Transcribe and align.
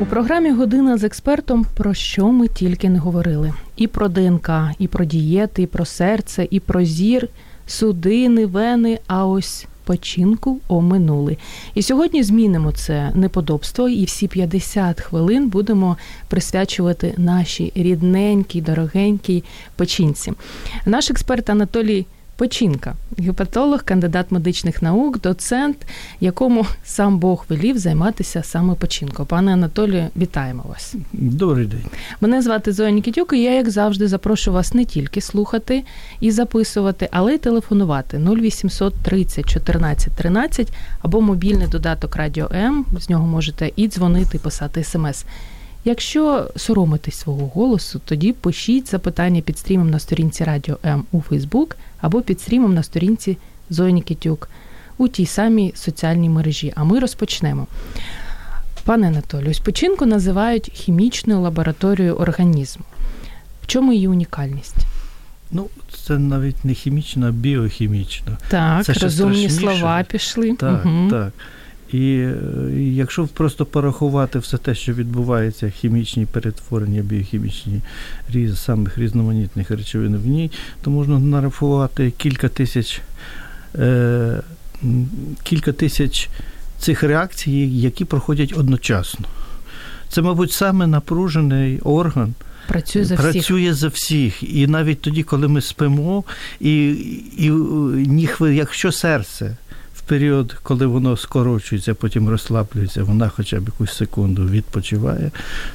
У 0.00 0.06
програмі 0.06 0.50
Година 0.50 0.98
з 0.98 1.04
експертом 1.04 1.66
про 1.74 1.94
що 1.94 2.28
ми 2.28 2.48
тільки 2.48 2.88
не 2.88 2.98
говорили: 2.98 3.52
і 3.76 3.86
про 3.86 4.08
ДНК, 4.08 4.50
і 4.78 4.88
про 4.88 5.04
дієти, 5.04 5.62
і 5.62 5.66
про 5.66 5.84
серце, 5.84 6.48
і 6.50 6.60
про 6.60 6.84
зір, 6.84 7.28
судини, 7.66 8.46
вени. 8.46 8.98
А 9.06 9.26
ось 9.26 9.66
печінку 9.84 10.58
оминули. 10.68 11.36
І 11.74 11.82
сьогодні 11.82 12.22
змінимо 12.22 12.72
це 12.72 13.10
неподобство, 13.14 13.88
і 13.88 14.04
всі 14.04 14.28
50 14.28 15.00
хвилин 15.00 15.48
будемо 15.48 15.96
присвячувати 16.28 17.14
нашій 17.16 17.72
рідненькій, 17.74 18.60
дорогенькій 18.60 19.44
печінці. 19.76 20.32
Наш 20.86 21.10
експерт 21.10 21.50
Анатолій. 21.50 22.06
Печінка, 22.36 22.94
гепатолог, 23.18 23.84
кандидат 23.84 24.32
медичних 24.32 24.82
наук, 24.82 25.20
доцент, 25.20 25.76
якому 26.20 26.66
сам 26.84 27.18
Бог 27.18 27.44
велів 27.48 27.78
займатися 27.78 28.42
саме 28.42 28.74
печінкою. 28.74 29.26
Пане 29.26 29.52
Анатолію, 29.52 30.08
вітаємо 30.16 30.64
вас. 30.68 30.94
Добрий 31.12 31.66
день. 31.66 31.84
Мене 32.20 32.42
звати 32.42 32.72
Зоя 32.72 32.90
Нікітюк, 32.90 33.32
і 33.32 33.42
я, 33.42 33.52
як 33.54 33.70
завжди, 33.70 34.08
запрошую 34.08 34.54
вас 34.54 34.74
не 34.74 34.84
тільки 34.84 35.20
слухати 35.20 35.84
і 36.20 36.30
записувати, 36.30 37.08
але 37.12 37.34
й 37.34 37.38
телефонувати 37.38 38.18
0800 38.18 38.94
30 38.94 39.48
14 39.48 40.12
13 40.12 40.72
або 41.02 41.20
мобільний 41.20 41.68
додаток 41.68 42.16
Радіо 42.16 42.50
М. 42.54 42.86
З 43.00 43.10
нього 43.10 43.26
можете 43.26 43.70
і 43.76 43.88
дзвонити, 43.88 44.36
і 44.36 44.40
писати 44.40 44.84
смс. 44.84 45.24
Якщо 45.86 46.50
соромитесь 46.56 47.14
свого 47.14 47.46
голосу, 47.46 48.00
тоді 48.04 48.32
пишіть 48.32 48.90
запитання 48.90 49.40
під 49.40 49.58
стрімом 49.58 49.90
на 49.90 49.98
сторінці 49.98 50.44
Радіо 50.44 50.78
М 50.84 51.04
у 51.12 51.20
Фейсбук 51.20 51.76
або 52.04 52.22
під 52.22 52.40
стрімом 52.40 52.74
на 52.74 52.82
сторінці 52.82 53.38
Зої 53.70 53.92
Нікітюк 53.92 54.48
у 54.98 55.08
тій 55.08 55.26
самій 55.26 55.72
соціальній 55.76 56.28
мережі. 56.28 56.72
А 56.76 56.84
ми 56.84 56.98
розпочнемо. 56.98 57.66
Пане 58.84 59.08
Анатолію, 59.08 59.50
ось 59.50 59.58
печінку 59.58 60.06
називають 60.06 60.70
хімічною 60.74 61.40
лабораторією 61.40 62.14
організму. 62.14 62.84
В 63.62 63.66
чому 63.66 63.92
її 63.92 64.08
унікальність? 64.08 64.76
Ну, 65.50 65.68
це 66.06 66.18
навіть 66.18 66.64
не 66.64 66.74
хімічна, 66.74 67.28
а 67.28 67.30
біохімічна. 67.30 68.38
Так, 68.48 68.84
це 68.84 68.92
розумні 68.92 69.50
слова 69.50 70.02
пішли. 70.02 70.52
Так, 70.52 70.86
угу. 70.86 71.10
так. 71.10 71.32
І 71.94 72.28
якщо 72.94 73.26
просто 73.26 73.66
порахувати 73.66 74.38
все 74.38 74.56
те, 74.56 74.74
що 74.74 74.92
відбувається, 74.92 75.70
хімічні 75.70 76.26
перетворення, 76.26 77.02
біохімічні 77.02 77.80
різ, 78.32 78.58
самих 78.58 78.98
різноманітних 78.98 79.70
речовин 79.70 80.16
в 80.16 80.26
ній, 80.26 80.50
то 80.82 80.90
можна 80.90 81.18
нарахувати 81.18 82.10
кілька 82.10 82.48
тисяч 82.48 83.00
е, 83.74 84.40
кілька 85.42 85.72
тисяч 85.72 86.28
цих 86.78 87.02
реакцій, 87.02 87.52
які 87.72 88.04
проходять 88.04 88.54
одночасно. 88.56 89.26
Це, 90.08 90.22
мабуть, 90.22 90.52
саме 90.52 90.86
напружений 90.86 91.80
орган. 91.80 92.34
Працює 92.68 93.04
за 93.04 93.14
всіх. 93.14 93.32
Працює 93.32 93.74
за 93.74 93.88
всіх. 93.88 94.42
І 94.42 94.66
навіть 94.66 95.00
тоді, 95.00 95.22
коли 95.22 95.48
ми 95.48 95.60
спимо, 95.60 96.24
і, 96.60 96.88
і 97.36 97.50
ніхви, 98.08 98.54
якщо 98.54 98.92
серце 98.92 99.56
період, 100.06 100.56
коли 100.62 100.86
воно 100.86 101.16
скорочується, 101.16 101.94
потім 101.94 102.28
розслаблюється, 102.28 103.04
вона 103.04 103.28
хоча 103.28 103.60
б 103.60 103.64
якусь 103.66 103.96
секунду 103.96 104.46
відпочиває, 104.46 105.30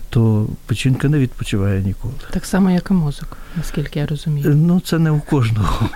то 0.09 0.47
печінка 0.65 1.09
не 1.09 1.19
відпочиває 1.19 1.81
ніколи. 1.81 2.13
Так 2.31 2.45
само, 2.45 2.71
як 2.71 2.87
і 2.91 2.93
мозок, 2.93 3.37
наскільки 3.57 3.99
я 3.99 4.05
розумію. 4.05 4.55
Ну, 4.55 4.79
це 4.79 4.99
не 4.99 5.11
у 5.11 5.19
кожного. 5.19 5.89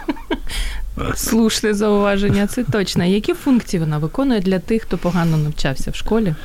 Слушне 1.16 1.74
зауваження, 1.74 2.48
це 2.48 2.64
точно. 2.64 3.04
Які 3.04 3.34
функції 3.34 3.80
вона 3.80 3.98
виконує 3.98 4.40
для 4.40 4.60
тих, 4.60 4.82
хто 4.82 4.98
погано 4.98 5.38
навчався 5.38 5.92
в 5.92 5.96
школі? 5.96 6.36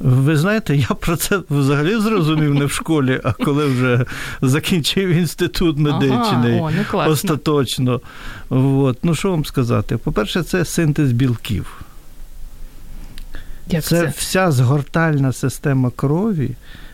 Ви 0.00 0.36
знаєте, 0.36 0.76
я 0.76 0.86
про 0.86 1.16
це 1.16 1.40
взагалі 1.50 2.00
зрозумів 2.00 2.54
не 2.54 2.64
в 2.64 2.70
школі, 2.70 3.20
а 3.24 3.32
коли 3.32 3.66
вже 3.66 4.04
закінчив 4.42 5.08
інститут 5.08 5.78
медичний 5.78 6.58
ага, 6.58 6.70
о, 6.92 7.04
ну, 7.06 7.10
остаточно. 7.10 8.00
От. 8.50 8.98
Ну, 9.02 9.14
що 9.14 9.30
вам 9.30 9.44
сказати? 9.44 9.96
По-перше, 9.96 10.42
це 10.42 10.64
синтез 10.64 11.12
білків. 11.12 11.82
Як 13.68 13.84
це, 13.84 14.00
це 14.00 14.12
вся 14.16 14.50
згортальна 14.50 15.32
система 15.32 15.90
крові, 15.90 16.50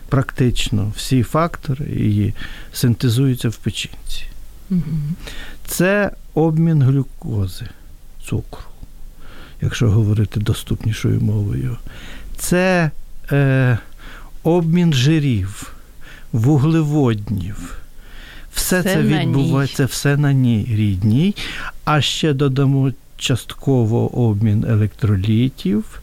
практично 0.09 0.91
всі 0.95 1.23
фактори 1.23 1.85
її 1.85 2.33
синтезуються 2.73 3.49
в 3.49 3.55
печінці. 3.55 4.23
Угу. 4.71 4.81
Це 5.67 6.11
обмін 6.33 6.83
глюкози, 6.83 7.65
цукру, 8.25 8.63
якщо 9.61 9.91
говорити 9.91 10.39
доступнішою 10.39 11.21
мовою 11.21 11.77
це 12.37 12.91
е, 13.31 13.77
обмін 14.43 14.93
жирів, 14.93 15.73
вуглеводнів. 16.33 17.77
Все, 18.53 18.79
все 18.79 18.93
це 18.93 19.01
відбувається, 19.01 19.85
все 19.85 20.17
на 20.17 20.33
ній 20.33 20.67
рідній, 20.69 21.35
а 21.85 22.01
ще 22.01 22.33
додамо 22.33 22.91
частково 23.17 24.27
обмін 24.27 24.65
електролітів, 24.69 26.01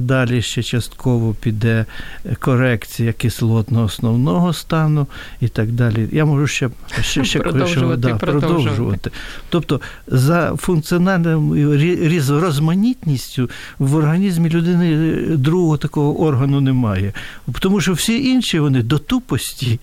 далі 0.00 0.42
ще 0.42 0.62
частково 0.62 1.34
піде 1.34 1.84
корекція 2.38 3.12
кислотного 3.12 3.84
основного 3.84 4.52
стану 4.52 5.06
і 5.40 5.48
так 5.48 5.72
далі. 5.72 6.08
Я 6.12 6.24
можу 6.24 6.46
ще 6.46 6.70
ще, 7.00 7.24
ще 7.24 7.38
продовжувати, 7.38 8.00
да, 8.00 8.14
продовжувати. 8.14 8.46
продовжувати. 8.46 9.10
Тобто 9.48 9.80
за 10.06 10.56
функціональною 10.56 11.76
різноманітністю 12.08 13.50
в 13.78 13.94
організмі 13.94 14.50
людини 14.50 15.16
другого 15.36 15.76
такого 15.76 16.20
органу 16.20 16.60
немає. 16.60 17.12
Тому 17.60 17.80
що 17.80 17.92
всі 17.92 18.24
інші 18.24 18.58
вони 18.58 18.82
до 18.82 18.98
тупості 18.98 19.80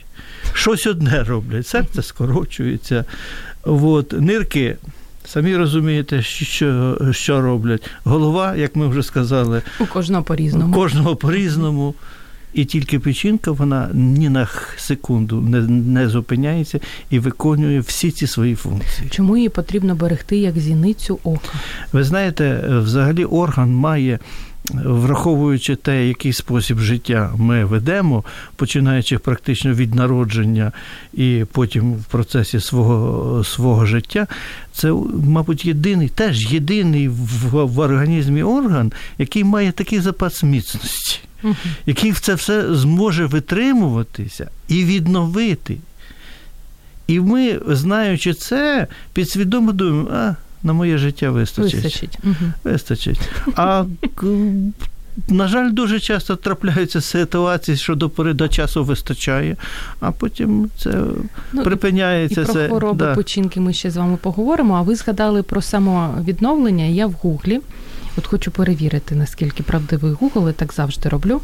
щось 0.53 0.87
одне 0.87 1.23
роблять. 1.23 1.67
Серце 1.67 2.03
скорочується, 2.03 3.05
от, 3.63 4.11
нирки. 4.21 4.77
Самі 5.29 5.55
розумієте, 5.55 6.21
що 6.21 6.97
що 7.11 7.41
роблять. 7.41 7.89
Голова, 8.03 8.55
як 8.55 8.75
ми 8.75 8.87
вже 8.87 9.03
сказали, 9.03 9.61
у 9.79 9.85
кожного 9.85 10.23
по-різному. 10.23 10.71
У 10.71 10.75
кожного 10.75 11.15
по-різному. 11.15 11.93
І 12.53 12.65
тільки 12.65 12.99
печінка, 12.99 13.51
вона 13.51 13.89
ні 13.93 14.29
на 14.29 14.47
секунду 14.77 15.41
не, 15.41 15.61
не 15.61 16.09
зупиняється 16.09 16.79
і 17.09 17.19
виконує 17.19 17.79
всі 17.79 18.11
ці 18.11 18.27
свої 18.27 18.55
функції. 18.55 19.09
Чому 19.09 19.37
її 19.37 19.49
потрібно 19.49 19.95
берегти 19.95 20.37
як 20.37 20.59
зіницю 20.59 21.19
ока? 21.23 21.49
Ви 21.93 22.03
знаєте, 22.03 22.63
взагалі 22.67 23.25
орган 23.25 23.71
має. 23.71 24.19
Враховуючи 24.73 25.75
те, 25.75 26.07
який 26.07 26.33
спосіб 26.33 26.79
життя 26.79 27.33
ми 27.37 27.65
ведемо, 27.65 28.23
починаючи 28.55 29.17
практично 29.17 29.73
від 29.73 29.95
народження 29.95 30.71
і 31.13 31.45
потім 31.51 31.93
в 31.93 32.03
процесі 32.03 32.59
свого 32.59 33.43
свого 33.43 33.85
життя, 33.85 34.27
це, 34.73 34.93
мабуть, 35.27 35.65
єдиний, 35.65 36.09
теж 36.09 36.53
єдиний 36.53 37.07
в, 37.07 37.65
в 37.65 37.79
організмі 37.79 38.43
орган, 38.43 38.91
який 39.17 39.43
має 39.43 39.71
такий 39.71 39.99
запас 39.99 40.43
міцності, 40.43 41.19
uh 41.43 41.55
який 41.85 42.11
це 42.11 42.33
все 42.33 42.75
зможе 42.75 43.25
витримуватися 43.25 44.49
і 44.67 44.83
відновити. 44.83 45.77
І 47.07 47.19
ми, 47.19 47.59
знаючи 47.67 48.33
це, 48.33 48.87
підсвідомо 49.13 49.71
думаємо, 49.71 50.09
а 50.13 50.35
на 50.63 50.73
моє 50.73 50.97
життя 50.97 51.31
вистачить. 51.31 51.73
Вистачить. 51.73 52.17
Угу. 52.23 52.51
Вистачить. 52.63 53.19
А 53.55 53.85
на 55.27 55.47
жаль, 55.47 55.71
дуже 55.71 55.99
часто 55.99 56.35
трапляються 56.35 57.01
ситуації, 57.01 57.77
що 57.77 57.95
до 57.95 58.09
пори 58.09 58.33
до 58.33 58.47
часу 58.47 58.83
вистачає, 58.83 59.55
а 59.99 60.11
потім 60.11 60.69
це 60.77 61.03
ну, 61.53 61.63
припиняється. 61.63 62.41
І 62.41 62.45
про 62.45 62.53
це, 62.53 62.67
хвороби 62.67 63.05
да. 63.05 63.15
печінки 63.15 63.59
ми 63.59 63.73
ще 63.73 63.91
з 63.91 63.97
вами 63.97 64.17
поговоримо. 64.17 64.75
А 64.75 64.81
ви 64.81 64.95
згадали 64.95 65.43
про 65.43 65.61
самовідновлення. 65.61 66.85
Я 66.85 67.07
в 67.07 67.11
гуглі. 67.11 67.59
От 68.17 68.27
хочу 68.27 68.51
перевірити, 68.51 69.15
наскільки 69.15 69.63
правдивий 69.63 70.11
Google, 70.11 70.47
я 70.47 70.53
так 70.53 70.73
завжди 70.73 71.09
роблю. 71.09 71.41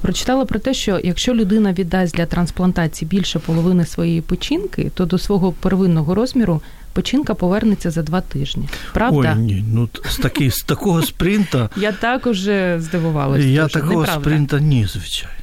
Прочитала 0.00 0.44
про 0.44 0.58
те, 0.58 0.74
що 0.74 1.00
якщо 1.04 1.34
людина 1.34 1.72
віддасть 1.72 2.16
для 2.16 2.26
трансплантації 2.26 3.08
більше 3.08 3.38
половини 3.38 3.86
своєї 3.86 4.20
печінки, 4.20 4.90
то 4.94 5.06
до 5.06 5.18
свого 5.18 5.52
первинного 5.52 6.14
розміру 6.14 6.62
печінка 6.92 7.34
повернеться 7.34 7.90
за 7.90 8.02
два 8.02 8.20
тижні. 8.20 8.68
Правда? 8.92 9.34
Ой, 9.36 9.42
ні, 9.42 9.64
ну 9.72 9.88
з 10.04 10.16
таки, 10.16 10.50
з 10.50 10.62
такого 10.62 11.02
спринта 11.02 11.70
я 11.76 11.92
так 11.92 12.26
уже 12.26 12.76
здивувалася. 12.80 13.46
Я 13.46 13.62
дуже. 13.62 13.74
такого 13.74 14.00
Неправда. 14.00 14.20
спринта 14.22 14.60
ні, 14.60 14.86
звичайно. 14.86 15.34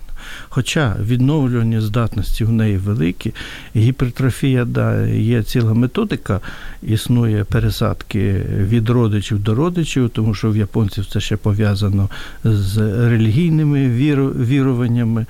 Хоча 0.50 0.96
відновлювання 1.02 1.82
здатності 1.82 2.44
в 2.44 2.52
неї 2.52 2.78
великі, 2.78 3.34
гіпертрофія, 3.76 4.66
да, 4.66 5.06
є 5.08 5.44
ціла 5.44 5.74
методика, 5.74 6.40
існує 6.84 7.44
пересадки 7.44 8.46
від 8.50 8.90
родичів 8.90 9.40
до 9.44 9.56
родичів, 9.56 10.10
тому 10.10 10.34
що 10.34 10.52
в 10.52 10.58
японців 10.58 11.06
це 11.06 11.20
ще 11.20 11.38
пов'язано 11.38 12.10
з 12.44 12.78
релігійними 13.10 13.90
віру, 13.90 14.28
віруваннями. 14.28 15.26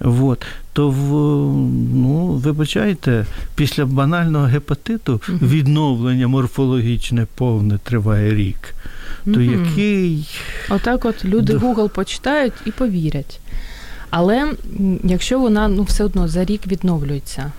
Вот. 0.00 0.46
То 0.72 0.90
в, 0.90 1.08
ну, 1.94 2.26
вибачайте, 2.26 3.26
після 3.54 3.84
банального 3.86 4.44
гепатиту 4.44 5.20
відновлення 5.28 6.28
морфологічне 6.28 7.26
повне 7.34 7.78
триває 7.78 8.34
рік. 8.34 8.74
То 9.24 9.30
Мгм. 9.30 9.64
який 9.66 10.28
Отак, 10.70 11.04
от 11.04 11.24
люди. 11.24 11.56
Google 11.56 11.88
почитають 11.88 12.52
і 12.66 12.70
повірять. 12.70 13.40
Але 14.10 14.52
якщо 15.04 15.38
вона 15.38 15.68
ну 15.68 15.82
все 15.82 16.04
одно 16.04 16.28
за 16.28 16.44
рік 16.44 16.66
відновлюється, 16.66 17.52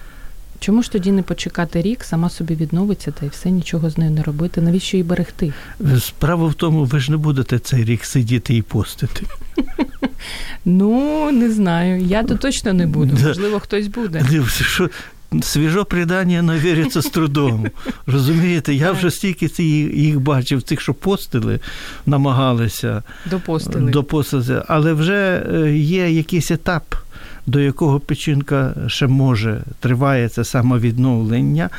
чому 0.59 0.83
ж 0.83 0.91
тоді 0.91 1.11
не 1.11 1.21
почекати 1.21 1.81
рік, 1.81 2.03
сама 2.03 2.29
собі 2.29 2.55
відновиться 2.55 3.11
та 3.11 3.25
й 3.25 3.29
все 3.29 3.51
нічого 3.51 3.89
з 3.89 3.97
нею 3.97 4.11
не 4.11 4.23
робити? 4.23 4.61
Навіщо 4.61 4.97
її 4.97 5.09
берегти? 5.09 5.53
справа 5.99 6.47
в 6.47 6.53
тому, 6.53 6.83
ви 6.85 6.99
ж 6.99 7.11
не 7.11 7.17
будете 7.17 7.59
цей 7.59 7.83
рік 7.83 8.05
сидіти 8.05 8.55
і 8.55 8.61
постити. 8.61 9.23
Ну 10.65 11.31
не 11.31 11.51
знаю. 11.51 12.01
Я 12.01 12.23
то 12.23 12.35
точно 12.35 12.73
не 12.73 12.87
буду. 12.87 13.17
Да. 13.21 13.27
Можливо, 13.27 13.59
хтось 13.59 13.87
буде. 13.87 14.25
Що 14.49 14.89
свіжо 15.41 15.85
придання 15.85 16.41
не 16.41 16.59
віриться 16.59 17.01
з 17.01 17.05
трудом. 17.05 17.67
Розумієте, 18.07 18.73
я 18.73 18.91
вже 18.91 19.11
стільки 19.11 19.47
цих 19.47 19.65
їх 19.95 20.19
бачив, 20.19 20.61
цих, 20.61 20.81
що 20.81 20.93
постили, 20.93 21.59
намагалися 22.05 23.03
Допостили. 23.25 23.91
Допостили. 23.91 24.63
але 24.67 24.93
вже 24.93 25.43
е, 25.53 25.77
є 25.77 26.09
якийсь 26.09 26.51
етап. 26.51 26.95
До 27.47 27.59
якого 27.59 27.99
печінка 27.99 28.75
ще 28.87 29.07
може 29.07 29.61
триває 29.79 30.29
це 30.29 30.43
самовідновлення, 30.43 31.69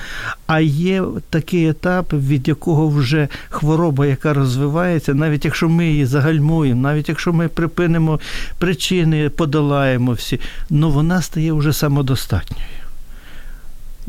а 0.47 0.61
є 0.61 1.03
такий 1.31 1.69
етап, 1.69 2.13
від 2.13 2.49
якого 2.49 2.89
вже 2.89 3.29
хвороба, 3.49 4.07
яка 4.07 4.35
розвивається, 4.35 5.15
навіть 5.15 5.45
якщо 5.45 5.69
ми 5.69 5.87
її 5.87 6.07
загальмуємо, 6.07 6.83
навіть 6.83 7.09
якщо 7.09 7.33
ми 7.33 7.49
припинимо 7.49 8.21
причини, 8.59 9.29
подолаємо 9.29 10.13
всі, 10.13 10.41
ну 10.71 10.91
вона 10.91 11.23
стає 11.23 11.53
вже 11.53 11.73
самодостатньою. 11.73 12.67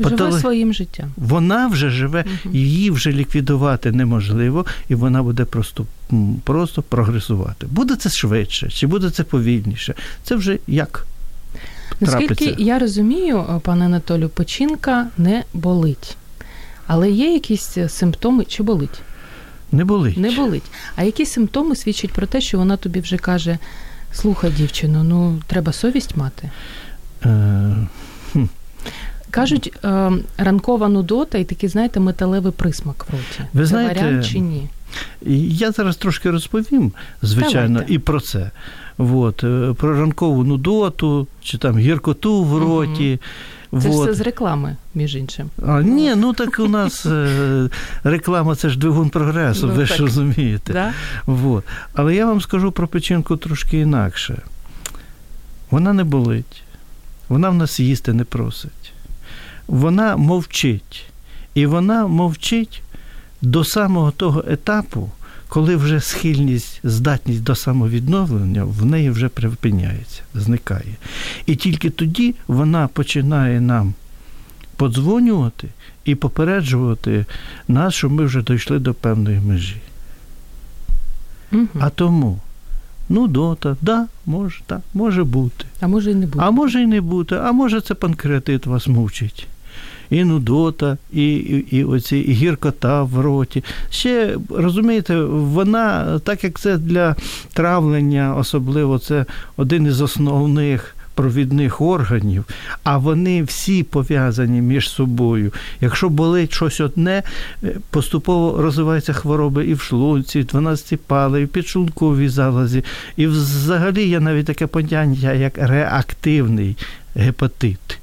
Живе 0.00 0.10
Патолог- 0.10 0.40
своїм 0.40 0.72
життям. 0.72 1.12
Вона 1.16 1.66
вже 1.68 1.90
живе, 1.90 2.24
її 2.52 2.90
вже 2.90 3.12
ліквідувати 3.12 3.92
неможливо, 3.92 4.66
і 4.88 4.94
вона 4.94 5.22
буде 5.22 5.44
просто, 5.44 5.86
просто 6.44 6.82
прогресувати. 6.82 7.66
Буде 7.66 7.96
це 7.96 8.10
швидше, 8.10 8.70
чи 8.70 8.86
буде 8.86 9.10
це 9.10 9.24
повільніше? 9.24 9.94
Це 10.22 10.36
вже 10.36 10.58
як 10.66 11.06
Наскільки 12.00 12.34
трапиться. 12.34 12.64
я 12.64 12.78
розумію, 12.78 13.38
е, 13.38 13.60
пане 13.62 13.84
Анатолію, 13.84 14.28
печінка 14.28 15.06
не 15.18 15.44
болить. 15.54 16.16
Але 16.86 17.10
є 17.10 17.32
якісь 17.32 17.78
е, 17.78 17.88
симптоми, 17.88 18.44
чи 18.44 18.62
болить? 18.62 19.00
Не 19.72 19.84
болить. 19.84 20.16
Не 20.16 20.30
болить. 20.30 20.62
А 20.96 21.02
які 21.02 21.26
симптоми 21.26 21.76
свідчать 21.76 22.12
про 22.12 22.26
те, 22.26 22.40
що 22.40 22.58
вона 22.58 22.76
тобі 22.76 23.00
вже 23.00 23.16
каже: 23.16 23.58
слухай, 24.12 24.50
дівчино, 24.50 25.04
ну 25.04 25.40
треба 25.46 25.72
совість 25.72 26.16
мати. 26.16 26.50
Е, 27.24 27.76
Кажуть, 29.30 29.72
е, 29.84 30.10
ранкова 30.38 30.88
нудота 30.88 31.38
і 31.38 31.44
такий, 31.44 31.68
знаєте, 31.68 32.00
металевий 32.00 32.52
присмак 32.52 33.06
в 33.08 33.12
роті. 33.12 33.50
Ви 33.52 33.62
Це 33.62 33.66
знаєте, 33.66 34.00
варіант 34.00 34.26
чи 34.26 34.38
ні? 34.38 34.68
Я 35.50 35.72
зараз 35.72 35.96
трошки 35.96 36.30
розповім, 36.30 36.92
звичайно, 37.22 37.68
Давайте. 37.68 37.94
і 37.94 37.98
про 37.98 38.20
це. 38.20 38.50
От, 38.98 39.44
е, 39.44 39.74
про 39.76 40.00
ранкову 40.00 40.44
нудоту, 40.44 41.26
чи 41.42 41.58
там 41.58 41.78
гіркоту 41.78 42.44
в 42.44 42.58
роті. 42.58 43.20
Це 43.72 43.80
ж 43.80 43.88
все 43.88 44.14
з 44.14 44.20
реклами, 44.20 44.76
між 44.94 45.16
іншим. 45.16 45.50
А, 45.66 45.82
ні, 45.82 46.14
ну 46.16 46.32
так 46.32 46.58
у 46.58 46.68
нас 46.68 47.06
е, 47.06 47.68
реклама 48.04 48.54
це 48.54 48.68
ж 48.68 48.78
двигун 48.78 49.10
прогресу, 49.10 49.66
Ну, 49.66 49.72
ви 49.72 49.86
ж 49.86 49.96
розумієте. 49.96 50.72
Да? 50.72 50.92
Вот. 51.26 51.64
Але 51.94 52.14
я 52.14 52.26
вам 52.26 52.40
скажу 52.40 52.72
про 52.72 52.88
печінку 52.88 53.36
трошки 53.36 53.78
інакше. 53.78 54.42
Вона 55.70 55.92
не 55.92 56.04
болить, 56.04 56.62
вона 57.28 57.50
в 57.50 57.54
нас 57.54 57.80
їсти 57.80 58.12
не 58.12 58.24
просить. 58.24 58.92
Вона 59.66 60.16
мовчить. 60.16 61.04
І 61.54 61.66
вона 61.66 62.06
мовчить 62.06 62.82
до 63.42 63.64
самого 63.64 64.10
того 64.10 64.44
етапу, 64.48 65.10
коли 65.48 65.76
вже 65.76 66.00
схильність, 66.00 66.80
здатність 66.84 67.42
до 67.42 67.54
самовідновлення 67.54 68.64
в 68.64 68.84
неї 68.84 69.10
вже 69.10 69.28
припиняється, 69.28 70.22
зникає. 70.34 70.96
І 71.46 71.56
тільки 71.56 71.90
тоді 71.90 72.34
вона 72.48 72.88
починає 72.88 73.60
нам 73.60 73.94
подзвонювати 74.76 75.68
і 76.04 76.14
попереджувати 76.14 77.24
нас, 77.68 77.94
що 77.94 78.10
ми 78.10 78.24
вже 78.24 78.42
дійшли 78.42 78.78
до 78.78 78.94
певної 78.94 79.40
межі. 79.40 79.76
Мгм. 81.50 81.68
А 81.80 81.90
тому, 81.90 82.40
ну, 83.08 83.28
дота, 83.28 83.76
да, 83.82 84.06
може, 84.26 84.60
так, 84.66 84.80
може 84.94 85.24
бути. 85.24 85.64
А 85.80 85.88
може 85.88 86.10
і 86.10 86.14
не 86.14 86.26
буде. 86.26 86.44
А 86.44 86.50
може 86.50 86.82
і 86.82 86.86
не 86.86 87.00
бути, 87.00 87.34
а 87.34 87.52
може 87.52 87.80
це 87.80 87.94
панкреатит 87.94 88.66
вас 88.66 88.86
мучить. 88.86 89.46
І 90.10 90.24
нудота, 90.24 90.96
і, 91.12 91.34
і, 91.34 91.76
і 91.76 91.84
оці 91.84 92.16
і 92.16 92.32
гіркота 92.32 93.02
в 93.02 93.20
роті. 93.20 93.64
Ще 93.90 94.36
розумієте, 94.50 95.20
вона, 95.24 96.18
так 96.18 96.44
як 96.44 96.60
це 96.60 96.78
для 96.78 97.16
травлення, 97.52 98.34
особливо 98.36 98.98
це 98.98 99.24
один 99.56 99.86
із 99.86 100.00
основних 100.00 100.94
провідних 101.18 101.80
органів, 101.80 102.44
а 102.84 102.98
вони 102.98 103.42
всі 103.42 103.82
пов'язані 103.82 104.60
між 104.60 104.90
собою. 104.90 105.52
Якщо 105.80 106.08
болить 106.08 106.52
щось 106.52 106.80
одне, 106.80 107.22
е, 107.64 107.76
поступово 107.90 108.62
розвиваються 108.62 109.12
хвороби 109.12 109.66
і 109.66 109.74
в 109.74 109.80
шлунці, 109.80 110.38
і 110.38 110.42
в 110.42 110.46
12 110.46 111.00
пали, 111.00 111.42
і 111.42 111.44
в 111.44 111.48
підшлунковій 111.48 112.28
залозі. 112.28 112.84
І 113.16 113.26
взагалі 113.26 114.08
є 114.08 114.20
навіть 114.20 114.46
таке 114.46 114.66
поняття, 114.66 115.32
як 115.32 115.58
реактивний 115.58 116.76
гепатит. 117.16 117.98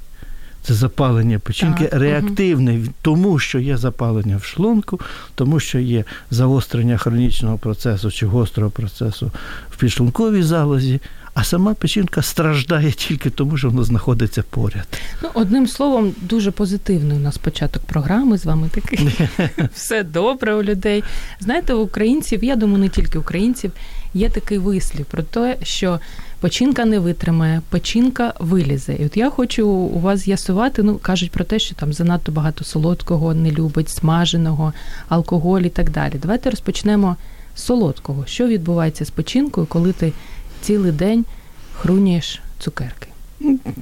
Це 0.67 0.73
запалення 0.73 1.39
печінки 1.39 1.83
Так, 1.83 1.99
реактивне, 1.99 2.79
тому 3.01 3.39
що 3.39 3.59
є 3.59 3.77
запалення 3.77 4.37
в 4.37 4.43
шлунку, 4.43 4.99
тому 5.35 5.59
що 5.59 5.79
є 5.79 6.03
загострення 6.31 6.97
хронічного 6.97 7.57
процесу 7.57 8.11
чи 8.11 8.25
гострого 8.25 8.71
процесу 8.71 9.31
в 9.71 9.77
підшлунковій 9.77 10.43
залозі, 10.43 10.99
а 11.33 11.43
сама 11.43 11.73
печінка 11.73 12.21
страждає 12.21 12.91
тільки 12.91 13.29
тому, 13.29 13.57
що 13.57 13.69
вона 13.69 13.83
знаходиться 13.83 14.43
поряд. 14.49 14.87
Ну, 15.23 15.29
одним 15.33 15.67
словом, 15.67 16.13
дуже 16.21 16.51
позитивний 16.51 17.17
у 17.17 17.21
нас 17.21 17.37
початок 17.37 17.83
програми 17.83 18.37
з 18.37 18.45
вами 18.45 18.69
такий. 18.73 19.09
Все 19.73 20.03
добре 20.03 20.53
у 20.55 20.63
людей. 20.63 21.03
Знаєте, 21.39 21.73
у 21.73 21.81
українців, 21.81 22.43
я 22.43 22.55
думаю, 22.55 22.79
не 22.79 22.89
тільки 22.89 23.19
українців, 23.19 23.71
є 24.13 24.29
такий 24.29 24.57
вислів 24.57 25.05
про 25.05 25.23
те, 25.23 25.57
що 25.63 25.99
печінка 26.45 26.85
не 26.85 26.99
витримає, 26.99 27.61
печінка 27.69 28.33
вилізе. 28.39 28.93
І 28.93 29.05
от 29.05 29.17
я 29.17 29.29
хочу 29.29 29.67
у 29.67 29.99
вас 29.99 30.19
з'ясувати, 30.19 30.83
ну 30.83 30.97
кажуть 30.97 31.31
про 31.31 31.43
те, 31.43 31.59
що 31.59 31.75
там 31.75 31.93
занадто 31.93 32.31
багато 32.31 32.63
солодкого 32.63 33.33
не 33.33 33.51
любить, 33.51 33.89
смаженого, 33.89 34.73
алкоголь 35.09 35.61
і 35.61 35.69
так 35.69 35.89
далі. 35.89 36.13
Давайте 36.21 36.49
розпочнемо 36.49 37.15
з 37.55 37.63
солодкого. 37.63 38.25
Що 38.25 38.47
відбувається 38.47 39.05
з 39.05 39.09
печінкою, 39.09 39.67
коли 39.67 39.93
ти 39.93 40.13
цілий 40.61 40.91
день 40.91 41.25
хрунієш 41.73 42.41
цукерки? 42.59 43.07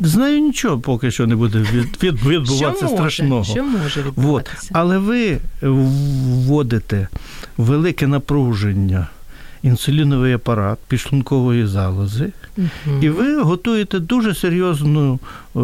З 0.01 0.15
нею 0.15 0.39
нічого 0.39 0.79
поки 0.79 1.11
що 1.11 1.27
не 1.27 1.35
буде 1.35 1.57
від, 1.57 2.03
від, 2.03 2.25
відбуватися 2.25 2.55
що 2.55 2.85
може, 2.85 2.95
страшного. 2.95 3.43
Що 3.43 3.63
може 3.63 4.01
відбуватися? 4.01 4.69
Але 4.71 4.97
ви 4.97 5.39
вводите 5.61 7.07
велике 7.57 8.07
напруження 8.07 9.07
інсуліновий 9.63 10.33
апарат 10.33 10.79
підшлункової 10.87 11.65
залози, 11.65 12.31
І 13.01 13.09
ви 13.09 13.41
готуєте 13.41 13.99
дуже 13.99 14.35
серйозну 14.35 15.19
е, 15.55 15.59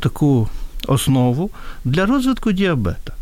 таку 0.00 0.48
основу 0.88 1.50
для 1.84 2.06
розвитку 2.06 2.52
діабета. 2.52 3.12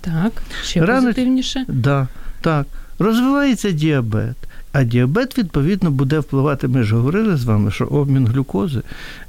Так, 0.00 0.32
ще 0.62 0.80
Рано- 0.84 1.00
позитивніше. 1.00 1.64
Да, 1.68 2.08
так. 2.40 2.66
Розвивається 2.98 3.70
діабет. 3.70 4.36
А 4.72 4.84
діабет, 4.84 5.38
відповідно, 5.38 5.90
буде 5.90 6.18
впливати. 6.18 6.68
Ми 6.68 6.82
ж 6.82 6.94
говорили 6.96 7.36
з 7.36 7.44
вами, 7.44 7.70
що 7.70 7.84
обмін 7.84 8.26
глюкози 8.26 8.80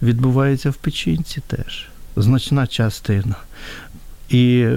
відбувається 0.01 0.69
в 0.69 0.73
печінці 0.75 1.41
теж. 1.47 1.87
Значна 2.15 2.67
частина. 2.67 3.35
І 4.29 4.59
е, 4.59 4.75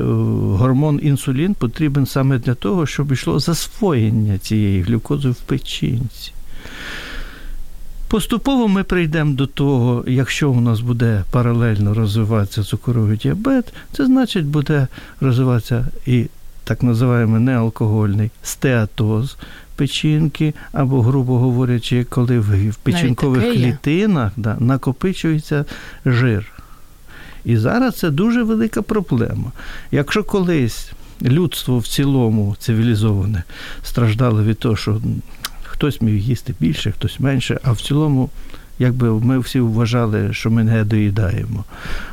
гормон 0.57 1.01
інсулін 1.03 1.55
потрібен 1.55 2.07
саме 2.07 2.39
для 2.39 2.55
того, 2.55 2.87
щоб 2.87 3.13
йшло 3.13 3.39
засвоєння 3.39 4.39
цієї 4.39 4.83
глюкози 4.83 5.31
в 5.31 5.37
печінці. 5.37 6.33
Поступово 8.09 8.69
ми 8.69 8.85
прийдемо 8.85 9.35
до 9.35 9.47
того, 9.47 10.05
якщо 10.07 10.51
у 10.51 10.61
нас 10.61 10.81
буде 10.81 11.25
паралельно 11.31 11.95
розвиватися 11.95 12.63
цукровий 12.63 13.17
діабет, 13.17 13.73
це 13.93 14.07
значить 14.07 14.47
буде 14.47 14.87
розвиватися 15.21 15.87
і 16.07 16.27
так 16.65 16.83
називаємо 16.83 17.41
неалкогольний 17.41 18.31
стеатоз 18.43 19.37
печінки, 19.77 20.55
або, 20.73 21.03
грубо 21.03 21.39
говорячи, 21.39 22.05
коли 22.05 22.39
в 22.39 22.77
печінкових 22.83 23.55
клітинах 23.55 24.33
да, 24.37 24.57
накопичується 24.61 25.65
жир. 26.07 26.53
І 27.45 27.57
зараз 27.57 27.97
це 27.97 28.11
дуже 28.11 28.43
велика 28.43 28.83
проблема. 28.83 29.53
Якщо 29.91 30.25
колись 30.25 30.93
людство 31.23 31.79
в 31.79 31.87
цілому 31.87 32.57
цивілізоване 32.59 33.43
страждало 33.83 34.43
від 34.43 34.59
того, 34.59 34.77
що 34.77 35.01
хтось 35.79 36.01
міг 36.01 36.15
їсти 36.15 36.55
більше, 36.61 36.93
хтось 36.93 37.21
менше, 37.21 37.61
а 37.63 37.73
в 37.73 37.81
цілому 37.81 38.31
якби 38.79 39.13
ми 39.13 39.39
всі 39.39 39.61
вважали, 39.61 40.33
що 40.33 40.51
ми 40.51 40.65
не 40.65 40.85
доїдаємо. 40.85 41.65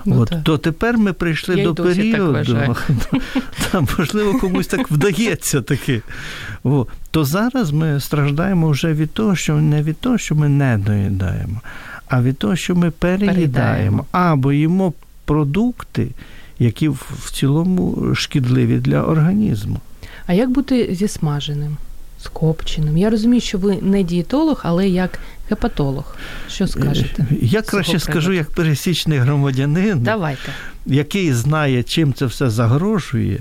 Ну, 0.05 0.19
От, 0.19 0.33
То 0.43 0.57
тепер 0.57 0.97
ми 0.97 1.13
прийшли 1.13 1.55
Я 1.55 1.63
до 1.63 1.75
періоду, 1.75 2.75
там, 3.71 3.87
можливо, 3.97 4.39
комусь 4.39 4.67
так 4.67 4.91
вдається 4.91 5.61
таки. 5.61 6.01
То 7.11 7.25
зараз 7.25 7.71
ми 7.71 7.99
страждаємо 7.99 8.69
вже 8.69 8.93
від 8.93 9.11
того, 9.11 9.35
що 9.35 9.55
не 9.55 9.83
від 9.83 9.97
того, 9.97 10.17
що 10.17 10.35
ми 10.35 10.49
не 10.49 10.77
доїдаємо, 10.77 11.61
а 12.07 12.21
від 12.21 12.37
того, 12.37 12.55
що 12.55 12.75
ми 12.75 12.91
переїдаємо, 12.91 13.33
переїдаємо. 13.33 14.05
або 14.11 14.53
їмо 14.53 14.93
продукти, 15.25 16.07
які 16.59 16.89
в 16.89 17.31
цілому 17.33 18.15
шкідливі 18.15 18.77
для 18.77 19.03
організму. 19.03 19.79
А 20.27 20.33
як 20.33 20.49
бути 20.49 20.95
зі 20.95 21.07
смаженим? 21.07 21.77
З 22.25 22.27
копченим. 22.27 22.97
Я 22.97 23.09
розумію, 23.09 23.41
що 23.41 23.57
ви 23.57 23.77
не 23.81 24.03
дієтолог, 24.03 24.61
але 24.63 24.87
як 24.87 25.19
гепатолог. 25.49 26.15
Що 26.49 26.67
скажете? 26.67 27.27
Е, 27.31 27.35
я 27.41 27.61
краще 27.61 27.99
скажу, 27.99 28.33
як 28.33 28.49
пересічний 28.49 29.17
громадянин, 29.17 29.99
Давайте. 29.99 30.51
який 30.85 31.33
знає, 31.33 31.83
чим 31.83 32.13
це 32.13 32.25
все 32.25 32.49
загрожує. 32.49 33.39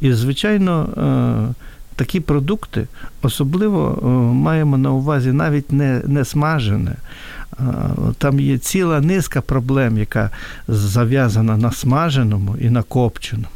І, 0.00 0.12
звичайно, 0.12 0.88
е, 1.52 1.54
такі 1.96 2.20
продукти 2.20 2.86
особливо 3.22 3.98
е, 4.02 4.06
маємо 4.34 4.78
на 4.78 4.90
увазі 4.90 5.32
навіть 5.32 5.72
не, 5.72 6.02
не 6.06 6.24
смажене. 6.24 6.96
Там 8.18 8.40
є 8.40 8.58
ціла 8.58 9.00
низка 9.00 9.40
проблем, 9.40 9.98
яка 9.98 10.30
зав'язана 10.68 11.56
на 11.56 11.72
смаженому 11.72 12.56
і 12.60 12.70
на 12.70 12.82
копченому. 12.82 13.48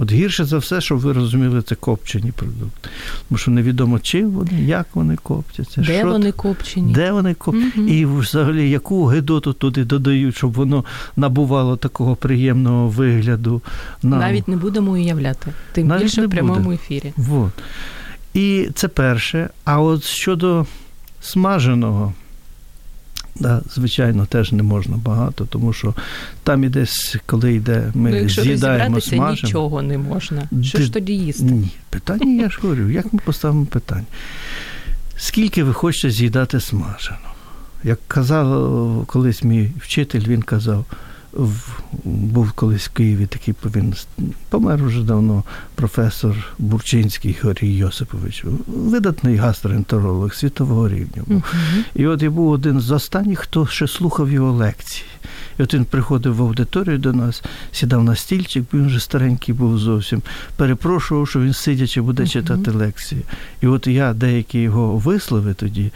От 0.00 0.12
гірше 0.12 0.44
за 0.44 0.58
все, 0.58 0.80
щоб 0.80 0.98
ви 0.98 1.12
розуміли, 1.12 1.62
це 1.62 1.74
копчені 1.74 2.32
продукти. 2.32 2.88
Тому 3.28 3.38
що 3.38 3.50
невідомо, 3.50 3.98
чим 3.98 4.30
вони, 4.30 4.62
як 4.62 4.86
вони 4.94 5.16
коптяться, 5.16 5.80
де 5.80 5.98
що 5.98 6.08
вони 6.08 6.32
копчені, 6.32 6.92
де 6.92 7.12
вони 7.12 7.34
копчені, 7.34 7.72
угу. 7.76 7.88
і 7.88 8.04
взагалі 8.06 8.70
яку 8.70 9.04
гидоту 9.04 9.52
туди 9.52 9.84
додають, 9.84 10.36
щоб 10.36 10.52
воно 10.52 10.84
набувало 11.16 11.76
такого 11.76 12.16
приємного 12.16 12.88
вигляду. 12.88 13.62
Нам. 14.02 14.20
Навіть 14.20 14.48
не 14.48 14.56
будемо 14.56 14.92
уявляти, 14.92 15.52
тим 15.72 15.86
Навіть 15.86 16.02
більше 16.02 16.26
в 16.26 16.30
прямому 16.30 16.60
буде. 16.60 16.74
ефірі. 16.74 17.12
Вот. 17.16 17.52
І 18.34 18.68
це 18.74 18.88
перше. 18.88 19.50
А 19.64 19.80
от 19.80 20.04
щодо 20.04 20.66
смаженого. 21.20 22.12
Да, 23.40 23.62
Звичайно, 23.74 24.26
теж 24.26 24.52
не 24.52 24.62
можна 24.62 24.96
багато, 24.96 25.44
тому 25.44 25.72
що 25.72 25.94
там 26.42 26.64
і 26.64 26.68
десь, 26.68 27.16
коли 27.26 27.54
йде, 27.54 27.90
ми 27.94 28.10
ну, 28.10 28.16
якщо 28.16 28.42
з'їдаємо 28.42 29.00
смажемо. 29.00 29.30
нічого 29.30 29.82
не 29.82 29.98
можна. 29.98 30.48
Що 30.62 30.78
Д... 30.78 30.84
ж 30.84 30.92
тоді 30.92 31.12
їсти? 31.12 31.44
Ні, 31.44 31.70
питання, 31.90 32.42
я 32.42 32.50
ж 32.50 32.58
говорю, 32.62 32.90
як 32.90 33.12
ми 33.12 33.20
поставимо 33.24 33.66
питання? 33.66 34.06
Скільки 35.16 35.64
ви 35.64 35.72
хочете 35.72 36.10
з'їдати 36.10 36.60
смажено? 36.60 37.18
Як 37.84 37.98
казав 38.08 39.04
колись 39.06 39.44
мій 39.44 39.70
вчитель, 39.80 40.20
він 40.20 40.42
казав, 40.42 40.84
був 42.04 42.52
колись 42.52 42.86
в 42.86 42.92
Києві 42.92 43.26
такий 43.26 43.54
він 43.64 43.94
помер 44.48 44.84
уже 44.84 45.02
давно 45.02 45.44
професор 45.74 46.36
Бурчинський 46.58 47.36
Горій 47.42 47.76
Йосипович, 47.76 48.44
видатний 48.66 49.36
гастроентеролог 49.36 50.34
світового 50.34 50.88
рівня. 50.88 51.22
Був. 51.26 51.36
Uh-huh. 51.36 51.82
І 51.94 52.06
от 52.06 52.22
я 52.22 52.30
був 52.30 52.50
один 52.50 52.80
з 52.80 52.90
останніх, 52.90 53.38
хто 53.38 53.66
ще 53.66 53.88
слухав 53.88 54.30
його 54.30 54.52
лекції. 54.52 55.04
І 55.58 55.62
от 55.62 55.74
він 55.74 55.84
приходив 55.84 56.34
в 56.34 56.42
аудиторію 56.42 56.98
до 56.98 57.12
нас, 57.12 57.42
сідав 57.72 58.04
на 58.04 58.16
стільчик, 58.16 58.64
бо 58.72 58.78
він 58.78 58.86
вже 58.86 59.00
старенький 59.00 59.54
був 59.54 59.78
зовсім. 59.78 60.22
Перепрошував, 60.56 61.28
що 61.28 61.40
він 61.40 61.52
сидячи 61.52 62.00
буде 62.00 62.22
uh-huh. 62.22 62.32
читати 62.32 62.70
лекції. 62.70 63.22
І 63.60 63.66
от 63.66 63.86
я 63.86 64.12
деякі 64.12 64.58
його 64.58 64.96
вислови 64.96 65.54
тоді 65.54 65.92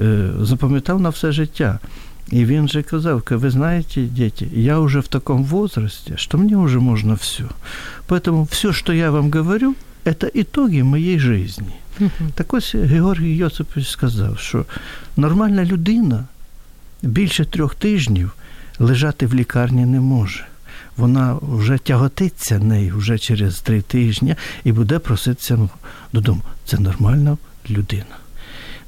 е, 0.00 0.30
запам'ятав 0.40 1.00
на 1.00 1.08
все 1.08 1.32
життя. 1.32 1.78
И 2.33 2.45
він 2.45 2.67
же 2.67 2.83
казав, 2.83 3.23
вы 3.29 3.49
знаете, 3.49 4.01
дети, 4.01 4.47
я 4.53 4.79
уже 4.79 4.99
в 4.99 5.07
таком 5.07 5.43
возрасте, 5.43 6.17
что 6.17 6.37
мне 6.37 6.57
уже 6.57 6.79
можно 6.79 7.15
все. 7.15 7.43
Поэтому 8.07 8.45
все, 8.45 8.71
что 8.71 8.93
я 8.93 9.11
вам 9.11 9.31
говорю, 9.31 9.75
это 10.05 10.31
итоги 10.33 10.83
моєї 10.83 11.19
жизни. 11.19 11.73
Uh-huh. 11.99 12.09
Так 12.35 12.53
ось 12.53 12.75
Георгій 12.75 13.35
Йосипович 13.35 13.89
сказав, 13.89 14.39
що 14.39 14.65
нормальна 15.17 15.65
людина 15.65 16.25
більше 17.01 17.45
трьох 17.45 17.75
тижнів 17.75 18.31
лежати 18.79 19.27
в 19.27 19.33
лікарні 19.33 19.85
не 19.85 19.99
може. 19.99 20.45
Вона 20.97 21.37
вже 21.41 21.77
тяготиться 21.77 22.59
нею 22.59 22.97
вже 22.97 23.19
через 23.19 23.59
три 23.59 23.81
тижні 23.81 24.35
і 24.63 24.71
буде 24.71 24.99
проситися 24.99 25.69
додому. 26.13 26.41
Це 26.65 26.77
нормальна 26.77 27.37
людина 27.69 28.15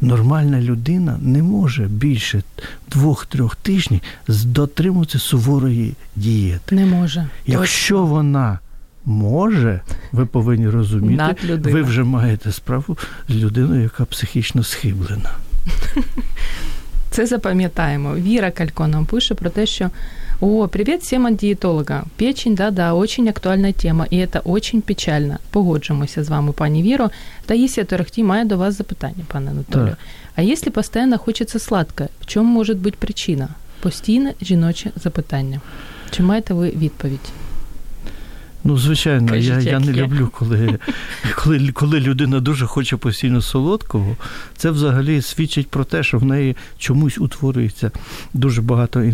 нормальна 0.01 0.61
людина 0.61 1.19
не 1.23 1.43
може 1.43 1.85
більше 1.85 2.43
двох-трьох 2.91 3.57
тижнів 3.57 4.01
дотримуватися 4.29 5.19
суворої 5.19 5.95
дієти. 6.17 6.75
Не 6.75 6.87
може. 6.87 7.29
Якщо 7.47 7.95
Точно. 7.95 8.07
вона 8.07 8.59
може, 9.05 9.81
ви 10.13 10.27
повинні 10.27 10.69
розуміти, 10.69 11.37
ви 11.63 11.83
вже 11.83 12.05
маєте 12.05 12.53
справу 12.53 12.99
з 13.29 13.35
людиною, 13.35 13.83
яка 13.83 14.05
психічно 14.05 14.65
схиблена. 14.65 15.31
Це 17.11 17.27
запам'ятаємо. 17.27 18.15
Віра 18.15 18.51
Калько 18.51 18.87
нам 18.87 19.07
пише 19.07 19.35
про 19.35 19.51
те, 19.51 19.67
що 19.67 19.91
о, 20.42 20.68
привет 20.68 21.02
всем 21.02 21.26
от 21.26 21.36
диетолога. 21.36 22.04
Печень, 22.18 22.56
да-да, 22.56 22.94
очень 22.94 23.28
актуальна 23.28 23.72
тема, 23.72 24.08
і 24.10 24.28
це 24.28 24.40
очень 24.40 24.82
печально. 24.82 25.38
Погоджуємося 25.50 26.24
з 26.24 26.30
вами, 26.30 26.52
пані 26.52 26.84
Віро. 26.84 27.10
Та 27.46 27.54
Єсія 27.54 27.86
Торохті 27.86 28.24
має 28.24 28.46
до 28.46 28.58
вас 28.58 28.78
запитання, 28.78 29.24
пане 29.28 29.52
Анатолію. 29.52 29.88
Так. 29.88 29.98
А 30.36 30.42
якщо 30.42 30.72
постійно 30.72 31.18
хочеться 31.18 31.60
сладке, 31.60 32.08
в 32.22 32.26
чому 32.26 32.54
може 32.54 32.74
бути 32.74 32.98
причина? 33.00 33.48
Постійне 33.80 34.34
жіноче 34.42 34.92
запитання. 34.96 35.62
Чи 36.12 36.24
маєте 36.24 36.54
ви 36.54 36.70
відповідь? 36.70 37.30
Ну, 38.69 38.79
звичайно, 38.79 39.29
Кажіть, 39.29 39.65
я 39.65 39.73
я 39.73 39.81
не 39.81 39.93
є. 39.93 40.03
люблю, 40.03 40.31
коли, 40.39 40.79
коли 41.37 41.73
коли 41.73 42.01
людина 42.01 42.41
дуже 42.41 42.67
хоче 42.67 42.97
постійно 42.97 43.43
солодкого. 43.43 44.17
Це 44.57 44.71
взагалі 44.71 45.23
свідчить 45.23 45.69
про 45.69 45.85
те, 45.85 46.03
що 46.03 46.19
в 46.19 46.25
неї 46.25 46.57
чомусь 46.79 47.19
утворюється 47.19 47.91
дуже 48.35 48.63
багато 48.63 49.01
е, 49.01 49.13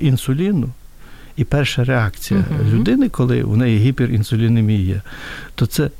інсуліну. 0.00 0.68
І 1.36 1.44
перша 1.44 1.84
реакція 1.84 2.40
uh-huh. 2.40 2.74
людини, 2.74 3.08
коли 3.08 3.44
в 3.44 3.56
неї 3.56 3.78
гіперінсулінемія, 3.78 5.02
то 5.54 5.66
це 5.66 5.90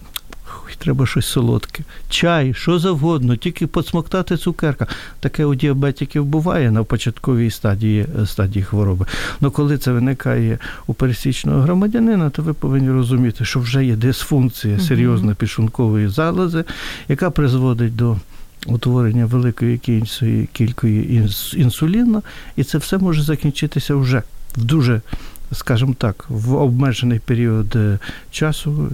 треба 0.76 1.06
щось 1.06 1.26
солодке. 1.26 1.84
Чай, 2.08 2.54
що 2.54 2.78
завгодно, 2.78 3.36
тільки 3.36 3.66
подсмоктати 3.66 4.36
цукерка. 4.36 4.86
Таке 5.20 5.44
у 5.44 5.54
діабетиків 5.54 6.24
буває 6.24 6.70
на 6.70 6.84
початковій 6.84 7.50
стадії 7.50 8.06
стадії 8.26 8.64
хвороби. 8.64 9.06
Але 9.40 9.50
коли 9.50 9.78
це 9.78 9.92
виникає 9.92 10.58
у 10.86 10.94
пересічного 10.94 11.60
громадянина, 11.60 12.30
то 12.30 12.42
ви 12.42 12.52
повинні 12.52 12.90
розуміти, 12.90 13.44
що 13.44 13.60
вже 13.60 13.84
є 13.84 13.96
дисфункція 13.96 14.78
серйозна 14.78 15.34
підшлункової 15.34 16.08
залози, 16.08 16.64
яка 17.08 17.30
призводить 17.30 17.96
до. 17.96 18.16
Утворення 18.66 19.26
великої 19.26 19.78
кілької 20.52 21.28
інсуліну, 21.56 22.22
і 22.56 22.64
це 22.64 22.78
все 22.78 22.98
може 22.98 23.22
закінчитися 23.22 23.94
вже 23.94 24.22
в 24.56 24.64
дуже 24.64 25.00
скажімо 25.52 25.94
так, 25.98 26.24
в 26.28 26.54
обмежений 26.54 27.18
період 27.18 27.76
е, 27.76 27.98
часу 28.30 28.88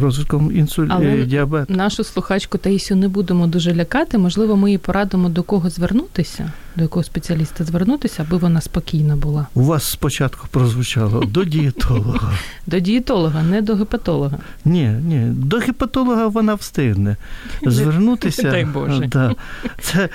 розвитком 0.00 0.56
інсулі... 0.56 0.88
Але 0.90 1.24
діабету. 1.24 1.74
Нашу 1.74 2.04
слухачку 2.04 2.58
Таїсю 2.58 2.96
не 2.96 3.08
будемо 3.08 3.46
дуже 3.46 3.74
лякати. 3.74 4.18
Можливо, 4.18 4.56
ми 4.56 4.70
їй 4.70 4.78
порадимо 4.78 5.28
до 5.28 5.42
кого 5.42 5.70
звернутися, 5.70 6.52
до 6.76 6.82
якого 6.82 7.04
спеціаліста 7.04 7.64
звернутися, 7.64 8.26
аби 8.28 8.36
вона 8.36 8.60
спокійна 8.60 9.16
була. 9.16 9.46
У 9.54 9.62
вас 9.62 9.84
спочатку 9.84 10.46
прозвучало 10.50 11.20
до 11.24 11.44
дієтолога. 11.44 12.32
До 12.66 12.78
дієтолога, 12.80 13.42
не 13.42 13.62
до 13.62 13.74
гепатолога. 13.74 14.38
Ні, 14.64 14.88
ні, 14.88 15.26
до 15.26 15.58
гепатолога 15.58 16.26
вона 16.26 16.54
встигне 16.54 17.16
звернутися. 17.66 18.50
Дай 18.50 18.64
Боже. 18.64 19.08
Да. 19.14 19.34
Це 19.80 20.08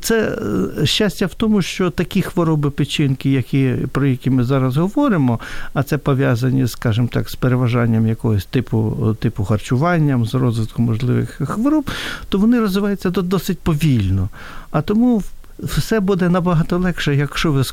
це 0.00 0.38
е, 0.82 0.86
щастя 0.86 1.26
в 1.26 1.34
тому, 1.34 1.62
що 1.62 1.90
такі 1.90 2.22
хвороби 2.22 2.70
печінки, 2.70 3.30
які, 3.30 3.74
про 3.92 4.06
які 4.06 4.30
ми 4.30 4.44
зараз 4.44 4.76
говоримо, 4.76 5.40
а 5.74 5.82
це 5.82 5.98
пов'язані, 5.98 6.68
скажімо 6.68 7.08
так, 7.12 7.30
з 7.30 7.34
переважанням 7.34 8.06
якогось 8.06 8.44
типу 8.44 9.16
типу 9.20 9.44
харчуванням, 9.44 10.26
з 10.26 10.34
розвитком 10.34 10.84
можливих 10.84 11.30
хвороб, 11.30 11.90
то 12.28 12.38
вони 12.38 12.60
розвиваються 12.60 13.10
досить 13.10 13.58
повільно. 13.58 14.28
А 14.70 14.82
тому 14.82 15.22
все 15.58 16.00
буде 16.00 16.28
набагато 16.28 16.78
легше, 16.78 17.16
якщо 17.16 17.52
ви 17.52 17.64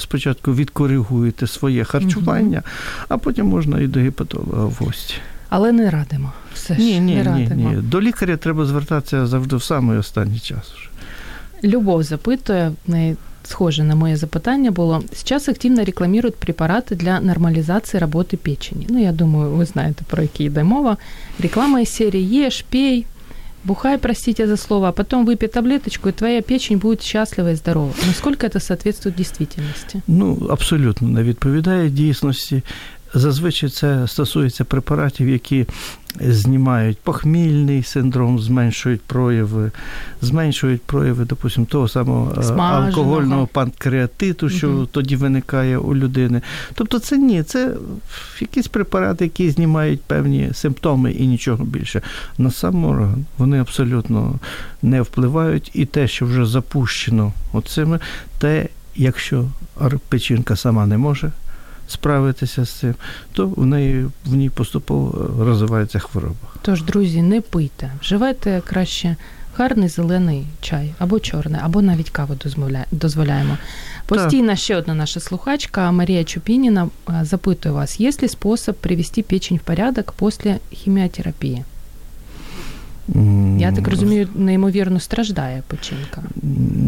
спочатку 0.00 0.54
відкоригуєте 0.54 1.46
своє 1.46 1.84
харчування, 1.84 2.62
а 3.08 3.18
потім 3.18 3.46
можна 3.46 3.80
і 3.80 3.86
до 3.86 4.00
гепатолога 4.00 4.64
в 4.64 4.72
гості. 4.72 5.14
Але 5.48 5.72
не 5.72 5.90
радимо. 5.90 6.32
Все 6.54 6.74
ж 6.74 6.80
Ні, 6.80 7.00
ні, 7.00 7.14
не 7.14 7.22
радимо. 7.22 7.70
ні. 7.70 7.76
До 7.76 8.00
лікаря 8.00 8.36
треба 8.36 8.64
звертатися 8.66 9.26
завжди 9.26 9.56
в 9.56 9.62
самий 9.62 9.98
останній 9.98 10.38
час. 10.38 10.72
Любов 11.64 12.02
запитує, 12.02 12.72
в 12.86 12.90
неї 12.90 13.16
схоже 13.44 13.84
на 13.84 13.94
моє 13.94 14.16
запитання 14.16 14.70
було. 14.70 15.02
Сейчас 15.12 15.48
активно 15.48 15.84
рекламують 15.84 16.36
препарати 16.36 16.94
для 16.94 17.20
нормалізації 17.20 18.00
роботи 18.00 18.36
печені. 18.36 18.86
Ну, 18.90 19.02
я 19.02 19.12
думаю, 19.12 19.50
ви 19.50 19.64
знаєте, 19.64 20.04
про 20.06 20.22
які 20.22 20.44
йде 20.44 20.64
мова. 20.64 20.96
Реклама 21.40 21.80
із 21.80 21.88
серії 21.88 22.28
«Єш, 22.28 22.64
пей, 22.70 23.06
бухай, 23.64 23.98
простите 23.98 24.46
за 24.46 24.56
слово, 24.56 24.88
а 24.88 24.92
потом 24.92 25.24
выпей 25.24 25.48
таблеточку, 25.48 26.08
и 26.08 26.12
твоя 26.12 26.42
печень 26.42 26.78
будет 26.78 27.02
счастлива 27.02 27.52
и 27.52 27.54
здорова». 27.54 27.92
Насколько 28.06 28.46
это 28.46 28.60
соответствует 28.60 29.16
действительности? 29.16 30.02
Ну, 30.06 30.48
абсолютно 30.50 31.08
не 31.08 31.22
відповідає 31.22 31.90
дійсності. 31.90 32.62
Зазвичай 33.14 33.68
це 33.70 34.08
стосується 34.08 34.64
препаратів, 34.64 35.28
які 35.28 35.66
знімають 36.20 36.98
похмільний 36.98 37.82
синдром, 37.82 38.38
зменшують 38.38 39.00
прояви, 39.00 39.70
зменшують 40.22 40.82
прояви, 40.82 41.24
допустимо, 41.24 41.66
того 41.66 41.88
самого 41.88 42.34
е, 42.38 42.42
Смаженого. 42.42 42.86
алкогольного 42.86 43.46
панкреатиту, 43.46 44.48
що 44.48 44.68
Мгм. 44.68 44.88
тоді 44.92 45.16
виникає 45.16 45.78
у 45.78 45.94
людини. 45.94 46.42
Тобто 46.74 46.98
це 46.98 47.18
ні, 47.18 47.42
це 47.42 47.74
якісь 48.40 48.68
препарати, 48.68 49.24
які 49.24 49.50
знімають 49.50 50.02
певні 50.02 50.50
симптоми 50.54 51.12
і 51.12 51.26
нічого 51.26 51.64
більше. 51.64 52.02
На 52.38 52.50
сам 52.50 52.84
орган 52.84 53.24
вони 53.38 53.60
абсолютно 53.60 54.38
не 54.82 55.02
впливають, 55.02 55.70
і 55.74 55.84
те, 55.86 56.08
що 56.08 56.26
вже 56.26 56.46
запущено 56.46 57.32
оцими, 57.52 57.98
те, 58.38 58.68
якщо 58.96 59.44
печінка 60.08 60.56
сама 60.56 60.86
не 60.86 60.98
може 60.98 61.32
справитися 61.92 62.64
з 62.64 62.70
цим, 62.70 62.94
то 63.32 63.46
в 63.46 63.66
неї 63.66 64.06
в 64.24 64.34
ній 64.34 64.50
поступово 64.50 65.30
розвивається 65.44 65.98
хвороба. 65.98 66.34
Тож, 66.62 66.82
друзі, 66.82 67.22
не 67.22 67.40
пийте, 67.40 67.90
вживайте 68.00 68.62
краще 68.66 69.16
гарний 69.56 69.88
зелений 69.88 70.46
чай 70.60 70.94
або 70.98 71.20
чорний, 71.20 71.60
або 71.64 71.82
навіть 71.82 72.10
каву 72.10 72.34
дозволя- 72.34 72.84
дозволяємо. 72.92 73.58
Постійно 74.06 74.56
ще 74.56 74.76
одна 74.76 74.94
наша 74.94 75.20
слухачка 75.20 75.92
Марія 75.92 76.24
Чупініна 76.24 76.88
е, 77.08 77.20
запитує 77.24 77.74
вас, 77.74 78.00
є 78.00 78.10
ли 78.22 78.28
спосіб 78.28 78.74
привести 78.74 79.22
печень 79.22 79.56
в 79.56 79.60
порядок 79.60 80.14
після 80.18 80.56
хіміотерапії? 80.72 81.64
Я 83.58 83.72
так 83.72 83.88
розумію, 83.88 84.28
неймовірно 84.34 85.00
страждає 85.00 85.62
печінка. 85.66 86.22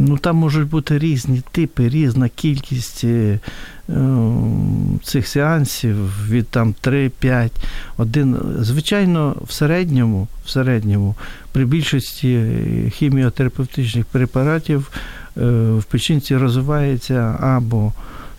Ну, 0.06 0.18
там 0.18 0.37
можуть 0.37 0.68
бути 0.68 0.99
різні 0.99 1.42
типи, 1.52 1.88
різна 1.88 2.28
кількість 2.28 3.04
е, 3.04 3.38
е, 3.88 4.18
цих 5.02 5.28
сеансів 5.28 5.97
від 6.30 6.49
там 6.49 6.75
3-5. 6.85 7.50
Один. 7.97 8.37
Звичайно, 8.61 9.37
в 9.47 9.52
середньому, 9.52 10.28
в 10.44 10.50
середньому 10.50 11.14
при 11.52 11.64
більшості 11.64 12.44
хіміотерапевтичних 12.94 14.04
препаратів 14.04 14.90
е, 15.37 15.40
в 15.78 15.85
печінці 15.85 16.37
розвивається 16.37 17.37
або 17.40 17.92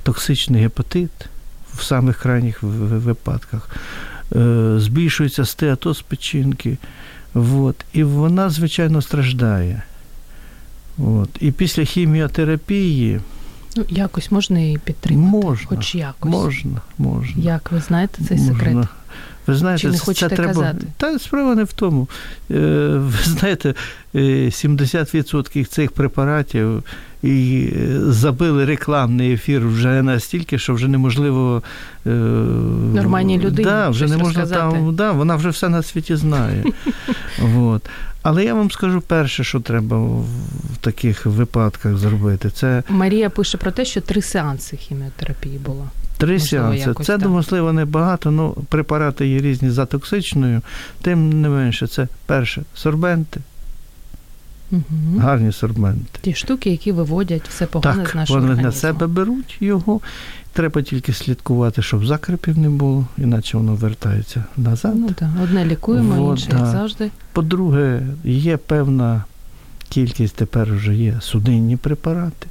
токсичний 0.03 0.61
гепатит 0.61 1.11
в 1.73 1.83
самих 1.83 2.17
крайніх 2.17 2.63
випадках, 2.63 3.69
е, 4.35 4.73
збільшується 4.77 5.45
стеатоз 5.45 6.01
печінки. 6.01 6.77
Вот. 7.35 7.75
І 7.93 8.03
вона, 8.03 8.49
звичайно, 8.49 9.01
страждає. 9.01 9.83
От. 10.97 11.29
І 11.39 11.51
після 11.51 11.83
хіміотерапії 11.83 13.19
Ну, 13.77 13.85
якось 13.89 14.31
можна 14.31 14.59
її 14.59 14.77
підтримати. 14.77 15.37
Можна, 15.37 15.67
Хоч 15.67 15.95
якось. 15.95 16.31
можна, 16.31 16.81
можна. 16.97 17.43
Як 17.43 17.71
ви 17.71 17.79
знаєте 17.81 18.23
цей 18.27 18.37
можна. 18.37 18.53
секрет? 18.53 18.87
Ви 19.47 19.55
знаєте, 19.55 19.81
Чи 19.81 19.89
не 19.89 19.97
це 19.97 20.29
треба. 20.29 20.47
казати? 20.47 20.87
Та 20.97 21.19
справа 21.19 21.55
не 21.55 21.63
в 21.63 21.73
тому. 21.73 22.07
Е, 22.51 22.55
Ви 22.97 23.23
знаєте, 23.23 23.73
е, 24.15 24.19
70% 24.49 25.65
цих 25.65 25.91
препаратів 25.91 26.83
і 27.23 27.69
е, 27.75 27.99
забили 28.11 28.65
рекламний 28.65 29.33
ефір 29.33 29.67
вже 29.67 30.01
настільки, 30.01 30.59
що 30.59 30.73
вже 30.73 30.87
неможливо 30.87 31.63
е, 32.05 32.09
Нормальній 32.93 33.39
людині 33.39 33.63
да, 33.63 33.89
вже 33.89 34.07
не 34.07 34.17
можна 34.17 34.45
там, 34.45 34.95
да, 34.95 35.11
вона 35.11 35.35
вже 35.35 35.49
все 35.49 35.69
на 35.69 35.83
світі 35.83 36.15
знає. 36.15 36.63
вот. 37.41 37.81
Але 38.21 38.43
я 38.45 38.53
вам 38.53 38.71
скажу 38.71 39.01
перше, 39.01 39.43
що 39.43 39.59
треба 39.59 39.97
в 39.97 40.25
в 40.73 40.77
таких 40.77 41.25
випадках 41.25 41.97
зробити. 41.97 42.49
Це 42.49 42.83
Марія 42.89 43.29
пише 43.29 43.57
про 43.57 43.71
те, 43.71 43.85
що 43.85 44.01
три 44.01 44.21
сеанси 44.21 44.77
хіміотерапії 44.77 45.57
було. 45.57 45.89
Три 46.17 46.33
Можливо, 46.33 46.63
сеанси. 46.63 46.89
якось 46.89 47.07
Це 47.07 47.17
так. 47.17 47.29
можливо 47.29 47.73
небагато, 47.73 48.29
але 48.29 48.65
препарати 48.69 49.27
є 49.27 49.39
різні 49.39 49.69
за 49.69 49.85
токсичною. 49.85 50.61
Тим 51.01 51.41
не 51.41 51.49
менше, 51.49 51.87
це 51.87 52.07
перше 52.25 52.63
сорбенти, 52.75 53.39
Угу. 54.71 54.83
гарні 55.19 55.51
сорбенти. 55.51 56.19
Ті 56.21 56.33
штуки, 56.33 56.69
які 56.69 56.91
виводять 56.91 57.47
все 57.49 57.65
погане 57.65 58.05
з 58.11 58.15
нашого 58.15 58.39
вони 58.39 58.51
організму. 58.51 58.65
на 58.65 58.71
себе 58.71 59.07
беруть 59.07 59.57
його. 59.59 59.99
Треба 60.53 60.81
тільки 60.81 61.13
слідкувати, 61.13 61.81
щоб 61.81 62.05
закрепів 62.05 62.57
не 62.57 62.69
було, 62.69 63.05
іначе 63.17 63.57
воно 63.57 63.75
вертається 63.75 64.43
назад. 64.57 64.93
Ну 64.95 65.09
так, 65.09 65.29
одне 65.43 65.65
лікуємо, 65.65 66.15
Вот, 66.15 66.39
інше, 66.39 66.49
як 66.57 66.65
завжди. 66.67 67.11
По-друге, 67.31 68.01
є 68.23 68.57
певна 68.57 69.23
кількість 69.89 70.35
тепер 70.35 70.73
вже 70.73 70.95
є 70.95 71.17
судинні 71.21 71.77
препарати. 71.77 72.47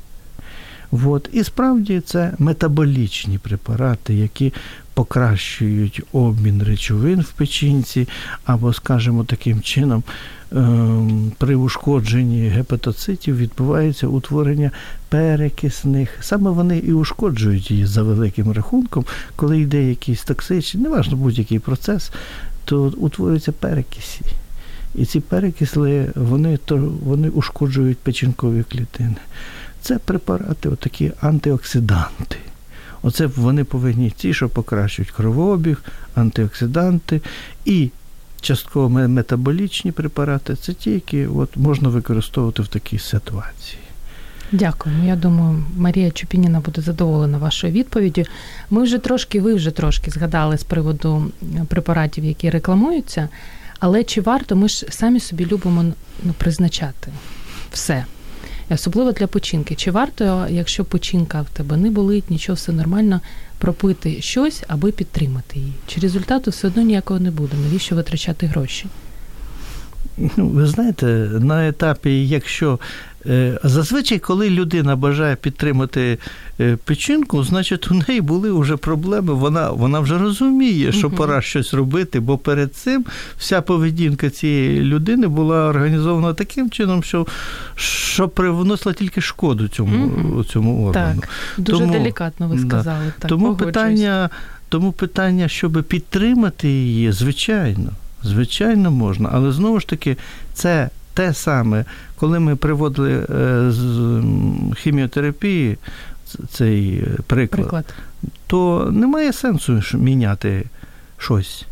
От. 0.90 1.28
І 1.32 1.44
справді 1.44 2.00
це 2.00 2.32
метаболічні 2.38 3.38
препарати, 3.38 4.14
які 4.14 4.52
покращують 4.94 6.02
обмін 6.12 6.62
речовин 6.62 7.20
в 7.20 7.30
печінці, 7.30 8.08
або, 8.44 8.72
скажімо, 8.72 9.24
таким 9.24 9.60
чином, 9.60 10.02
ем, 10.52 11.32
при 11.38 11.56
ушкодженні 11.56 12.48
гепатоцитів 12.48 13.36
відбувається 13.36 14.06
утворення 14.06 14.70
перекисних. 15.08 16.18
Саме 16.20 16.50
вони 16.50 16.78
і 16.78 16.92
ушкоджують 16.92 17.70
її 17.70 17.86
за 17.86 18.02
великим 18.02 18.52
рахунком, 18.52 19.04
коли 19.36 19.60
йде 19.60 19.88
якийсь 19.88 20.24
токсичний, 20.24 20.82
неважно 20.82 21.16
будь-який 21.16 21.58
процес, 21.58 22.12
то 22.64 22.92
утворюються 22.96 23.52
перекисі. 23.52 24.20
І 24.94 25.04
ці 25.04 25.20
перекисли 25.20 26.10
вони, 26.14 26.58
вони 27.04 27.28
ушкоджують 27.28 27.98
печінкові 27.98 28.62
клітини. 28.62 29.16
Це 29.84 29.98
препарати, 29.98 30.68
отакі 30.68 31.12
антиоксиданти. 31.20 32.36
Оце 33.02 33.26
вони 33.26 33.64
повинні 33.64 34.10
ті, 34.10 34.34
що 34.34 34.48
покращують 34.48 35.10
кровообіг, 35.10 35.82
антиоксиданти 36.14 37.20
і 37.64 37.90
частково 38.40 38.88
метаболічні 38.88 39.92
препарати. 39.92 40.56
Це 40.56 40.72
ті, 40.72 40.90
які 40.90 41.26
от, 41.26 41.56
можна 41.56 41.88
використовувати 41.88 42.62
в 42.62 42.68
такій 42.68 42.98
ситуації. 42.98 43.78
Дякуємо. 44.52 45.04
Я 45.04 45.16
думаю, 45.16 45.64
Марія 45.76 46.10
Чупініна 46.10 46.60
буде 46.60 46.80
задоволена 46.80 47.38
вашою 47.38 47.72
відповіддю. 47.72 48.22
Ми 48.70 48.82
вже 48.82 48.98
трошки, 48.98 49.40
ви 49.40 49.54
вже 49.54 49.70
трошки 49.70 50.10
згадали 50.10 50.58
з 50.58 50.62
приводу 50.62 51.32
препаратів, 51.68 52.24
які 52.24 52.50
рекламуються. 52.50 53.28
Але 53.78 54.04
чи 54.04 54.20
варто 54.20 54.56
ми 54.56 54.68
ж 54.68 54.86
самі 54.90 55.20
собі 55.20 55.46
любимо 55.46 55.84
ну, 56.22 56.32
призначати 56.38 57.12
все? 57.72 58.04
Особливо 58.70 59.12
для 59.12 59.26
печінки. 59.26 59.74
Чи 59.74 59.90
варто, 59.90 60.46
якщо 60.50 60.84
печінка 60.84 61.42
в 61.42 61.48
тебе 61.48 61.76
не 61.76 61.90
болить, 61.90 62.30
нічого 62.30 62.56
все 62.56 62.72
нормально, 62.72 63.20
пропити 63.58 64.22
щось, 64.22 64.62
аби 64.68 64.92
підтримати 64.92 65.58
її? 65.58 65.72
Чи 65.86 66.00
результату 66.00 66.50
все 66.50 66.66
одно 66.68 66.82
ніякого 66.82 67.20
не 67.20 67.30
буде? 67.30 67.56
Навіщо 67.56 67.96
витрачати 67.96 68.46
гроші? 68.46 68.86
Ну, 70.36 70.48
ви 70.48 70.66
знаєте, 70.66 71.06
на 71.40 71.68
етапі, 71.68 72.28
якщо 72.28 72.78
зазвичай, 73.64 74.18
коли 74.18 74.50
людина 74.50 74.96
бажає 74.96 75.36
підтримати 75.36 76.18
е, 76.60 76.76
печінку, 76.84 77.44
значить 77.44 77.90
у 77.90 77.94
неї 77.94 78.20
були 78.20 78.52
вже 78.52 78.76
проблеми. 78.76 79.32
Вона, 79.34 79.70
вона 79.70 80.00
вже 80.00 80.18
розуміє, 80.18 80.92
що 80.92 81.08
Мгм. 81.08 81.16
пора 81.16 81.42
щось 81.42 81.74
робити, 81.74 82.20
бо 82.20 82.38
перед 82.38 82.74
цим 82.74 83.04
вся 83.38 83.62
поведінка 83.62 84.30
цієї 84.30 84.80
людини 84.80 85.26
була 85.26 85.66
організована 85.68 86.34
таким 86.34 86.70
чином, 86.70 87.02
що, 87.02 87.26
що 87.76 88.28
привносила 88.28 88.92
тільки 88.94 89.20
шкоду 89.20 89.68
цьому, 89.68 89.96
Мгм. 90.06 90.44
цьому 90.44 90.86
органу. 90.86 91.20
Так, 91.20 91.28
дуже 91.58 91.78
Тому- 91.80 91.92
делікатно 91.92 92.48
ви 92.48 92.56
да. 92.56 92.68
сказали. 92.68 93.12
Так, 93.18 93.28
тому, 93.28 93.44
погоджуюсь. 93.44 93.74
питання, 93.74 94.30
тому 94.68 94.92
питання, 94.92 95.48
щоб 95.48 95.84
підтримати 95.88 96.68
її, 96.68 97.12
звичайно, 97.12 97.90
звичайно 98.22 98.90
можна, 98.90 99.30
але 99.32 99.52
знову 99.52 99.80
ж 99.80 99.88
таки, 99.88 100.16
це 100.54 100.90
те 101.14 101.34
саме, 101.34 101.84
коли 102.16 102.38
ми 102.40 102.56
приводили 102.56 103.12
е, 103.12 103.70
з 103.70 104.22
хіміотерапії 104.76 105.76
цей 106.50 106.94
е, 106.98 107.06
приклад, 107.26 107.60
Приклад. 107.60 107.94
то 108.46 108.88
немає 108.92 109.32
сенсу 109.32 109.80
міняти 109.94 110.64
щось. 111.18 111.64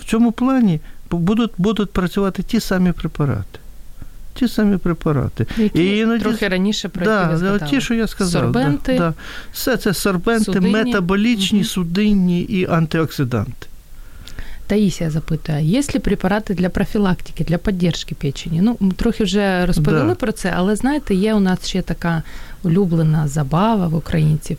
В 0.00 0.04
цьому 0.04 0.32
плані 0.32 0.80
будуть, 1.10 1.52
будуть 1.58 1.90
працювати 1.92 2.42
ті 2.42 2.60
самі 2.60 2.92
препарати. 2.92 3.58
Ті 4.34 4.48
самі 4.48 4.76
препарати. 4.76 5.46
Які 5.58 5.84
І 5.84 5.98
іноді- 5.98 6.22
трохи 6.22 6.48
раніше 6.48 6.88
про 6.88 7.04
які 7.04 7.14
Да, 7.44 7.52
ви 7.52 7.58
да, 7.58 7.66
ті, 7.66 7.80
що 7.80 7.94
я 7.94 8.06
сказав. 8.06 8.42
Сорбенти, 8.42 8.92
да, 8.92 8.98
да. 8.98 9.14
Все 9.52 9.76
це 9.76 9.94
сорбенти, 9.94 10.44
судинні. 10.44 10.72
метаболічні, 10.72 11.58
Мгм. 11.58 11.68
судинні 11.68 12.40
і 12.42 12.66
антиоксиданти. 12.66 13.66
Таїсія 14.72 15.10
запитує, 15.10 15.62
є 15.64 15.82
ли 15.94 16.00
препарати 16.00 16.54
для 16.54 16.68
профілактики, 16.68 17.44
для 17.44 17.58
підтримки 17.58 18.14
печені? 18.14 18.60
Ну, 18.62 18.76
ми 18.80 18.92
трохи 18.92 19.24
вже 19.24 19.66
розповіли 19.66 20.08
Да. 20.08 20.14
про 20.14 20.32
це, 20.32 20.52
але 20.56 20.76
знаєте, 20.76 21.14
є 21.14 21.34
у 21.34 21.40
нас 21.40 21.68
ще 21.68 21.82
така 21.82 22.22
улюблена 22.62 23.28
забава 23.28 23.86
в 23.88 23.94
українців 23.94 24.56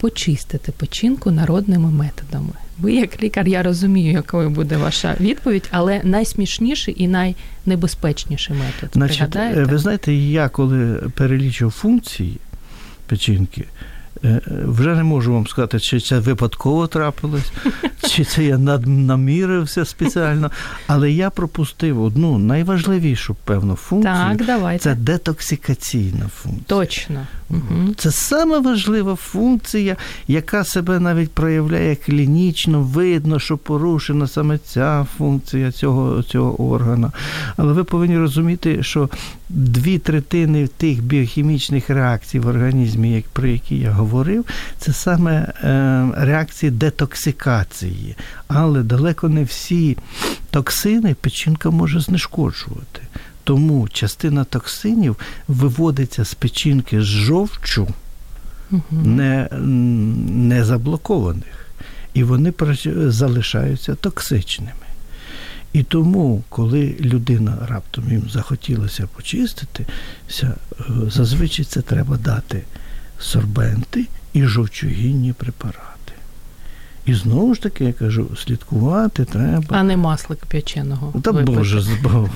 почистити 0.00 0.72
печінку 0.72 1.30
народними 1.30 1.90
методами. 1.90 2.52
Ви, 2.78 2.94
як 2.94 3.22
лікар, 3.22 3.48
я 3.48 3.62
розумію, 3.62 4.12
якою 4.12 4.50
буде 4.50 4.76
ваша 4.76 5.16
відповідь, 5.20 5.68
але 5.70 6.00
найсмішніший 6.04 6.94
і 6.98 7.08
найнебезпечніший 7.08 8.56
метод. 8.56 8.90
Значить, 8.92 9.18
Пригадаєте? 9.18 9.60
е, 9.60 9.64
ви 9.64 9.78
знаєте, 9.78 10.12
я 10.14 10.48
коли 10.48 10.94
перелічив 11.14 11.70
функції 11.70 12.36
печінки, 13.06 13.64
вже 14.66 14.94
не 14.94 15.02
можу 15.02 15.32
вам 15.32 15.46
сказати, 15.46 15.80
чи 15.80 16.00
це 16.00 16.18
випадково 16.18 16.86
трапилось, 16.86 17.52
чи 18.10 18.24
це 18.24 18.44
я 18.44 18.58
над- 18.58 18.86
намірився 18.86 19.84
спеціально. 19.84 20.50
Але 20.86 21.10
я 21.10 21.30
пропустив 21.30 22.02
одну 22.02 22.38
найважливішу, 22.38 23.36
певну 23.44 23.74
функцію. 23.74 24.14
Так, 24.14 24.46
давайте. 24.46 24.82
Це 24.84 24.94
детоксикаційна 24.94 26.28
функція. 26.42 26.64
Точно. 26.66 27.26
Угу. 27.50 27.94
Це 27.96 28.10
саме 28.12 28.58
важлива 28.58 29.14
функція, 29.14 29.96
яка 30.28 30.64
себе 30.64 31.00
навіть 31.00 31.32
проявляє 31.32 31.96
клінічно, 31.96 32.80
видно, 32.80 33.38
що 33.38 33.56
порушена 33.56 34.26
саме 34.26 34.58
ця 34.58 35.06
функція 35.18 35.72
цього, 35.72 36.22
цього 36.22 36.70
органа. 36.70 37.12
Але 37.56 37.72
ви 37.72 37.84
повинні 37.84 38.18
розуміти, 38.18 38.82
що 38.82 39.08
дві 39.48 39.98
третини 39.98 40.66
тих 40.66 41.02
біохімічних 41.02 41.90
реакцій 41.90 42.38
в 42.38 42.46
організмі, 42.46 43.12
як- 43.12 43.28
про 43.28 43.46
які 43.46 43.78
я 43.78 43.90
говорив, 43.90 44.44
це 44.78 44.92
саме 44.92 45.34
е, 45.34 46.08
реакції 46.16 46.70
детоксикації. 46.70 48.16
Але 48.48 48.82
далеко 48.82 49.28
не 49.28 49.44
всі 49.44 49.98
токсини 50.50 51.14
печінка 51.20 51.70
може 51.70 52.00
знешкоджувати. 52.00 53.00
Тому 53.44 53.88
частина 53.88 54.44
токсинів 54.44 55.16
виводиться 55.48 56.24
з 56.24 56.34
печінки 56.34 57.00
з 57.00 57.04
жовчу 57.04 57.88
не, 58.90 59.48
не 60.30 60.64
заблокованих, 60.64 61.66
і 62.14 62.24
вони 62.24 62.52
залишаються 63.08 63.94
токсичними. 63.94 64.72
І 65.76 65.82
тому, 65.82 66.42
коли 66.48 66.96
людина 67.00 67.58
раптом 67.68 68.04
їм 68.10 68.22
захотілося 68.30 69.06
почиститися, 69.16 69.86
е, 70.40 70.84
зазвичай 71.10 71.64
це 71.64 71.82
треба 71.82 72.16
дати 72.16 72.62
сорбенти 73.20 74.06
і 74.32 74.44
жовчогінні 74.44 75.32
препарати. 75.32 76.12
І 77.06 77.14
знову 77.14 77.54
ж 77.54 77.62
таки, 77.62 77.84
я 77.84 77.92
кажу, 77.92 78.28
слідкувати 78.36 79.24
треба. 79.24 79.64
А 79.68 79.82
не 79.82 79.96
маслик 79.96 80.46
печеного. 80.46 81.20
Та 81.20 81.30
випити. 81.30 81.58
Боже 81.58 81.80
збав. 81.80 82.30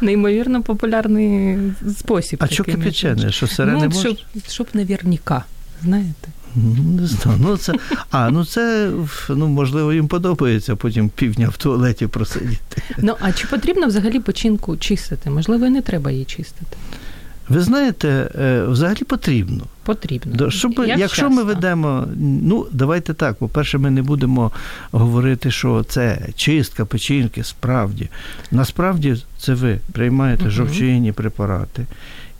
Неймовірно 0.00 0.62
популярний 0.62 1.58
спосіб. 1.98 2.38
А 2.42 2.46
що 2.46 2.64
кипячене? 2.64 3.32
Що 3.32 3.46
сире 3.46 3.72
не 3.72 3.78
ну, 3.78 3.84
може? 3.84 4.00
щоб, 4.00 4.18
щоб 4.48 4.66
наверняка, 4.74 5.44
знаєте. 5.82 6.28
Ну, 6.56 7.00
Не 7.00 7.06
знаю. 7.06 7.38
Ну, 7.42 7.56
це, 7.56 7.72
а, 8.10 8.30
ну 8.30 8.44
це, 8.44 8.90
ну, 9.28 9.46
можливо, 9.48 9.92
їм 9.92 10.08
подобається 10.08 10.76
потім 10.76 11.08
півдня 11.08 11.48
в 11.48 11.56
туалеті 11.56 12.06
просидіти. 12.06 12.82
Ну, 12.98 13.16
а 13.20 13.32
чи 13.32 13.46
потрібно 13.46 13.86
взагалі 13.86 14.20
печінку 14.20 14.76
чистити? 14.76 15.30
Можливо, 15.30 15.66
і 15.66 15.70
не 15.70 15.82
треба 15.82 16.10
її 16.10 16.24
чистити. 16.24 16.76
Ви 17.48 17.60
знаєте, 17.60 18.30
е, 18.40 18.62
взагалі 18.62 18.98
потрібно. 18.98 19.64
Потрібно. 19.82 20.50
Щоб, 20.50 20.72
Як 20.86 20.98
якщо 20.98 21.30
ми 21.30 21.42
ведемо, 21.42 22.08
ну 22.42 22.66
давайте 22.72 23.14
так, 23.14 23.36
по-перше, 23.36 23.78
ми 23.78 23.90
не 23.90 24.02
будемо 24.02 24.52
говорити, 24.92 25.50
що 25.50 25.84
це 25.88 26.18
чистка 26.36 26.84
печінки, 26.84 27.44
справді. 27.44 28.08
Насправді 28.50 29.16
це 29.38 29.54
ви 29.54 29.78
приймаєте 29.92 30.42
Мгм. 30.42 30.50
жовчинні 30.52 31.12
препарати. 31.12 31.86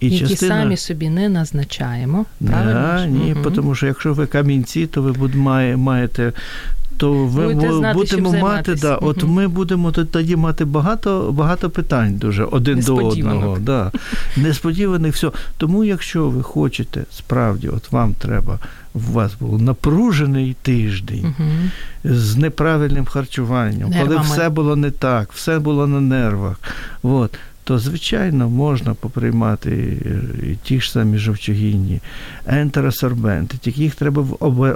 І 0.01 0.09
які 0.11 0.29
частина... 0.29 0.55
самі 0.63 0.77
собі 0.77 1.09
не 1.11 1.29
назначаємо. 1.29 2.27
Правильно? 2.47 2.73
Да, 2.73 3.07
ні, 3.07 3.35
Мгм. 3.35 3.53
тому 3.55 3.75
що 3.75 3.87
якщо 3.87 4.15
ви 4.15 4.27
камінці, 4.27 4.87
то 4.87 5.03
ви 5.03 5.29
маєте. 5.77 6.33
То 6.97 7.13
ви 7.13 7.55
Будете 7.55 7.73
знати, 7.73 7.99
будемо 7.99 8.33
мати, 8.33 8.73
да, 8.73 8.77
займатися. 8.79 8.97
от 8.97 9.25
ми 9.25 9.49
будемо 9.49 9.93
тоді 9.93 10.37
мати 10.37 10.65
багато, 10.65 11.33
багато 11.33 11.71
питань 11.71 12.15
дуже 12.15 12.45
один 12.45 12.81
до 12.81 12.97
одного. 12.97 13.59
Да. 13.61 13.93
Несподіваних 14.37 15.15
все. 15.15 15.31
Тому, 15.57 15.85
якщо 15.85 16.29
ви 16.29 16.43
хочете, 16.43 17.05
справді, 17.13 17.69
от 17.69 17.93
вам 17.93 18.15
треба, 18.15 18.59
у 18.95 18.99
вас 18.99 19.33
був 19.41 19.63
напружений 19.63 20.57
тиждень 20.63 21.35
Мгм. 21.39 21.71
з 22.05 22.37
неправильним 22.37 23.05
харчуванням, 23.05 23.93
коли 24.01 24.19
все 24.21 24.49
було 24.49 24.77
не 24.77 24.91
так, 24.91 25.33
все 25.33 25.59
було 25.59 25.87
на 25.87 26.01
нервах. 26.01 26.61
От, 27.03 27.31
то, 27.65 27.79
звичайно, 27.79 28.51
можна 28.51 28.95
поприймати 28.95 29.97
ті 30.63 30.81
ж 30.81 30.93
самі 30.93 31.19
жовчогінні, 31.19 32.01
ентеросорбенти, 32.47 33.57
тільки 33.61 33.83
їх 33.83 33.95
треба 33.95 34.27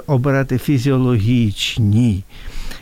обирати 0.07 0.57
фізіологічні. 0.57 2.23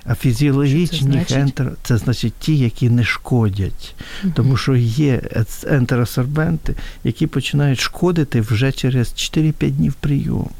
А 0.05 0.15
фізіологічні 0.15 1.11
значить? 1.11 1.37
ентер 1.37 1.71
це 1.83 1.97
значить 1.97 2.33
ті, 2.39 2.57
які 2.57 2.89
не 2.89 3.03
шкодять. 3.03 3.95
Мгм. 4.23 4.33
Тому 4.35 4.57
що 4.57 4.75
є 4.75 5.21
ентеросорбенти, 5.67 6.75
які 7.03 7.27
починають 7.27 7.79
шкодити 7.79 8.41
вже 8.41 8.71
через 8.71 9.07
4-5 9.07 9.71
днів 9.71 9.93
прийому. 9.93 10.51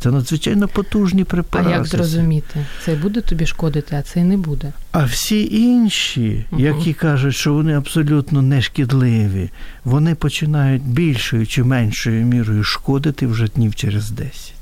Це 0.00 0.10
надзвичайно 0.10 0.68
потужні 0.68 1.24
А 1.68 1.70
як 1.70 1.86
зрозуміти? 1.86 2.66
це 2.84 2.94
буде 2.94 3.20
тобі 3.20 3.46
шкодити, 3.46 3.96
а 3.96 4.02
це 4.02 4.24
не 4.24 4.36
буде. 4.36 4.72
А 4.92 5.04
всі 5.04 5.48
інші, 5.56 6.46
угу. 6.50 6.60
які 6.60 6.92
кажуть, 6.92 7.34
що 7.34 7.54
вони 7.54 7.76
абсолютно 7.76 8.42
не 8.42 8.62
шкідливі, 8.62 9.50
вони 9.84 10.14
починають 10.14 10.82
більшою 10.82 11.46
чи 11.46 11.64
меншою 11.64 12.26
мірою 12.26 12.64
шкодити 12.64 13.26
вже 13.26 13.46
днів 13.46 13.74
через 13.74 14.10
10 14.10 14.52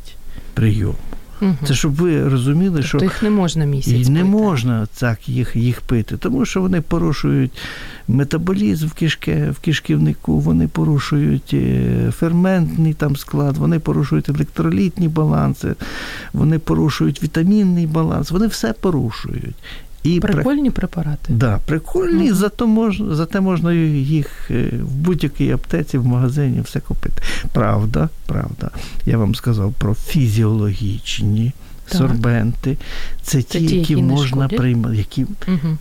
прийому. 0.54 0.94
Мгм. 1.40 1.56
Це 1.64 1.74
щоб 1.74 1.94
ви 1.94 2.28
розуміли, 2.28 2.74
тобто 2.74 2.88
що 2.88 2.98
їх 2.98 3.22
не 3.22 3.30
можна 3.30 3.64
місяць. 3.64 4.06
і 4.06 4.10
не 4.10 4.20
пити. 4.20 4.30
можна 4.30 4.86
так 4.98 5.28
їх, 5.28 5.56
їх 5.56 5.80
пити, 5.80 6.16
тому 6.16 6.44
що 6.44 6.60
вони 6.60 6.80
порушують 6.80 7.52
метаболізм 8.08 8.86
в, 8.86 8.92
кишке, 8.92 9.50
в 9.50 9.58
кишківнику, 9.58 10.38
вони 10.38 10.68
порушують 10.68 11.50
е, 11.54 12.12
ферментний 12.18 12.94
там 12.94 13.16
склад, 13.16 13.56
вони 13.56 13.78
порушують 13.78 14.28
електролітні 14.28 15.08
баланси, 15.08 15.74
вони 16.32 16.58
порушують 16.58 17.22
вітамінний 17.22 17.86
баланс, 17.86 18.30
вони 18.30 18.46
все 18.46 18.72
порушують. 18.72 19.56
І 20.02 20.20
Прикольні 20.20 20.70
препарати. 20.70 21.32
Да, 21.32 21.58
прикольні, 21.66 22.32
зато 22.32 22.66
можна, 22.66 23.14
зате 23.14 23.40
можна 23.40 23.72
їх 23.72 24.50
е, 24.50 24.70
в 24.82 24.94
будь-якій 24.94 25.50
аптеці, 25.50 25.98
в 25.98 26.06
магазині 26.06 26.60
все 26.60 26.80
купити. 26.80 27.22
Правда, 27.52 28.08
правда. 28.26 28.70
Я 29.06 29.18
вам 29.18 29.34
сказав 29.34 29.72
про 29.72 29.94
фізіологічні 29.94 31.52
Так. 31.88 31.98
сорбенти. 31.98 32.76
Це, 33.22 33.42
ті, 33.42 33.62
які, 33.62 33.76
які 33.76 33.96
можна 33.96 34.48
приймати, 34.48 34.96
які, 34.96 35.26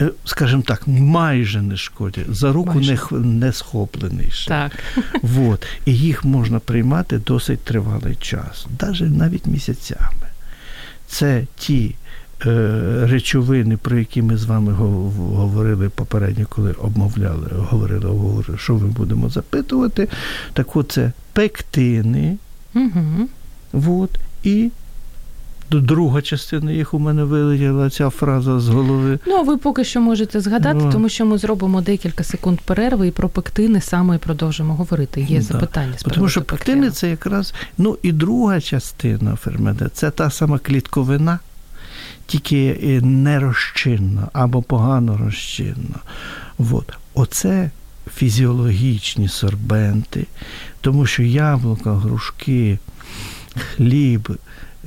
е, 0.02 0.10
скажімо 0.26 0.64
так, 0.68 0.88
майже 0.88 1.62
не 1.62 1.78
шкодять. 1.78 2.26
За 2.36 2.52
руку 2.52 2.74
Майже. 2.74 3.00
не, 3.12 3.18
не 3.20 3.54
схоплений 3.54 4.32
ще. 4.32 4.50
Так. 4.50 4.72
Вот. 5.22 5.66
І 5.86 5.94
їх 5.96 6.26
можна 6.26 6.60
приймати 6.60 7.18
досить 7.18 7.60
тривалий 7.60 8.16
час, 8.16 8.68
навіть 8.82 9.18
навіть 9.18 9.48
місяцями. 9.48 10.28
Це 11.08 11.48
ті 11.58 11.96
речовини, 13.04 13.78
про 13.78 13.98
які 13.98 14.22
ми 14.22 14.38
з 14.38 14.46
вами 14.46 14.74
гов- 14.74 15.36
говорили 15.36 15.90
попередньо, 15.90 16.46
коли 16.50 16.72
обмовляли, 16.72 17.48
говорили, 17.58 18.06
говорили, 18.10 18.58
що 18.58 18.74
ми 18.74 18.88
будемо 18.88 19.30
запитувати. 19.30 20.08
Так 20.54 20.76
от 20.76 20.92
це 20.92 21.12
пектини, 21.34 22.38
Угу. 22.76 23.28
вот, 23.74 24.10
і 24.44 24.72
друга 25.72 26.22
частина 26.22 26.72
їх 26.72 26.94
у 26.94 27.00
мене 27.00 27.24
вилетіла 27.24 27.90
ця 27.90 28.10
фраза 28.10 28.60
з 28.60 28.68
голови. 28.70 29.20
Ну, 29.28 29.36
а 29.36 29.42
ви 29.42 29.58
поки 29.58 29.84
що 29.84 30.02
можете 30.02 30.42
згадати, 30.42 30.80
Ну. 30.84 30.92
тому 30.92 31.10
що 31.10 31.26
ми 31.26 31.38
зробимо 31.38 31.82
декілька 31.82 32.24
секунд 32.24 32.60
перерви 32.60 33.08
і 33.08 33.12
про 33.12 33.30
пектини 33.30 33.82
саме 33.82 34.16
і 34.16 34.20
продовжимо 34.20 34.76
говорити. 34.76 35.22
Є 35.22 35.38
Да. 35.38 35.44
запитання 35.44 35.94
з 35.98 36.04
Тому 36.04 36.30
що 36.30 36.42
пектини 36.42 36.92
це 36.92 37.10
якраз. 37.10 37.54
Ну 37.78 37.98
і 38.04 38.12
друга 38.12 38.62
частина 38.62 39.36
фермента 39.36 39.90
це 39.94 40.12
та 40.12 40.30
сама 40.30 40.58
клітковина, 40.60 41.40
тільки 42.28 42.80
е, 42.84 43.02
не 43.02 43.40
розчинна 43.40 44.28
або 44.34 44.62
погано 44.62 45.18
розчинна. 45.18 46.00
От. 46.60 46.98
Оце 47.14 47.72
фізіологічні 48.16 49.28
сорбенти, 49.28 50.28
тому 50.82 51.06
що 51.06 51.24
яблука, 51.24 51.94
грушки, 51.94 52.80
хліб 53.76 54.38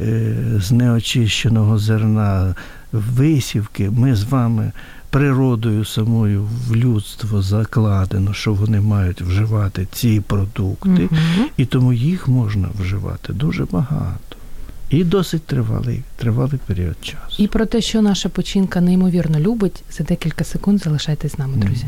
е, 0.00 0.35
з 0.57 0.72
неочищеного 0.72 1.79
зерна, 1.79 2.55
висівки, 2.92 3.90
ми 3.90 4.14
з 4.14 4.22
вами 4.24 4.72
природою 5.11 5.85
самою 5.85 6.48
в 6.68 6.76
людство 6.76 7.42
закладено, 7.42 8.35
що 8.35 8.55
вони 8.55 8.81
мають 8.81 9.22
вживати 9.22 9.87
ці 9.92 10.20
продукти, 10.20 11.09
Мгм. 11.11 11.46
і 11.57 11.64
тому 11.64 11.92
їх 11.92 12.29
можна 12.29 12.68
вживати 12.81 13.33
дуже 13.33 13.64
багато. 13.64 14.37
І 14.90 15.05
досить 15.05 15.42
тривалий, 15.42 16.03
тривалий 16.16 16.61
період 16.66 16.96
часу. 17.00 17.42
І 17.42 17.46
про 17.46 17.66
те, 17.66 17.81
що 17.81 18.03
наша 18.03 18.29
починка 18.29 18.81
неймовірно 18.81 19.40
любить, 19.40 19.83
за 19.90 20.05
декілька 20.05 20.44
секунд 20.44 20.83
залишайтесь 20.83 21.33
з 21.33 21.38
нами, 21.38 21.57
друзі. 21.57 21.87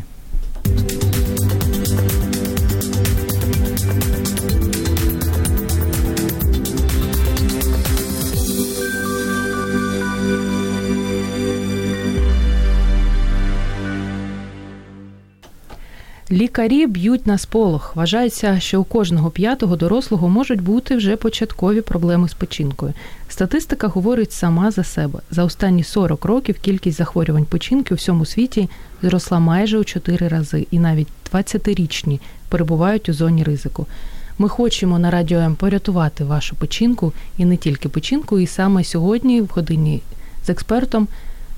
Лікарі 16.33 16.87
б'ють 16.87 17.27
на 17.27 17.37
сполох. 17.37 17.95
Вважається, 17.95 18.59
що 18.59 18.81
у 18.81 18.83
кожного 18.83 19.29
п'ятого 19.29 19.75
дорослого 19.75 20.29
можуть 20.29 20.61
бути 20.61 20.95
вже 20.95 21.15
початкові 21.15 21.81
проблеми 21.81 22.29
з 22.29 22.33
печінкою. 22.33 22.93
Статистика 23.29 23.87
говорить 23.87 24.31
сама 24.31 24.71
за 24.71 24.83
себе. 24.83 25.19
За 25.31 25.43
останні 25.43 25.83
40 25.83 26.25
років 26.25 26.59
кількість 26.59 26.97
захворювань 26.97 27.45
печінки 27.45 27.93
у 27.93 27.97
всьому 27.97 28.25
світі 28.25 28.69
зросла 29.01 29.39
майже 29.39 29.77
у 29.77 29.83
4 29.83 30.27
рази, 30.27 30.67
і 30.71 30.79
навіть 30.79 31.07
20-річні 31.33 32.19
перебувають 32.49 33.09
у 33.09 33.13
зоні 33.13 33.43
ризику. 33.43 33.87
Ми 34.37 34.49
хочемо 34.49 34.99
на 34.99 35.11
радіо 35.11 35.39
М 35.39 35.55
порятувати 35.55 36.23
вашу 36.23 36.55
печінку 36.55 37.13
і 37.37 37.45
не 37.45 37.57
тільки 37.57 37.89
печінку. 37.89 38.39
І 38.39 38.47
саме 38.47 38.83
сьогодні, 38.83 39.41
в 39.41 39.47
годині 39.47 40.01
з 40.45 40.49
експертом, 40.49 41.07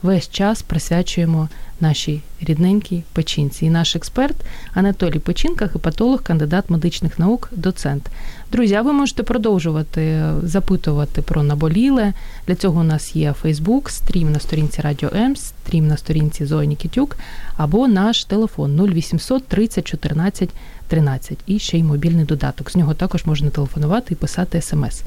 весь 0.04 0.30
час 0.30 0.62
присвячуємо 0.62 1.50
нашій 1.80 2.22
рідненькій 2.42 3.04
печінці. 3.14 3.66
І 3.66 3.70
наш 3.70 3.96
експерт 3.96 4.36
Анатолій 4.74 5.20
Печінка, 5.20 5.66
гепатолог, 5.66 6.24
кандидат 6.24 6.70
медичних 6.70 7.20
наук, 7.20 7.50
доцент. 7.52 8.10
Друзі, 8.52 8.74
а 8.76 8.82
ви 8.82 8.94
можете 8.94 9.24
продовжувати 9.24 10.24
запитувати 10.44 11.22
про 11.22 11.44
наболіле. 11.44 12.14
Для 12.48 12.56
цього 12.56 12.82
у 12.82 12.84
нас 12.84 13.16
є 13.16 13.34
Фейсбук, 13.34 13.90
стрім 13.90 14.32
на 14.32 14.40
сторінці 14.40 14.82
Радіо 14.82 15.10
М, 15.16 15.36
стрім 15.36 15.88
на 15.88 15.98
сторінці 15.98 16.46
Зої 16.46 16.68
Нікітюк 16.68 17.18
або 17.58 17.88
наш 17.88 18.26
телефон 18.26 18.80
0800 18.80 19.48
30 19.48 19.88
14 19.88 20.50
13 20.88 21.38
і 21.46 21.60
ще 21.60 21.78
й 21.78 21.84
мобільний 21.84 22.26
додаток. 22.26 22.72
З 22.72 22.76
нього 22.76 22.94
також 22.94 23.26
можна 23.26 23.50
телефонувати 23.50 24.14
і 24.14 24.18
писати 24.18 24.62
смс. 24.62 25.04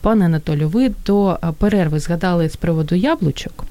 Пане 0.00 0.24
Анатолію, 0.24 0.68
ви 0.68 0.92
до 1.06 1.38
перерви 1.58 2.00
згадали 2.00 2.48
з 2.48 2.56
приводу 2.56 2.94
яблучок, 2.94 3.64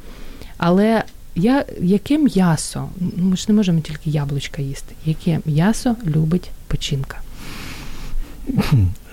але 0.58 1.04
я, 1.36 1.65
яке 1.82 2.18
м'ясо? 2.18 2.89
Ми 3.18 3.38
ж 3.38 3.46
не 3.48 3.54
можемо 3.54 3.80
тільки 3.80 4.10
яблучка 4.10 4.62
їсти. 4.62 4.96
Яке 5.06 5.39
м'ясо 5.46 5.96
любить 6.06 6.52
печінка? 6.68 7.18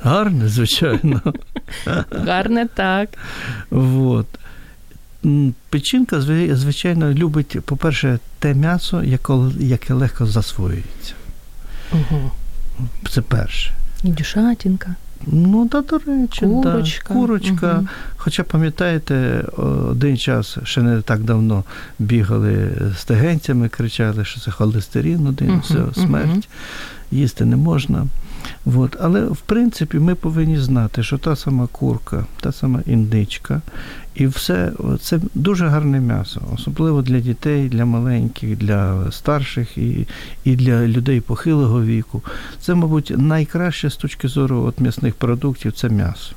Гарне, 0.03 0.49
звичайно. 0.49 1.21
Гарне 2.11 2.67
так. 2.75 3.09
Вот. 3.71 4.27
Печінка, 5.71 6.21
звичайно, 6.55 7.13
любить, 7.13 7.61
по-перше, 7.65 8.19
те 8.39 8.55
м'ясо, 8.55 9.03
яке 9.59 9.95
легко 9.95 10.27
засвоюється. 10.27 11.15
Угу. 11.93 12.31
Це 13.11 13.21
перше. 13.21 13.75
І 14.05 14.09
дюшатінка. 14.09 14.95
Ну, 15.27 15.69
та, 15.69 15.81
до 15.81 15.99
речі, 15.99 16.47
курочка. 16.47 17.09
Да, 17.09 17.15
курочка. 17.15 17.75
Угу. 17.79 17.87
Хоча, 18.17 18.43
пам'ятаєте, 18.43 19.45
один 19.91 20.17
час 20.17 20.59
ще 20.65 20.83
не 20.83 21.03
так 21.03 21.23
давно 21.23 21.65
бігали 21.99 22.71
з 22.99 23.05
тегенцями, 23.05 23.69
кричали, 23.69 24.25
що 24.25 24.41
це 24.41 24.51
холестерин, 24.51 25.27
один, 25.27 25.51
угу, 25.51 25.61
все, 25.65 26.01
смерть, 26.01 26.31
угу. 26.31 26.43
їсти 27.11 27.45
не 27.45 27.57
можна. 27.57 28.07
От. 28.66 28.96
Але 29.01 29.25
в 29.25 29.40
принципі 29.40 29.98
ми 29.98 30.14
повинні 30.14 30.59
знати, 30.59 31.03
що 31.03 31.18
та 31.18 31.37
сама 31.37 31.66
курка, 31.66 32.27
та 32.40 32.53
сама 32.53 32.81
індичка, 32.87 33.62
і 34.14 34.27
все 34.27 34.72
це 35.01 35.20
дуже 35.35 35.66
гарне 35.66 36.01
м'ясо, 36.01 36.40
особливо 36.55 37.03
для 37.03 37.20
дітей, 37.20 37.68
для 37.68 37.85
маленьких, 37.85 38.59
для 38.59 39.11
старших 39.12 39.79
і 39.79 40.07
і 40.44 40.57
для 40.57 40.87
людей 40.87 41.20
похилого 41.20 41.83
віку. 41.83 42.22
Це, 42.61 42.75
мабуть, 42.75 43.12
найкраще 43.16 43.90
з 43.90 43.96
точки 43.96 44.29
зору 44.29 44.62
от 44.62 44.81
м'ясних 44.81 45.14
продуктів 45.14 45.72
це 45.72 45.88
м'ясо. 45.88 46.35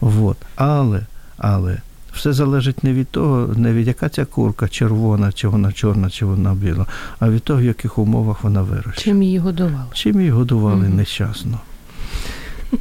От. 0.00 0.36
Але, 0.56 1.06
але. 1.38 1.78
Все 2.20 2.32
залежить 2.32 2.84
не 2.84 2.92
від 2.92 3.08
того, 3.08 3.54
не 3.56 3.72
від 3.72 3.86
яка 3.86 4.08
ця 4.08 4.24
курка 4.24 4.68
червона, 4.68 5.32
чи 5.32 5.48
вона 5.48 5.72
чорна, 5.72 6.10
чи 6.10 6.24
вона 6.24 6.54
біла, 6.54 6.86
а 7.18 7.30
від 7.30 7.42
того, 7.42 7.60
в 7.60 7.64
яких 7.64 7.98
умовах 7.98 8.44
вона 8.44 8.62
вирощена. 8.62 8.96
Чим 8.96 9.22
її 9.22 9.38
годували? 9.38 9.86
Чим 9.92 10.18
її 10.18 10.30
годували 10.30 10.86
mm-hmm. 10.86 10.94
нещасно. 10.94 11.60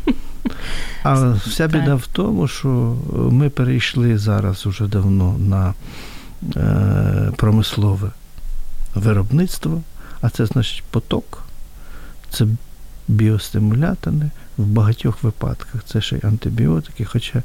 А 1.03 1.31
вся 1.31 1.67
біда 1.67 1.95
в 1.95 2.07
тому, 2.07 2.47
що 2.47 2.95
ми 3.13 3.49
перейшли 3.49 4.17
зараз 4.17 4.65
уже 4.65 4.87
давно 4.87 5.35
на 5.37 5.73
е, 6.55 7.31
промислове 7.35 8.11
виробництво, 8.95 9.81
а 10.21 10.29
це 10.29 10.45
значить 10.45 10.83
поток, 10.91 11.43
це 12.29 12.47
біостимулятори 13.07 14.29
в 14.59 14.65
багатьох 14.65 15.23
випадках. 15.23 15.83
Це 15.85 16.01
ще 16.01 16.15
й 16.15 16.19
антибіотики, 16.23 17.05
хоча 17.05 17.43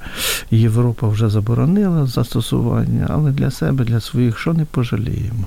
Європа 0.50 1.09
вже 1.09 1.29
заборонила 1.29 2.07
застосування, 2.07 3.07
але 3.11 3.31
для 3.31 3.50
себе, 3.50 3.85
для 3.85 4.00
своїх, 4.00 4.38
що 4.38 4.53
не 4.53 4.64
пожаліємо, 4.64 5.46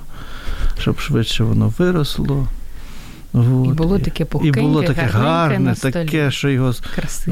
щоб 0.79 0.99
швидше 0.99 1.43
воно 1.43 1.73
виросло. 1.77 2.47
Вот. 3.37 3.67
І 3.67 3.71
було 3.71 3.99
таке 3.99 4.25
пухкеньке, 4.25 4.59
І 4.59 4.61
було 4.61 4.83
таке 4.83 5.01
гарне, 5.01 5.75
таке, 5.75 6.31
що 6.31 6.49
його 6.49 6.73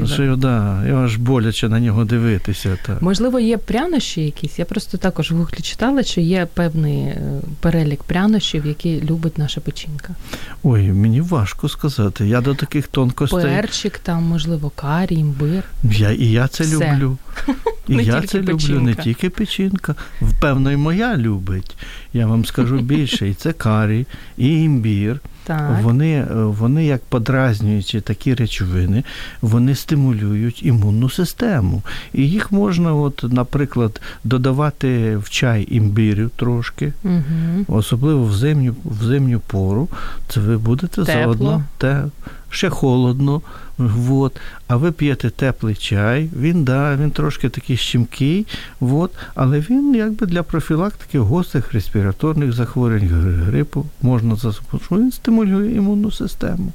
що 0.04 0.22
його, 0.22 0.36
да, 0.36 0.86
його 0.86 1.02
аж 1.02 1.16
боляче 1.16 1.68
на 1.68 1.80
нього 1.80 2.04
дивитися. 2.04 2.78
Так. 2.86 3.02
Можливо, 3.02 3.40
є 3.40 3.56
прянощі 3.56 4.20
якісь. 4.22 4.58
Я 4.58 4.64
просто 4.64 4.98
також 4.98 5.30
в 5.30 5.36
гуглі 5.36 5.60
читала, 5.62 6.02
що 6.02 6.20
є 6.20 6.46
певний 6.54 7.00
е, 7.00 7.40
перелік 7.60 8.02
прянощів, 8.02 8.66
які 8.66 9.02
любить 9.02 9.38
наша 9.38 9.60
печінка. 9.60 10.14
Ой, 10.62 10.92
мені 10.92 11.20
важко 11.20 11.68
сказати. 11.68 12.26
Я 12.26 12.40
до 12.40 12.54
таких 12.54 12.88
тонкостей. 12.88 13.42
Перчик, 13.42 13.98
там, 13.98 14.22
можливо, 14.22 14.70
карі, 14.74 15.14
імбир. 15.14 15.64
Я, 15.84 16.10
І 16.10 16.30
я 16.30 16.48
це 16.48 16.64
Все. 16.64 16.74
люблю. 16.74 17.18
І 17.88 17.94
я 17.94 18.22
це 18.22 18.38
печінка. 18.38 18.52
люблю 18.52 18.80
не 18.80 18.94
тільки 18.94 19.30
печінка. 19.30 19.94
Впевно, 20.20 20.72
і 20.72 20.76
моя 20.76 21.16
любить. 21.16 21.76
Я 22.12 22.26
вам 22.26 22.44
скажу 22.44 22.78
більше. 22.78 23.28
І 23.28 23.34
це 23.34 23.52
карі, 23.52 24.06
і 24.38 24.62
імбір. 24.62 25.20
Так. 25.46 25.82
Вони, 25.82 26.24
вони, 26.30 26.86
як 26.86 27.00
подразнюючи 27.08 28.00
такі 28.00 28.34
речовини, 28.34 29.04
вони 29.42 29.74
стимулюють 29.74 30.66
імунну 30.66 31.10
систему. 31.10 31.82
І 32.12 32.28
їх 32.28 32.52
можна, 32.52 32.94
от, 32.94 33.24
наприклад, 33.28 34.00
додавати 34.24 35.16
в 35.16 35.30
чай 35.30 35.66
імбирю 35.70 36.30
трошки, 36.36 36.92
угу. 37.04 37.78
особливо 37.78 38.24
в 38.24 38.34
зимню, 38.34 38.74
в 38.84 39.04
зимню 39.04 39.40
пору. 39.40 39.88
Це 40.28 40.40
ви 40.40 40.58
будете 40.58 41.04
Тепло. 41.04 41.22
заодно 41.22 41.64
те, 41.78 42.04
ще 42.49 42.69
холодно. 42.69 43.41
Вот. 43.77 44.39
А 44.67 44.75
ви 44.75 44.91
п'єте 44.91 45.29
теплий 45.29 45.75
чай, 45.75 46.29
він 46.39 46.63
да, 46.63 46.95
він 46.95 47.11
трошки 47.11 47.49
такий 47.49 47.77
щемкий, 47.77 48.47
вот. 48.79 49.11
але 49.35 49.59
він 49.59 49.95
якби 49.95 50.27
для 50.27 50.43
профілактики 50.43 51.19
гострих 51.19 51.73
респіраторних 51.73 52.53
захворювань, 52.53 53.07
грипу 53.45 53.85
можна 54.01 54.37
що 54.37 54.55
він 54.91 55.11
стимулює 55.11 55.71
імунну 55.71 56.11
систему. 56.11 56.71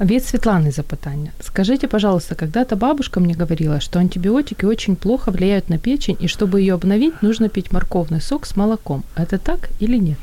Від 0.00 0.22
Светланы 0.22 0.70
запытание. 0.70 1.30
Скажите, 1.40 1.88
пожалуйста, 1.88 2.34
когда-то 2.34 2.76
бабушка 2.76 3.18
мне 3.18 3.34
говорила, 3.34 3.80
что 3.80 3.98
антибиотики 3.98 4.66
очень 4.66 4.94
плохо 4.94 5.30
влияют 5.30 5.70
на 5.70 5.78
печень, 5.78 6.18
и 6.20 6.26
чтобы 6.26 6.60
ее 6.60 6.74
обновить, 6.74 7.22
нужно 7.22 7.48
пить 7.48 7.72
морковный 7.72 8.20
сок 8.20 8.44
с 8.44 8.56
молоком. 8.56 9.04
Это 9.14 9.38
так 9.38 9.70
или 9.80 9.96
нет? 9.96 10.18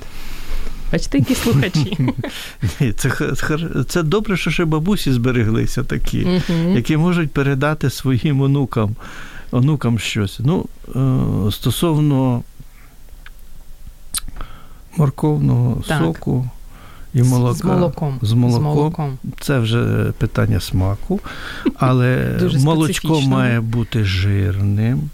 Бачите, 0.93 1.19
які 1.19 1.35
слухачі. 1.35 1.99
Ні, 2.81 2.93
Це 2.93 3.11
це 3.89 4.03
добре, 4.03 4.37
що 4.37 4.51
ще 4.51 4.65
бабусі 4.65 5.13
збереглися 5.13 5.83
такі, 5.83 6.27
які 6.75 6.97
можуть 6.97 7.31
передати 7.33 7.91
своїм 7.91 8.41
онукам 8.41 8.97
онукам 9.51 9.99
щось. 9.99 10.41
Ну, 10.45 10.67
е, 10.97 11.53
Стосовно 11.53 12.43
морковного 14.97 15.83
так. 15.87 15.99
соку 16.03 16.49
і 17.15 17.23
молока. 17.23 17.55
З 17.55 17.65
молоком. 17.65 18.19
З 18.23 18.33
молоком. 18.33 18.61
З 18.61 18.65
молоком. 18.65 19.19
Це 19.41 19.59
вже 19.59 20.13
питання 20.19 20.61
смаку, 20.61 21.21
але 21.77 22.39
молочко 22.65 23.21
має 23.21 23.61
бути 23.61 24.05
жирним. 24.05 25.11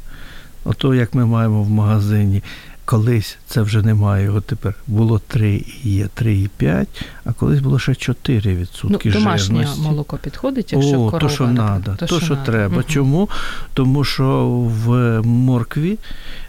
Ото 0.64 0.94
як 0.94 1.14
ми 1.14 1.26
маємо 1.26 1.62
в 1.62 1.70
магазині 1.70 2.42
Колись 2.84 3.38
це 3.46 3.62
вже 3.62 3.82
немає, 3.82 4.24
його 4.24 4.40
тепер 4.40 4.74
було 4.86 5.20
3 5.26 5.64
і 5.84 5.90
є 5.90 6.08
3,5, 6.16 6.86
а 7.24 7.32
колись 7.32 7.60
було 7.60 7.78
ще 7.78 7.94
4 7.94 8.56
відсотки 8.56 9.08
ну, 9.08 9.12
домашнє 9.14 9.56
жирності. 9.56 9.80
молоко 9.80 10.18
підходить, 10.22 10.72
якщо 10.72 11.00
О, 11.00 11.10
корова, 11.10 11.18
то, 11.18 11.28
що 11.28 11.44
треба, 11.44 11.96
то, 11.96 12.06
то, 12.06 12.06
що, 12.06 12.26
що 12.26 12.36
треба. 12.36 12.74
Угу. 12.74 12.84
Чому? 12.88 13.28
Тому 13.74 14.04
що 14.04 14.46
в 14.86 15.20
моркві 15.22 15.98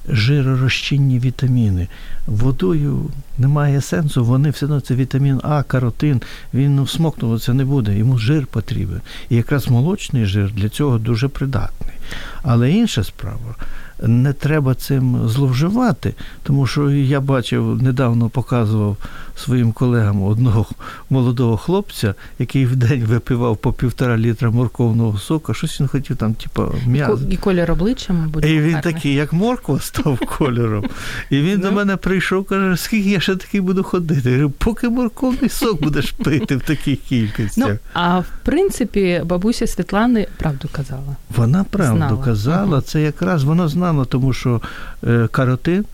жиророзчинні 0.10 1.20
вітаміни. 1.20 1.88
Водою 2.28 3.06
немає 3.38 3.82
сенсу, 3.82 4.26
вони 4.26 4.50
все 4.50 4.66
одно 4.66 4.80
це 4.80 4.96
вітамін 4.96 5.40
А, 5.44 5.64
каротин, 5.64 6.22
він 6.54 6.76
ну, 6.76 6.84
всмокнуватися 6.84 7.54
не 7.54 7.66
буде, 7.66 7.98
йому 7.98 8.18
жир 8.18 8.48
потрібен. 8.48 9.02
І 9.30 9.36
якраз 9.36 9.68
молочний 9.68 10.26
жир 10.26 10.52
для 10.52 10.70
цього 10.70 10.98
дуже 10.98 11.28
придатний. 11.28 11.96
Але 12.44 12.72
інша 12.72 13.04
справа, 13.04 13.56
не 14.00 14.34
треба 14.34 14.76
цим 14.76 15.28
зловживати, 15.28 16.14
тому 16.44 16.68
що 16.68 16.92
я 16.92 17.20
бачив, 17.20 17.84
недавно 17.84 18.30
показував 18.30 18.98
своїм 19.36 19.72
колегам 19.72 20.24
одного 20.24 20.66
молодого 21.10 21.58
хлопця, 21.58 22.16
який 22.40 22.66
в 22.66 22.76
день 22.76 23.04
випивав 23.04 23.58
по 23.58 23.74
півтора 23.74 24.18
літра 24.18 24.50
морковного 24.52 25.18
сока, 25.18 25.54
щось 25.54 25.80
він 25.82 25.88
хотів 25.88 26.16
там, 26.16 26.34
типу, 26.34 26.64
м'ясо. 26.88 27.20
І 27.30 27.38
колір 27.38 27.72
обличчя, 27.72 28.14
мабуть. 28.14 28.46
І 28.46 28.60
він 28.60 28.74
гарний. 28.74 28.94
такий, 28.94 29.14
як 29.14 29.34
морква, 29.34 29.80
став 29.82 30.20
кольором. 30.38 30.86
І 31.30 31.38
він 31.42 31.60
до 31.60 31.70
Ну. 31.70 31.76
мене 31.76 31.98
прийшов, 31.98 32.46
каже, 32.46 32.78
скільки 32.78 33.10
я 33.10 33.20
ще 33.20 33.36
такий 33.36 33.62
буду 33.62 33.84
ходити. 33.84 34.30
Я 34.30 34.36
говорю, 34.36 34.54
поки 34.58 34.90
морковний 34.90 35.50
сок 35.50 35.82
будеш 35.82 36.12
пити 36.12 36.56
в 36.56 36.62
таких 36.62 37.00
кількостях. 37.02 37.68
Ну, 37.70 37.78
а 37.94 38.20
в 38.20 38.26
принципі, 38.44 39.22
бабуся 39.26 39.68
Світлани 39.68 40.28
правду 40.38 40.70
казала. 40.72 41.16
Вона 41.36 41.64
правду 41.64 41.98
Знала. 41.98 42.24
казала, 42.24 42.82
це 42.82 43.02
якраз 43.02 43.44
вона 43.44 43.68
знала, 43.68 44.06
тому 44.06 44.34
що 44.34 44.62
е, 45.08 45.28
каротин 45.32 45.86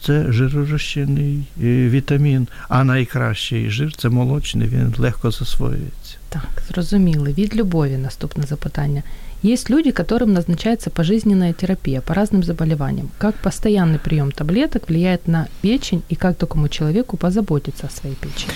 це 0.00 0.32
жиророзчинний 0.32 1.44
е, 1.62 1.88
вітамін, 1.88 2.48
а 2.68 2.84
найкращий 2.84 3.70
жир 3.70 3.96
це 3.96 4.08
молочний, 4.08 4.68
він 4.68 4.94
легко 4.98 5.30
засвоюється. 5.30 6.16
Так, 6.28 6.62
зрозуміли. 6.68 7.34
Від 7.38 7.56
любові 7.56 7.96
наступне 7.96 8.44
запитання. 8.44 9.02
Есть 9.44 9.70
люди, 9.70 9.90
которым 9.90 10.32
назначается 10.32 10.90
пожизненная 10.90 11.52
терапия 11.52 12.00
по 12.00 12.14
разным 12.14 12.42
заболеваниям. 12.42 13.10
Как 13.18 13.34
постоянный 13.34 13.98
прием 13.98 14.32
таблеток 14.32 14.88
влияет 14.88 15.28
на 15.28 15.48
печень 15.60 16.02
и 16.08 16.14
как 16.14 16.36
такому 16.36 16.68
человеку 16.68 17.16
позаботиться 17.16 17.86
о 17.86 17.90
своей 17.90 18.16
печени? 18.16 18.54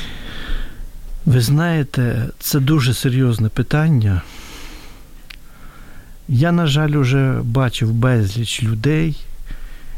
Ви 1.27 1.40
знаєте, 1.40 2.29
це 2.38 2.61
дуже 2.61 2.94
серйозне 2.94 3.48
питання. 3.48 4.22
Я, 6.29 6.53
на 6.53 6.66
жаль, 6.66 6.90
уже 6.90 7.40
бачив 7.42 7.92
безліч 7.92 8.62
людей, 8.62 9.16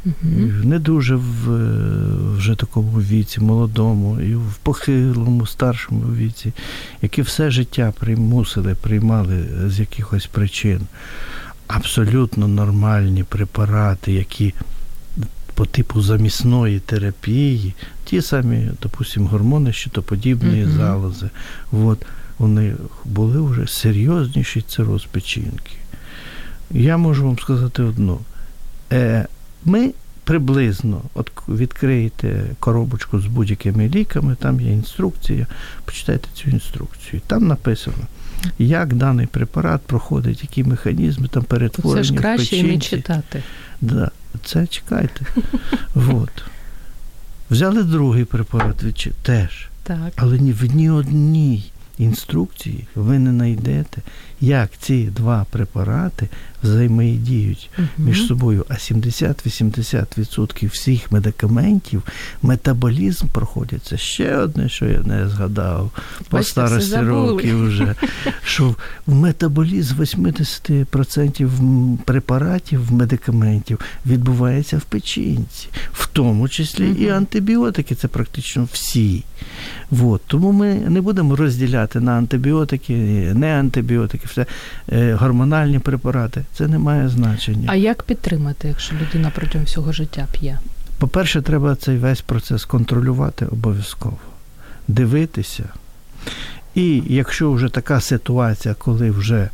Мгм. 0.05 0.61
не 0.63 0.79
дуже 0.79 1.15
в 1.15 1.51
е, 1.51 2.37
вже 2.37 2.55
такому 2.55 3.01
віці, 3.01 3.39
молодому, 3.39 4.19
і 4.21 4.35
в 4.35 4.55
похилому, 4.63 5.45
старшому 5.45 6.01
віці, 6.15 6.53
які 7.01 7.21
все 7.21 7.51
життя 7.51 7.93
примусили, 7.99 8.75
приймали 8.75 9.45
з 9.67 9.79
якихось 9.79 10.25
причин 10.25 10.81
абсолютно 11.67 12.47
нормальні 12.47 13.23
препарати, 13.23 14.11
які 14.13 14.53
по 15.53 15.65
типу 15.65 16.01
замісної 16.01 16.79
терапії, 16.79 17.73
ті 18.03 18.21
самі, 18.21 18.69
допустимо, 18.81 19.27
гормони 19.27 19.73
щитоподібної 19.73 20.65
Мгм. 20.65 20.77
залози. 20.77 21.29
От, 21.71 22.05
вони 22.37 22.75
були 23.05 23.41
вже 23.41 23.67
серйозніші 23.67 24.61
печінки. 25.11 25.71
Я 26.71 26.97
можу 26.97 27.25
вам 27.25 27.39
сказати 27.39 27.83
одну. 27.83 28.19
Е, 28.91 29.27
ми 29.65 29.93
приблизно 30.23 31.01
от 31.13 31.31
відкриєте 31.47 32.43
коробочку 32.59 33.19
з 33.19 33.25
будь-якими 33.25 33.89
ліками, 33.89 34.35
там 34.35 34.61
є 34.61 34.71
інструкція, 34.71 35.47
почитайте 35.85 36.27
цю 36.33 36.49
інструкцію. 36.49 37.21
Там 37.27 37.47
написано, 37.47 38.07
як 38.59 38.93
даний 38.93 39.27
препарат 39.27 39.81
проходить, 39.81 40.41
які 40.41 40.63
механізми 40.63 41.27
там 41.27 41.43
Це 41.95 42.03
ж 42.03 42.13
краще 42.13 42.57
і 42.57 42.63
не 42.63 42.79
читати. 42.79 43.43
Да, 43.81 44.11
це 44.45 44.67
чекайте. 44.67 45.25
вот. 45.93 46.43
Взяли 47.49 47.83
другий 47.83 48.25
препарат, 48.25 48.83
теж. 49.21 49.69
Так. 49.83 50.13
Але 50.15 50.39
ні 50.39 50.51
в 50.51 50.75
ні 50.75 50.89
одній 50.89 51.71
інструкції 51.97 52.87
ви 52.95 53.19
не 53.19 53.29
знайдете, 53.29 54.01
як 54.41 54.69
ці 54.79 55.03
два 55.03 55.45
препарати 55.49 56.29
взаємодіють 56.63 57.69
Мгм. 57.77 57.87
між 57.97 58.27
собою. 58.27 58.65
А 58.69 58.73
70-80% 58.77 60.67
всіх 60.69 61.11
медикаментів 61.11 62.03
метаболізм 62.41 63.27
проходить. 63.27 63.83
Це 63.83 63.97
ще 63.97 64.37
одне, 64.37 64.69
що 64.69 64.85
я 64.85 64.99
не 64.99 65.29
згадав 65.29 65.91
по 66.29 66.37
Бачите, 66.37 66.51
старості 66.51 66.97
років 66.97 67.67
вже. 67.67 67.95
Що 68.43 68.75
в 69.07 69.15
метаболізм 69.15 69.95
80% 70.01 71.59
м- 71.59 71.99
препаратів 72.05 72.91
медикаментів 72.91 73.79
відбувається 74.05 74.77
в 74.77 74.81
печінці, 74.81 75.67
в 75.93 76.07
тому 76.07 76.49
числі 76.49 76.91
і 76.99 77.09
антибіотики, 77.09 77.95
це 77.95 78.07
практично 78.07 78.67
всі. 78.73 79.23
Вот. 79.91 80.21
Тому 80.27 80.51
ми 80.51 80.73
не 80.75 81.01
будемо 81.01 81.35
розділяти 81.35 81.99
на 81.99 82.11
антибіотики, 82.11 82.93
не 83.35 83.59
антибіотики, 83.59 84.24
все 84.25 84.45
е, 84.91 85.13
гормональні 85.13 85.79
препарати. 85.79 86.43
Це 86.57 86.67
не 86.67 86.77
має 86.79 87.09
значення. 87.09 87.69
А 87.71 87.75
як 87.75 88.03
підтримати, 88.03 88.67
якщо 88.67 88.95
людина 88.95 89.31
протягом 89.35 89.65
всього 89.65 89.91
життя 89.91 90.27
п'є? 90.31 90.59
По-перше, 90.97 91.41
треба 91.41 91.75
цей 91.75 91.97
весь 91.97 92.21
процес 92.21 92.65
контролювати 92.65 93.45
обов'язково, 93.45 94.17
дивитися. 94.87 95.63
І 96.75 97.03
якщо 97.07 97.51
вже 97.51 97.69
така 97.69 98.01
ситуація, 98.01 98.73
коли 98.73 99.11
вже 99.11 99.49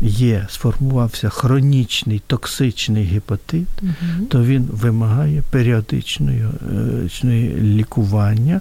є, 0.00 0.46
сформувався 0.50 1.28
хронічний 1.28 2.22
токсичний 2.26 3.04
гепатит, 3.04 3.68
Мгм. 3.82 4.26
то 4.30 4.44
він 4.44 4.68
вимагає 4.72 5.42
періодичної 5.50 6.44
е, 7.24 7.28
лікування. 7.62 8.60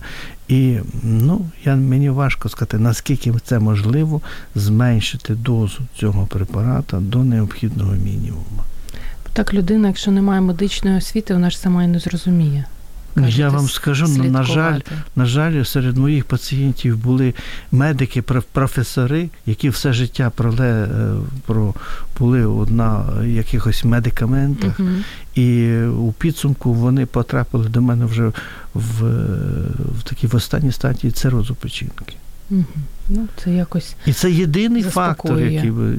І 0.53 0.77
ну, 1.03 1.45
я, 1.65 1.75
мені 1.75 2.09
важко 2.09 2.49
сказати, 2.49 2.77
наскільки 2.77 3.33
це 3.45 3.59
можливо 3.59 4.21
зменшити 4.55 5.35
дозу 5.35 5.79
цього 5.99 6.25
препарата 6.25 6.99
до 6.99 7.23
необхідного 7.23 7.93
мінімуму. 7.93 8.63
Так 9.33 9.53
людина, 9.53 9.87
якщо 9.87 10.11
не 10.11 10.21
має 10.21 10.41
медичної 10.41 10.97
освіти, 10.97 11.33
вона 11.33 11.49
ж 11.49 11.59
сама 11.59 11.83
і 11.83 11.87
не 11.87 11.99
зрозуміє. 11.99 12.65
Кажете, 13.15 13.41
я 13.41 13.49
вам 13.49 13.69
скажу, 13.69 14.05
ну, 14.17 14.23
на 14.23 14.43
жаль, 14.43 14.79
на 15.15 15.25
жаль, 15.25 15.63
серед 15.63 15.97
моїх 15.97 16.25
пацієнтів 16.25 16.97
були 16.97 17.33
медики, 17.71 18.21
проф- 18.21 18.43
професори, 18.51 19.29
які 19.45 19.69
все 19.69 19.93
життя 19.93 20.31
проле, 20.35 20.69
е, 20.83 21.13
про, 21.45 21.73
були 22.19 22.65
на 22.71 23.03
якихось 23.25 23.83
медикаментах, 23.83 24.79
Мгм. 24.79 25.03
і 25.35 25.75
у 25.85 26.11
підсумку 26.11 26.73
вони 26.73 27.05
потрапили 27.05 27.69
до 27.69 27.81
мене 27.81 28.05
вже 28.05 28.31
в, 28.73 29.03
в 29.99 30.03
такі 30.03 30.27
в 30.27 30.35
останній 30.35 30.71
стадії 30.71 31.11
цирозу 31.11 31.55
печінки. 31.55 32.15
Мгм. 32.49 32.65
Ну, 33.09 33.27
це 33.43 33.51
якось 33.51 33.95
І 34.05 34.13
це 34.13 34.31
єдиний 34.31 34.83
фактор, 34.83 35.39
який 35.39 35.71
би 35.71 35.83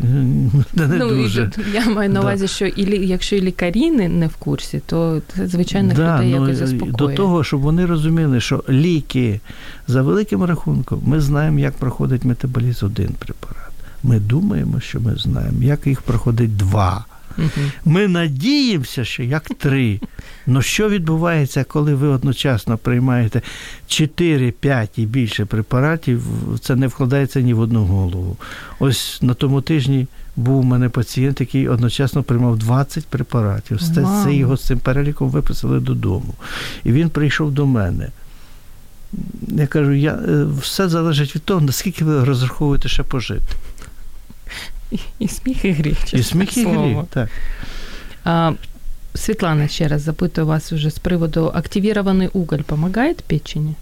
не 0.75 0.87
ну, 0.87 1.07
і 1.07 1.23
дуже. 1.23 1.49
тут 1.49 1.65
я 1.75 1.85
маю 1.91 2.09
на 2.11 2.15
Да. 2.15 2.21
увазі, 2.21 2.49
що 2.49 2.67
і 2.67 3.07
якщо 3.09 3.37
і 3.37 3.41
лікарі 3.41 3.91
не, 3.91 4.09
не 4.09 4.27
в 4.27 4.37
курсі, 4.37 4.83
то 4.87 5.23
це 5.37 5.47
звичайних 5.47 5.97
Да, 5.97 6.17
людей 6.19 6.31
ну, 6.31 6.41
якось 6.41 6.57
заспокоює. 6.59 6.93
до 6.93 7.09
того, 7.09 7.45
щоб 7.45 7.61
вони 7.61 7.87
розуміли, 7.87 8.41
що 8.41 8.65
ліки 8.69 9.41
за 9.89 10.03
великим 10.03 10.45
рахунком, 10.45 11.03
ми 11.07 11.21
знаємо, 11.21 11.59
як 11.59 11.73
проходить 11.75 12.25
метаболізм 12.25 12.87
один 12.87 13.11
препарат. 13.19 13.71
Ми 14.03 14.21
думаємо, 14.21 14.81
що 14.81 15.01
ми 15.01 15.17
знаємо, 15.17 15.63
як 15.63 15.87
їх 15.87 16.03
проходить 16.03 16.57
два. 16.57 17.05
Мгм. 17.39 17.51
Ми 17.85 18.09
надіємося, 18.09 19.05
що 19.05 19.23
як 19.23 19.43
три. 19.59 20.01
Ну 20.47 20.63
що 20.63 20.89
відбувається, 20.89 21.65
коли 21.65 21.95
ви 21.95 22.09
одночасно 22.09 22.79
приймаєте 22.79 23.43
4, 23.87 24.51
5 24.51 24.99
і 24.99 25.07
більше 25.07 25.45
препаратів, 25.45 26.23
це 26.61 26.77
не 26.77 26.87
вкладається 26.87 27.41
ні 27.41 27.55
в 27.55 27.61
одну 27.61 27.85
голову. 27.85 28.37
Ось 28.79 29.23
на 29.23 29.35
тому 29.35 29.61
тижні 29.61 30.07
був 30.37 30.61
у 30.61 30.63
мене 30.63 30.89
пацієнт, 30.89 31.41
який 31.41 31.69
одночасно 31.69 32.23
приймав 32.23 32.59
20 32.59 33.07
препаратів. 33.07 33.81
Це, 33.83 34.07
це 34.25 34.35
його 34.35 34.57
з 34.57 34.63
цим 34.63 34.79
переліком 34.79 35.29
виписали 35.29 35.81
додому. 35.81 36.35
І 36.85 36.93
він 36.93 37.11
прийшов 37.11 37.53
до 37.53 37.67
мене. 37.67 38.09
Я 39.49 39.67
кажу, 39.67 39.93
я, 39.93 40.13
е, 40.13 40.45
все 40.61 40.89
залежить 40.89 41.37
від 41.37 41.43
того, 41.43 41.61
наскільки 41.61 42.05
ви 42.05 42.25
розраховуєте 42.25 42.89
ще 42.89 43.03
пожити. 43.03 43.55
І, 44.91 44.99
і 45.19 45.29
сміх, 45.29 45.65
і 45.65 45.71
гріх. 45.71 46.15
І 46.15 46.23
сміх 46.23 46.57
і 46.57 46.65
гріх. 46.65 46.99
Так. 47.11 47.29
А, 48.25 48.53
Світлана, 49.15 49.69
ще 49.69 49.89
раз 49.89 50.03
запитую 50.03 50.47
вас 50.47 50.73
уже 50.73 50.91
з 50.91 50.99
приводу 50.99 51.51
активірований 51.55 52.29
уголь 52.33 52.57
допомагає 52.57 53.15
печені? 53.27 53.75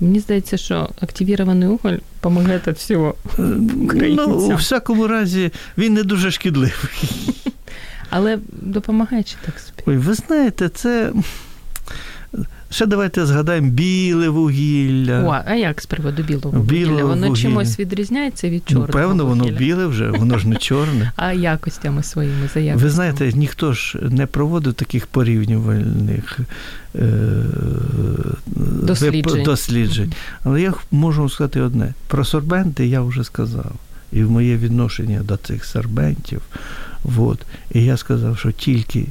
Мені 0.00 0.20
здається, 0.20 0.56
що 0.56 0.88
активірований 1.00 1.68
уголь 1.68 1.96
допомагає 2.14 2.60
від 2.66 2.76
всього. 2.76 3.14
Ну, 3.38 4.26
у 4.26 4.54
всякому 4.54 5.06
разі, 5.06 5.50
він 5.78 5.94
не 5.94 6.02
дуже 6.02 6.30
шкідливий. 6.30 6.72
Але 8.10 8.38
допомагає 8.52 9.22
чи 9.22 9.36
так 9.46 9.58
собі? 9.58 9.82
Ой, 9.86 9.96
ви 9.96 10.14
знаєте, 10.14 10.68
це. 10.68 11.12
Ще 12.72 12.86
давайте 12.86 13.26
згадаємо 13.26 13.70
біле 13.70 14.28
вугілля. 14.28 15.24
О, 15.24 15.42
а 15.46 15.54
як 15.54 15.80
з 15.80 15.86
приводу 15.86 16.22
білого 16.22 16.58
Білого 16.58 16.62
вугілля? 16.62 17.04
Воно 17.04 17.28
вугілля. 17.28 17.36
чимось 17.42 17.78
відрізняється 17.78 18.48
від 18.48 18.62
ну, 18.68 18.74
чорного 18.74 18.92
певно, 18.92 19.26
воно 19.26 19.44
вугілля? 19.44 19.58
біле 19.58 19.86
вже, 19.86 20.10
воно 20.10 20.38
ж 20.38 20.48
не 20.48 20.56
чорне. 20.56 21.12
А 21.16 21.32
якостями 21.32 22.02
своїми, 22.02 22.48
за 22.54 22.60
якостями? 22.60 22.82
Ви 22.82 22.90
знаєте, 22.90 23.32
ніхто 23.32 23.72
ж 23.72 23.98
не 24.02 24.26
проводив 24.26 24.74
таких 24.74 25.06
порівнювальних 25.06 26.38
е, 26.94 27.08
Досліджень. 28.82 29.42
досліджень. 29.44 30.12
Але 30.44 30.62
я 30.62 30.74
можу 30.90 31.20
вам 31.20 31.30
сказати 31.30 31.60
одне: 31.60 31.94
про 32.08 32.24
сорбенти 32.24 32.86
я 32.86 33.00
вже 33.02 33.24
сказав. 33.24 33.72
І 34.12 34.24
в 34.24 34.30
моє 34.30 34.56
відношення 34.56 35.20
до 35.22 35.36
цих 35.36 35.64
сорбентів 35.64 36.42
Вот. 37.04 37.38
І 37.72 37.84
я 37.84 37.96
сказав, 37.96 38.38
що 38.38 38.52
тільки 38.52 39.06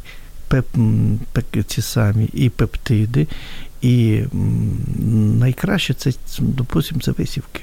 пеп, 0.51 1.65
ці 1.67 1.81
самі 1.81 2.29
і 2.33 2.49
пептиди, 2.49 3.27
і 3.81 4.23
найкраще 5.39 5.93
це, 5.93 6.11
допустимо, 6.39 7.01
це 7.01 7.11
висівки. 7.11 7.61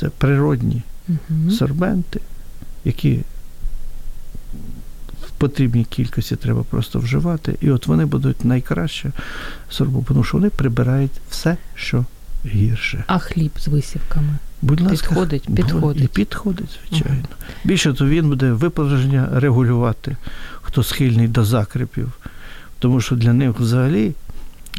Це 0.00 0.08
природні 0.08 0.82
угу. 1.08 1.50
сорбенти, 1.50 2.20
які 2.84 3.20
в 5.22 5.30
потрібній 5.38 5.84
кількості 5.84 6.36
треба 6.36 6.62
просто 6.62 6.98
вживати. 6.98 7.54
І 7.60 7.70
от 7.70 7.86
вони 7.86 8.04
будуть 8.04 8.44
найкраще 8.44 9.12
сорбу, 9.70 10.04
тому 10.08 10.24
що 10.24 10.36
вони 10.36 10.50
прибирають 10.50 11.12
все, 11.30 11.56
що 11.74 12.04
гірше. 12.46 13.04
А 13.06 13.18
хліб 13.18 13.50
з 13.58 13.68
висівками? 13.68 14.38
Будь 14.62 14.80
ласка, 14.80 15.08
підходить, 15.08 15.54
підходить. 15.54 16.04
І 16.04 16.08
підходить, 16.08 16.78
звичайно. 16.88 17.18
Угу. 17.18 17.44
Більше 17.64 17.92
то 17.92 18.06
він 18.06 18.28
буде 18.28 18.52
виповнення 18.52 19.28
регулювати, 19.32 20.16
хто 20.62 20.82
схильний 20.82 21.28
до 21.28 21.44
закріпів. 21.44 22.12
Тому 22.78 23.00
що 23.00 23.16
для 23.16 23.32
них 23.32 23.60
взагалі 23.60 24.12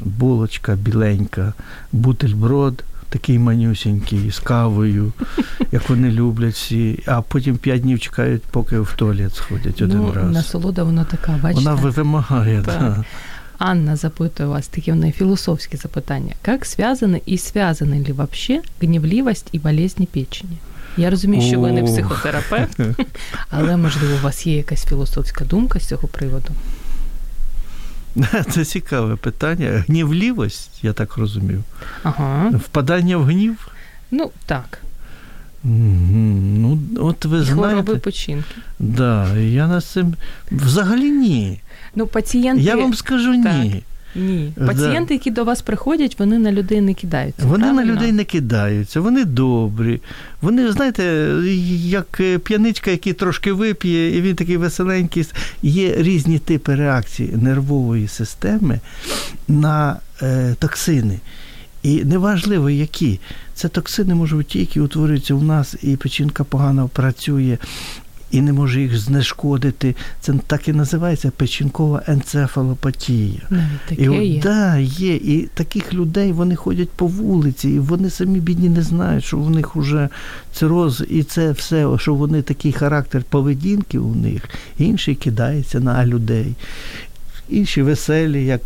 булочка 0.04 0.76
біленька, 0.76 1.54
бутельброд 1.92 2.84
такий 3.10 3.40
манюсінький, 3.40 4.32
з 4.32 4.40
кавою, 4.40 5.14
як 5.72 5.90
вони 5.90 6.12
люблять 6.12 6.54
всі, 6.54 7.04
а 7.06 7.22
потім 7.22 7.58
п'ять 7.58 7.82
днів 7.82 8.00
чекають, 8.00 8.44
поки 8.44 8.80
в 8.80 8.94
туалет 8.96 9.36
сходять 9.36 9.82
один 9.82 9.98
ну, 9.98 10.14
раз. 10.14 10.32
Насолода 10.32 10.84
вона 10.84 11.04
така, 11.04 11.40
бачите? 11.44 11.70
Вона 11.70 11.90
вимагає, 11.90 12.62
так. 12.62 12.80
Да. 12.80 13.04
Анна 13.58 13.96
запитує 13.96 14.50
вас 14.50 14.70
неї 14.88 15.14
філософські 15.14 15.78
запитання. 15.78 16.34
Як 16.48 16.66
зв'язані 16.66 17.22
і 17.26 17.38
зв'язані 17.38 18.08
ли 18.08 18.14
вообще 18.14 18.62
гнівливість 18.82 19.48
і 19.52 19.60
болезні 19.60 20.06
печені? 20.06 20.58
Я 20.98 21.10
розумію, 21.10 21.42
що 21.42 21.60
ви 21.60 21.72
не 21.72 21.84
психотерапевт, 21.84 22.80
але 23.50 23.78
можливо 23.78 24.16
у 24.16 24.24
вас 24.24 24.48
є 24.48 24.58
якась 24.58 24.86
філософська 24.86 25.46
думка 25.46 25.80
з 25.80 25.88
цього 25.88 26.08
приводу. 26.08 26.50
Це 28.50 28.66
цікаве 28.66 29.16
питання. 29.16 29.84
Гнівлівость, 29.88 30.84
я 30.84 30.94
так 30.94 31.18
розумів. 31.18 31.64
Ага. 32.04 32.50
Впадання 32.50 33.18
в 33.18 33.24
гнів? 33.24 33.68
Ну, 34.12 34.32
так. 34.46 34.80
Ну, 35.64 36.80
от 36.98 37.26
ви 37.26 37.44
знаєте. 37.44 37.82
Хвороби 37.82 37.96
починки. 37.96 38.56
Да, 38.80 39.38
я 39.38 39.68
на 39.68 39.82
цим 39.82 40.16
взагалі 40.52 41.12
ні. 41.12 41.60
Ну, 41.96 42.08
пацієнти... 42.08 42.64
Я 42.64 42.76
вам 42.76 42.94
скажу 42.94 43.44
так. 43.44 43.64
ні. 43.64 43.84
Ні. 44.16 44.54
Пацієнти, 44.68 45.14
які 45.14 45.32
до 45.32 45.44
вас 45.44 45.62
приходять, 45.62 46.20
вони 46.20 46.40
на 46.40 46.52
людей 46.52 46.82
не 46.82 46.94
кидаються. 46.94 47.46
Вони 47.46 47.64
правильно? 47.64 47.86
на 47.86 47.92
людей 47.92 48.12
не 48.12 48.24
кидаються, 48.24 49.02
вони 49.02 49.26
добрі. 49.26 50.02
Вони, 50.42 50.72
знаєте, 50.72 51.04
як 51.86 52.22
п'яничка, 52.44 52.92
який 52.92 53.14
трошки 53.14 53.52
вип'є, 53.54 54.18
і 54.18 54.22
він 54.22 54.36
такий 54.36 54.58
веселенький. 54.58 55.26
Є 55.62 55.96
різні 55.98 56.40
типи 56.40 56.76
реакції 56.76 57.34
нервової 57.42 58.08
системи 58.08 58.80
на 59.48 60.00
е, 60.22 60.56
токсини. 60.60 61.20
І 61.84 62.04
неважливо, 62.04 62.70
які. 62.70 63.20
Це 63.54 63.68
токсини 63.68 64.16
можуть 64.16 64.38
бути 64.38 64.50
ті, 64.50 64.60
які 64.60 64.80
утворюються 64.80 65.34
у 65.34 65.42
нас, 65.42 65.76
і 65.82 65.96
печінка 65.96 66.44
погано 66.44 66.88
працює, 66.88 67.58
і 68.36 68.42
не 68.42 68.54
може 68.54 68.82
їх 68.82 68.98
знешкодити. 68.98 69.96
Це 70.22 70.34
так 70.48 70.68
і 70.68 70.74
називається 70.74 71.32
печінкова 71.38 72.04
енцефалопатія. 72.08 73.42
Навіть 73.50 74.00
і 74.00 74.10
от, 74.10 74.24
є. 74.24 74.42
Да, 74.42 74.78
є. 74.78 75.16
І 75.16 75.50
таких 75.54 75.94
людей 75.94 76.32
вони 76.32 76.56
ходять 76.56 76.90
по 76.90 77.08
вулиці, 77.08 77.70
і 77.70 77.80
вони 77.80 78.10
самі 78.10 78.40
бідні 78.40 78.70
не 78.70 78.82
знають, 78.82 79.26
що 79.26 79.38
в 79.38 79.50
них 79.50 79.76
вже 79.76 80.10
цироз, 80.54 81.04
і 81.10 81.24
це 81.24 81.52
все, 81.52 81.88
що 81.98 82.14
вони 82.14 82.42
такий 82.42 82.72
характер 82.72 83.24
поведінки 83.30 84.00
у 84.00 84.16
них, 84.16 84.50
інший 84.78 85.16
кидається 85.16 85.80
на 85.80 86.06
людей. 86.06 86.56
Інші 87.50 87.82
веселі, 87.82 88.46
як 88.46 88.62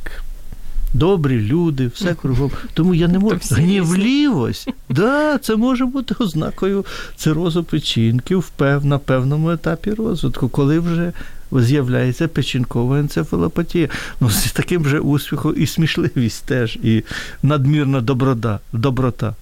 добрі 0.94 1.42
люди, 1.42 1.88
все 1.88 2.14
кругом. 2.14 2.52
Тому 2.74 2.96
я 2.96 3.08
не 3.08 3.20
можу. 3.20 3.40
Гнівлівость, 3.52 4.70
да, 4.90 5.38
це 5.38 5.56
може 5.56 5.86
бути 5.86 6.16
ознакою 6.20 6.86
цирозу 7.16 7.64
печінки 7.64 8.42
на 8.84 8.98
певному 8.98 9.52
етапі 9.52 9.92
розвитку, 9.92 10.50
коли 10.50 10.80
вже 10.80 11.14
з'являється 11.52 12.28
печінкова 12.28 13.00
енцефалопатія. 13.00 13.90
Ну, 14.20 14.30
з 14.30 14.52
таким 14.52 14.86
же 14.86 15.00
успіхом 15.00 15.54
і 15.58 15.68
смішливість 15.68 16.46
теж, 16.46 16.76
і 16.76 17.04
надмірна 17.44 18.02
доброта. 18.02 18.60
доброта. 18.74 19.36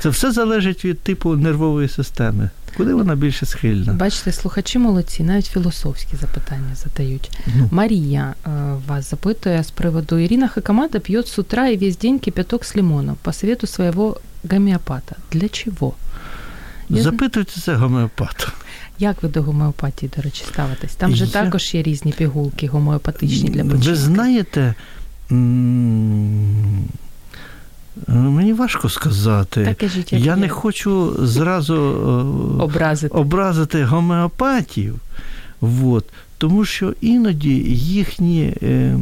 Це 0.00 0.08
все 0.08 0.32
залежить 0.32 0.84
від 0.84 1.00
типу 1.00 1.36
нервової 1.36 1.88
системи. 1.88 2.50
Куди 2.76 2.94
вона 2.94 3.14
більше 3.14 3.46
схильна? 3.46 3.92
Бачите, 3.92 4.32
слухачі 4.32 4.78
молодці, 4.78 5.22
навіть 5.22 5.46
філософські 5.46 6.16
запитання 6.16 6.74
задають. 6.74 7.30
Ну. 7.46 7.68
Марія 7.70 8.34
е, 8.46 8.50
вас 8.86 9.10
запитує 9.10 9.64
з 9.64 9.70
приводу 9.70 10.18
Ірина 10.18 10.48
Хакамада 10.48 10.98
п'є 10.98 11.22
з 11.22 11.38
утра 11.38 11.68
і 11.68 11.76
весь 11.76 11.98
день 11.98 12.18
кипяток 12.18 12.64
з 12.64 12.76
лимоном 12.76 13.16
по 13.22 13.32
совету 13.32 13.66
свого 13.66 14.20
гомеопата. 14.50 15.16
Для 15.32 15.48
чого? 15.48 15.92
Я 16.88 17.02
Запитуйте 17.02 17.60
це 17.60 17.74
гомеопата. 17.74 18.52
Як 18.98 19.22
ви 19.22 19.28
до 19.28 19.42
гомеопатії, 19.42 20.10
до 20.16 20.22
речі, 20.22 20.44
ставитесь? 20.52 20.94
Там 20.94 21.16
же 21.16 21.24
Я... 21.24 21.30
також 21.30 21.74
є 21.74 21.82
різні 21.82 22.12
пігулки 22.12 22.66
гомеопатичні 22.66 23.50
для 23.50 23.64
печінки. 23.64 23.90
Ви 23.90 23.96
знаєте, 23.96 24.74
мені 28.08 28.52
важко 28.52 28.88
сказати. 28.88 29.64
Так, 29.64 29.78
кажіть, 29.78 30.12
Я 30.12 30.18
є. 30.18 30.36
не 30.36 30.48
хочу 30.48 31.16
зразу 31.26 31.74
е, 31.74 32.62
образити, 32.62 33.14
образити 33.14 33.84
гомеопатів, 33.84 34.94
от, 35.84 36.04
тому 36.38 36.64
що 36.64 36.94
іноді 37.00 37.54
їхні 37.74 38.54
е, 38.62 38.96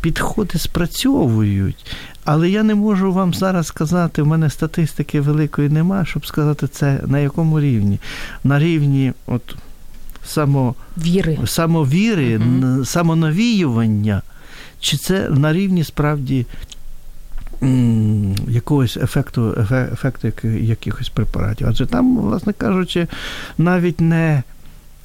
підходи 0.00 0.58
спрацьовують. 0.58 1.86
Але 2.24 2.50
я 2.50 2.62
не 2.62 2.74
можу 2.74 3.12
вам 3.12 3.34
зараз 3.34 3.66
сказати, 3.66 4.22
в 4.22 4.26
мене 4.26 4.50
статистики 4.50 5.20
великої 5.20 5.68
немає, 5.68 6.06
щоб 6.06 6.26
сказати 6.26 6.68
це 6.68 7.00
на 7.06 7.18
якому 7.18 7.60
рівні. 7.60 7.98
На 8.44 8.58
рівні 8.58 9.12
от, 9.26 9.56
само, 10.26 10.74
Віри. 10.98 11.38
самовіри, 11.46 12.38
угу. 12.38 12.84
самонавіювання, 12.84 14.22
чи 14.80 14.96
це 14.96 15.28
на 15.28 15.52
рівні 15.52 15.84
справді 15.84 16.46
якогось 18.48 18.96
ефекту, 18.96 19.66
ефекту 19.92 20.48
якихось 20.48 21.08
препаратів. 21.08 21.66
Адже 21.70 21.86
там, 21.86 22.18
власне 22.18 22.52
кажучи, 22.52 23.06
навіть 23.58 24.00
не, 24.00 24.42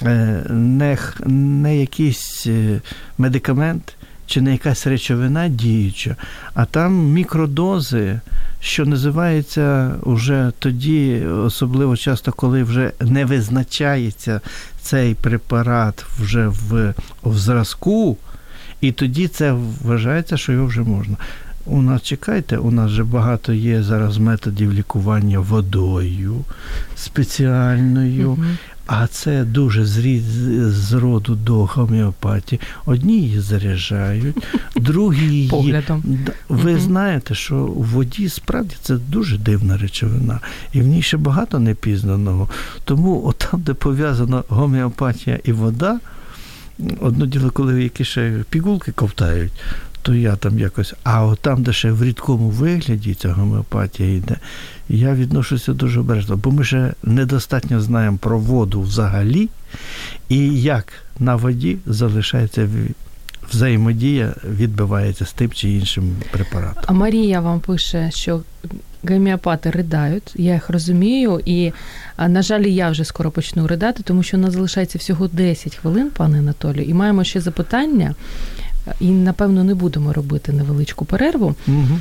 е, 0.03 0.43
не, 0.49 0.97
не 1.25 1.77
якийсь 1.77 2.47
е, 2.47 2.81
медикамент. 3.17 3.95
Чи 4.27 4.41
не 4.41 4.51
якась 4.51 4.87
речовина 4.87 5.47
діюча, 5.47 6.15
а 6.53 6.65
там 6.65 6.93
мікродози, 6.93 8.19
що 8.59 8.85
називається 8.85 9.95
вже 10.01 10.51
тоді, 10.59 11.25
особливо 11.25 11.97
часто, 11.97 12.31
коли 12.31 12.63
вже 12.63 12.91
не 13.01 13.25
визначається 13.25 14.41
цей 14.81 15.15
препарат 15.15 16.05
вже 16.19 16.47
в, 16.47 16.93
в 17.23 17.37
зразку, 17.37 18.17
і 18.81 18.91
тоді 18.91 19.27
це 19.27 19.51
вважається, 19.83 20.37
що 20.37 20.51
його 20.51 20.65
вже 20.65 20.81
можна. 20.81 21.17
У 21.65 21.81
нас 21.81 22.01
чекайте, 22.01 22.57
у 22.57 22.71
нас 22.71 22.91
же 22.91 23.03
багато 23.03 23.53
є 23.53 23.83
зараз 23.83 24.17
методів 24.17 24.73
лікування 24.73 25.39
водою 25.39 26.35
спеціальною, 26.95 28.29
угу. 28.29 28.43
а 28.87 29.07
це 29.07 29.43
дуже 29.43 29.85
з, 29.85 30.19
з 30.71 30.93
роду 30.93 31.35
до 31.35 31.65
гомеопатії. 31.65 32.61
Одні 32.85 33.21
її 33.21 33.39
заряджають, 33.39 34.35
другі 34.75 35.25
її. 35.25 35.49
Поглядом. 35.49 36.03
Ви 36.49 36.79
знаєте, 36.79 37.35
що 37.35 37.55
в 37.55 37.85
воді 37.85 38.29
справді 38.29 38.75
це 38.81 38.95
дуже 38.95 39.37
дивна 39.37 39.77
речовина, 39.77 40.39
і 40.73 40.81
в 40.81 40.87
ній 40.87 41.01
ще 41.01 41.17
багато 41.17 41.59
непізнаного. 41.59 42.49
Тому 42.83 43.21
от 43.25 43.37
там, 43.51 43.61
де 43.61 43.73
пов'язана 43.73 44.43
гомеопатія 44.47 45.39
і 45.43 45.51
вода. 45.51 45.99
Одно 47.01 47.25
діло, 47.25 47.51
коли 47.51 47.83
які 47.83 48.05
ще 48.05 48.43
пігулки 48.49 48.91
ковтають, 48.91 49.51
то 50.05 50.13
я 50.13 50.35
там 50.35 50.59
якось. 50.59 50.93
А 51.03 51.25
от 51.25 51.39
там, 51.39 51.63
де 51.63 51.73
ще 51.73 51.91
в 51.91 52.03
рідкому 52.03 52.49
вигляді 52.49 53.13
ця 53.13 53.33
гомеопатія 53.33 54.15
йде, 54.15 54.35
я 54.89 55.13
відношуся 55.13 55.73
дуже 55.73 55.99
обережно, 55.99 56.37
бо 56.37 56.51
ми 56.51 56.63
ще 56.63 56.93
недостатньо 57.03 57.81
знаємо 57.81 58.17
про 58.17 58.39
воду 58.39 58.81
взагалі, 58.81 59.49
і 60.29 60.61
як 60.61 60.93
на 61.19 61.35
воді 61.35 61.77
залишається 61.85 62.69
взаємодія, 63.51 64.33
відбивається 64.49 65.25
з 65.25 65.33
тим 65.33 65.51
чи 65.51 65.69
іншим 65.69 66.15
препаратом. 66.31 66.83
А 66.87 66.93
Марія 66.93 67.41
вам 67.41 67.59
пише, 67.59 68.11
що 68.13 68.41
гомеопати 69.09 69.71
ридають, 69.71 70.33
я 70.35 70.53
їх 70.53 70.69
розумію, 70.69 71.41
і, 71.45 71.71
на 72.27 72.41
жаль, 72.41 72.61
я 72.61 72.89
вже 72.89 73.05
скоро 73.05 73.31
почну 73.31 73.67
ридати, 73.67 74.03
тому 74.03 74.23
що 74.23 74.37
у 74.37 74.39
нас 74.39 74.53
залишається 74.53 74.97
всього 74.97 75.27
10 75.27 75.75
хвилин, 75.75 76.11
пане 76.17 76.39
Анатолію, 76.39 76.85
і 76.85 76.93
маємо 76.93 77.23
ще 77.23 77.41
запитання 77.41 78.15
і 78.99 79.09
напевно 79.09 79.63
не 79.63 79.75
будемо 79.75 80.13
робити 80.13 80.51
невеличку 80.51 81.05
перерву. 81.05 81.55
Угу. 81.67 81.99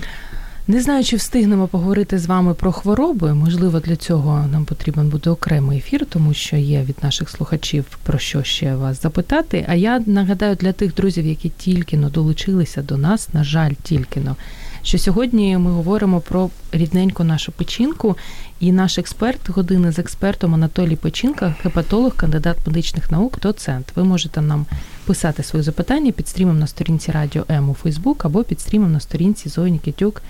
Не 0.68 0.80
знаю, 0.80 1.04
чи 1.04 1.16
встигнемо 1.16 1.68
поговорити 1.68 2.18
з 2.18 2.26
вами 2.26 2.54
про 2.54 2.72
хвороби. 2.72 3.34
Можливо, 3.34 3.80
для 3.80 3.96
цього 3.96 4.46
нам 4.52 4.64
потрібен 4.64 5.08
буде 5.08 5.30
окремий 5.30 5.78
ефір, 5.78 6.06
тому 6.06 6.34
що 6.34 6.56
є 6.56 6.82
від 6.82 6.96
наших 7.02 7.30
слухачів 7.30 7.84
про 8.02 8.18
що 8.18 8.42
ще 8.42 8.74
вас 8.74 9.02
запитати. 9.02 9.64
А 9.68 9.74
я 9.74 10.02
нагадаю 10.06 10.56
для 10.56 10.72
тих 10.72 10.94
друзів, 10.94 11.26
які 11.26 11.48
тільки 11.48 11.96
но 11.96 12.08
долучилися 12.08 12.82
до 12.82 12.96
нас, 12.96 13.28
на 13.34 13.44
жаль, 13.44 13.72
тільки 13.82 14.20
но, 14.20 14.36
що 14.84 14.98
сьогодні 14.98 15.58
ми 15.58 15.70
говоримо 15.70 16.20
про 16.20 16.50
рідненьку 16.72 17.24
нашу 17.24 17.52
печінку, 17.52 18.16
і 18.60 18.72
наш 18.72 18.98
експерт 18.98 19.50
години 19.50 19.92
з 19.92 19.98
експертом 19.98 20.54
Анатолій 20.54 20.96
Печінка, 20.96 21.54
хепатолог, 21.62 22.16
кандидат 22.16 22.56
медичних 22.66 23.10
наук, 23.10 23.40
доцент. 23.40 23.92
Ви 23.96 24.04
можете 24.04 24.40
нам 24.40 24.66
писати 25.06 25.42
свої 25.42 25.62
запитання 25.62 26.12
під 26.12 26.28
стрімом 26.28 26.58
на 26.58 26.66
сторінці 26.66 27.12
Радіо 27.12 27.44
М 27.50 27.70
у 27.70 27.74
Фейсбук 27.74 28.24
або 28.24 28.44
під 28.44 28.60
стрімом 28.60 28.92
на 28.92 29.00
сторінці 29.00 29.48
Зої 29.48 29.72
Нікітюк 29.72 30.22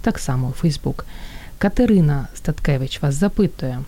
так 0.00 0.18
само 0.18 0.48
у 0.48 0.52
Фейсбук. 0.52 1.06
Катерина 1.58 2.28
Статкевич 2.34 3.02
вас 3.02 3.14
запитує, 3.14 3.78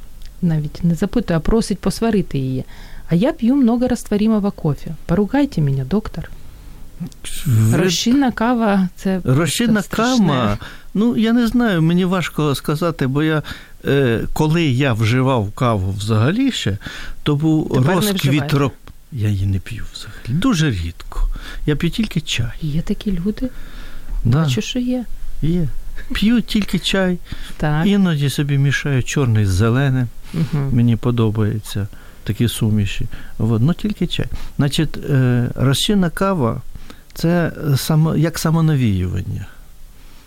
навіть 0.42 0.84
не 0.84 0.94
запитує, 0.94 1.36
а 1.36 1.40
просить 1.40 1.78
посварити 1.78 2.38
її. 2.38 2.64
А 3.08 3.14
я 3.14 3.32
п'ю 3.32 3.54
много 3.54 3.88
растворимого 3.88 4.50
кофе. 4.50 4.90
Поругайте 5.06 5.60
мене, 5.60 5.84
доктор. 5.84 6.30
Розчинна 7.72 8.32
кава 8.32 8.88
це 8.96 9.20
Розчинна 9.24 9.82
кава, 9.90 10.58
ну 10.94 11.16
я 11.16 11.32
не 11.32 11.46
знаю, 11.46 11.82
мені 11.82 12.04
важко 12.04 12.54
сказати, 12.54 13.06
бо 13.06 13.22
я 13.22 13.42
е, 13.84 14.20
коли 14.32 14.62
я 14.62 14.92
вживав 14.92 15.52
каву 15.52 15.92
взагалі 15.98 16.52
ще, 16.52 16.78
то 17.22 17.36
був 17.36 17.74
Тепер 17.74 17.94
розквіт 17.94 18.52
роп. 18.52 18.72
Я 19.12 19.28
її 19.28 19.46
не 19.46 19.58
п'ю 19.58 19.84
взагалі. 19.94 20.40
Дуже 20.40 20.70
рідко. 20.70 21.28
Я 21.66 21.76
п'ю 21.76 21.90
тільки 21.90 22.20
чай. 22.20 22.52
Є 22.60 22.82
такі 22.82 23.12
люди. 23.12 23.48
Да, 24.24 24.42
Бачу, 24.42 24.60
що 24.60 24.78
є. 24.78 25.04
є. 25.42 25.68
П'ю 26.12 26.40
тільки 26.40 26.78
чай, 26.78 27.18
Так. 27.56 27.86
іноді 27.86 28.30
собі 28.30 28.58
мішаю 28.58 29.02
чорний 29.02 29.46
з 29.46 29.50
зеленим. 29.50 30.08
Угу. 30.34 30.70
Мені 30.72 30.96
подобаються 30.96 31.86
такі 32.24 32.48
суміші. 32.48 33.06
От, 33.38 33.62
ну 33.62 33.74
тільки 33.74 34.06
чай. 34.06 34.26
Значить, 34.56 34.96
е, 35.10 35.48
розчинна 35.54 36.10
кава 36.10 36.62
це 37.14 37.52
само, 37.76 38.16
як 38.16 38.38
самонавіювання. 38.38 39.46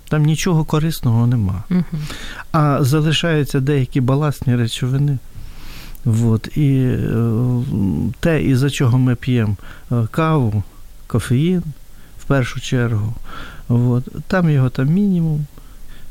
Там 0.10 0.24
нічого 0.24 0.66
корисного 0.66 1.28
нема. 1.28 1.64
Угу. 1.72 1.84
А 2.52 2.84
залишаються 2.84 3.60
деякі 3.60 4.02
балансні 4.02 4.56
речовини. 4.56 5.18
От, 6.06 6.58
і 6.58 6.78
е, 6.78 7.10
те, 8.20 8.44
із-за 8.44 8.70
чого 8.70 8.98
ми 8.98 9.16
п'ємо 9.16 9.56
е, 9.92 10.08
каву, 10.12 10.64
кофеїн 11.08 11.64
в 12.20 12.24
першу 12.26 12.60
чергу, 12.60 13.14
от, 13.68 14.04
там 14.28 14.50
його 14.50 14.70
там 14.70 14.88
мінімум. 14.88 15.46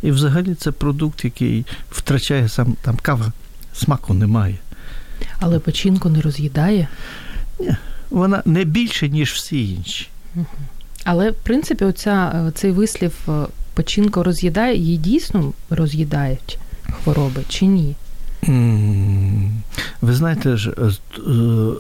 І 0.03 0.11
взагалі 0.11 0.55
це 0.55 0.70
продукт, 0.70 1.25
який 1.25 1.66
втрачає 1.91 2.49
сам 2.49 2.77
там 2.83 2.97
кава, 3.03 3.33
смаку 3.75 4.14
немає. 4.14 4.57
Але 5.41 5.59
печінку 5.59 6.09
не 6.09 6.20
роз'їдає. 6.20 6.89
Вона 8.11 8.43
не 8.45 8.64
більше, 8.64 9.09
ніж 9.09 9.33
всі 9.33 9.70
інші. 9.70 10.09
Але 11.05 11.30
в 11.30 11.35
принципі, 11.35 11.85
оця, 11.85 12.53
цей 12.55 12.70
вислів 12.70 13.14
е, 13.28 13.32
печінку 13.74 14.22
роз'їдає, 14.22 14.76
її 14.76 14.97
дійсно 14.97 15.53
роз'їдають 15.70 16.59
хвороби 17.03 17.43
чи 17.49 17.66
ні? 17.66 17.95
Ви 20.01 20.14
знаєте 20.14 20.57
ж, 20.57 20.70
е, 20.70 20.91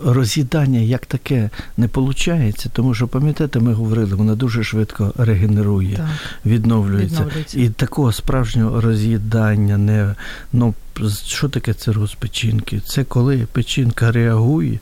роз'їдання 0.04 0.78
як 0.78 1.06
таке 1.06 1.50
не 1.76 1.86
виходить, 1.94 2.66
тому 2.72 2.94
що, 2.94 3.08
пам'ятаєте, 3.08 3.60
ми 3.60 3.72
говорили, 3.72 4.14
вона 4.14 4.34
дуже 4.34 4.64
швидко 4.64 5.12
регенерує, 5.18 5.96
Так, 5.96 6.06
відновлюється. 6.46 7.16
відновлюється. 7.16 7.60
І 7.60 7.68
такого 7.68 8.12
справжнього 8.12 8.80
роз'їдання 8.80 9.78
не 9.78 10.14
ну 10.52 10.74
що 11.26 11.48
таке 11.48 11.74
цироз 11.74 12.14
печінки? 12.14 12.80
Це 12.86 13.04
коли 13.04 13.46
печінка 13.52 14.12
реагує. 14.12 14.78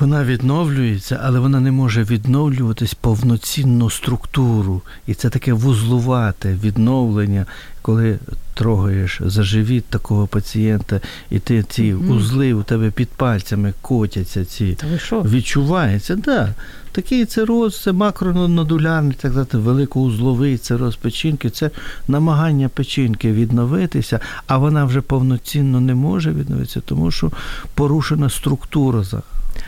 Вона 0.00 0.24
відновлюється, 0.24 1.20
але 1.22 1.40
вона 1.40 1.60
не 1.60 1.70
може 1.70 2.02
відновлюватись 2.02 2.94
повноцінну 2.94 3.90
структуру. 3.90 4.82
І 5.06 5.14
це 5.14 5.30
таке 5.30 5.52
вузлувате 5.52 6.54
відновлення, 6.64 7.46
коли 7.82 8.18
трогаєш 8.54 9.20
за 9.24 9.42
живіт 9.42 9.84
такого 9.84 10.26
пацієнта, 10.26 11.00
і 11.30 11.38
ти 11.38 11.62
ці 11.62 11.92
Мгм. 11.92 12.16
узли 12.16 12.52
у 12.52 12.62
тебе 12.62 12.90
під 12.90 13.08
пальцями 13.08 13.74
котяться 13.80 14.44
ці. 14.44 14.74
Та 14.74 14.86
ви 14.86 14.98
що? 14.98 15.22
Відчувається, 15.22 16.14
так. 16.14 16.24
Да. 16.24 16.54
Такий 16.92 17.24
цироз, 17.24 17.82
це 17.82 17.92
макронодулярний, 17.92 19.12
так 19.12 19.30
сказати, 19.32 19.58
великоузловий 19.58 20.58
цироз 20.58 20.96
печінки, 20.96 21.50
це 21.50 21.70
намагання 22.08 22.68
печінки 22.68 23.32
відновитися, 23.32 24.20
а 24.46 24.58
вона 24.58 24.84
вже 24.84 25.00
повноцінно 25.00 25.80
не 25.80 25.94
може 25.94 26.32
відновитися, 26.32 26.80
тому 26.80 27.10
що 27.10 27.30
порушена 27.74 28.30
структура 28.30 29.04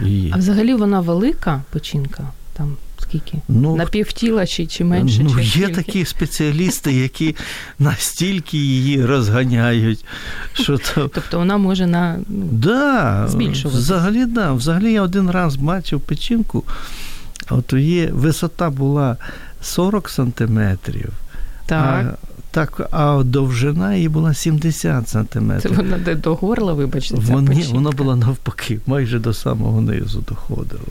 її. 0.00 0.30
А 0.34 0.36
взагалі 0.38 0.74
вона 0.74 1.00
велика 1.00 1.62
печінка? 1.70 2.22
Там 2.52 2.76
скільки? 3.02 3.38
Ну, 3.48 3.76
На 3.76 3.86
півтіла 3.86 4.46
чи, 4.46 4.66
чи 4.66 4.84
менше? 4.84 5.20
ну, 5.22 5.44
чи 5.44 5.58
є 5.60 5.68
такі 5.68 6.04
спеціалісти, 6.04 6.92
які 6.92 7.36
настільки 7.78 8.58
її 8.58 9.04
розганяють, 9.04 10.04
що 10.52 10.78
то. 10.78 11.08
Тобто 11.14 11.38
вона 11.38 11.56
може 11.56 11.86
на 11.86 12.18
ну, 12.28 12.44
Да, 12.52 13.24
збільшуватись. 13.28 13.80
взагалі, 13.82 14.26
да. 14.26 14.52
Взагалі 14.52 14.92
я 14.92 15.02
один 15.02 15.30
раз 15.30 15.56
бачив 15.56 16.00
печінку, 16.00 16.64
от 17.50 17.72
її 17.72 18.06
висота 18.06 18.70
була 18.70 19.16
40 19.62 20.08
сантиметрів, 20.08 21.12
так. 21.66 22.18
А, 22.52 22.54
так, 22.54 22.88
а 22.90 23.22
довжина 23.24 23.94
її 23.94 24.08
була 24.08 24.34
70 24.34 25.08
сантиметрів. 25.08 25.70
Це 25.70 25.82
вона 25.82 25.98
де 25.98 26.14
до 26.14 26.34
горла, 26.34 26.72
вибачте, 26.72 27.16
ця 27.16 27.32
Вон- 27.32 27.44
ні, 27.44 27.48
печінка. 27.48 27.72
воно 27.74 27.90
було 27.92 28.16
навпаки, 28.16 28.80
майже 28.86 29.18
до 29.18 29.34
самого 29.34 29.80
низу 29.80 30.24
доходило. 30.28 30.82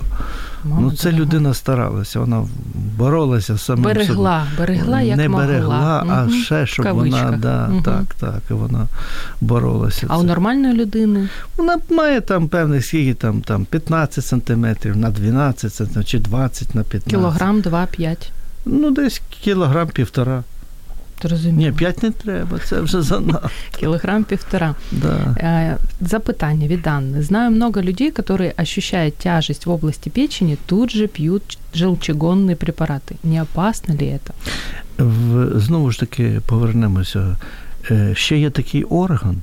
Мама 0.64 0.82
ну, 0.82 0.92
це 0.92 1.04
дорога. 1.12 1.22
людина 1.22 1.54
старалася, 1.54 2.20
вона 2.20 2.48
боролася 2.98 3.56
з 3.58 3.62
самим 3.62 3.84
собою. 3.84 3.96
берегла, 3.96 4.44
берегла 4.58 5.02
як 5.02 5.18
не 5.18 5.30
могла. 5.30 5.46
берегла, 5.46 6.06
а 6.10 6.24
Мгм. 6.24 6.32
ще 6.32 6.66
щоб 6.66 6.88
вона, 6.88 7.32
да, 7.42 7.68
Мгм. 7.68 7.84
так, 7.84 8.16
так, 8.20 8.42
і 8.50 8.54
вона 8.54 8.88
боролася. 9.42 10.08
А 10.10 10.18
у 10.18 10.24
нормальної 10.24 10.74
людини 10.74 11.30
Вона 11.58 11.78
має 11.90 12.22
там 12.22 12.48
певних 12.48 12.86
скільки 12.86 13.14
там, 13.14 13.42
там 13.42 13.66
15 13.66 14.26
сантиметрів 14.26 14.98
на 14.98 15.10
12 15.10 15.74
сантиметрів, 15.74 16.06
чи 16.06 16.20
20 16.20 16.76
на 16.76 16.84
15. 16.84 17.10
кілограм, 17.10 17.62
два-п'ять. 17.62 18.32
Ну, 18.66 18.92
десь 18.92 19.22
кілограм 19.44 19.88
півтора. 19.88 20.44
Ні, 21.25 21.29
Зрозуміло. 21.29 21.77
5 21.77 22.03
не 22.03 22.11
треба, 22.11 22.59
це 22.59 22.81
вже 22.81 23.03
занадто. 23.03 23.51
Килограмм 23.81 24.25
півтора. 24.25 24.75
Да. 24.93 25.37
Э, 25.37 25.77
Запытание, 26.01 26.69
від 26.69 26.87
Анны. 26.87 27.23
Знаю 27.23 27.51
много 27.51 27.83
людей, 27.83 28.11
которые, 28.11 28.63
ощущая 28.63 29.11
тяжесть 29.11 29.67
в 29.67 29.71
области 29.71 30.11
печени, 30.11 30.57
тут 30.67 30.91
же 30.91 31.07
пьют 31.07 31.59
желчегонные 31.75 32.55
препараты. 32.55 33.17
Не 33.25 33.43
опасно 33.43 33.95
ли 33.95 34.07
это? 34.07 34.33
В, 34.99 35.61
знову 35.61 35.91
ж 35.91 36.01
таки, 36.01 36.41
повернемося. 36.47 37.37
Е, 37.91 38.15
Ще 38.15 38.39
є 38.39 38.51
такий 38.51 38.85
орган, 38.85 39.37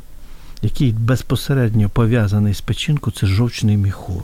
який 0.61 0.91
безпосередньо 0.91 1.89
пов'язаний 1.89 2.53
з 2.53 2.61
печінкою, 2.61 3.13
це 3.19 3.27
жовчний 3.27 3.77
міхур. 3.77 4.23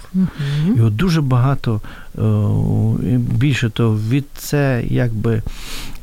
І 0.78 0.82
от 0.82 0.96
дуже 0.96 1.22
багато, 1.22 1.82
е, 2.18 2.22
і 3.14 3.18
більше 3.18 3.70
того, 3.70 3.98
від 4.10 4.26
це 4.38 4.84
якби 4.90 5.42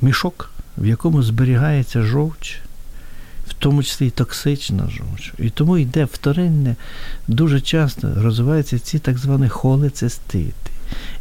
мішок, 0.02 0.49
в 0.77 0.85
якому 0.85 1.23
зберігається 1.23 2.03
жовч, 2.03 2.59
в 3.47 3.53
тому 3.53 3.83
числі 3.83 4.07
і 4.07 4.09
токсична 4.09 4.89
жовч. 4.89 5.33
І 5.39 5.49
тому 5.49 5.77
йде 5.77 6.05
вторинне, 6.05 6.75
дуже 7.27 7.61
часто 7.61 8.13
розвиваються 8.15 8.79
ці 8.79 8.99
так 8.99 9.17
звані 9.17 9.49
холецистити. 9.49 10.71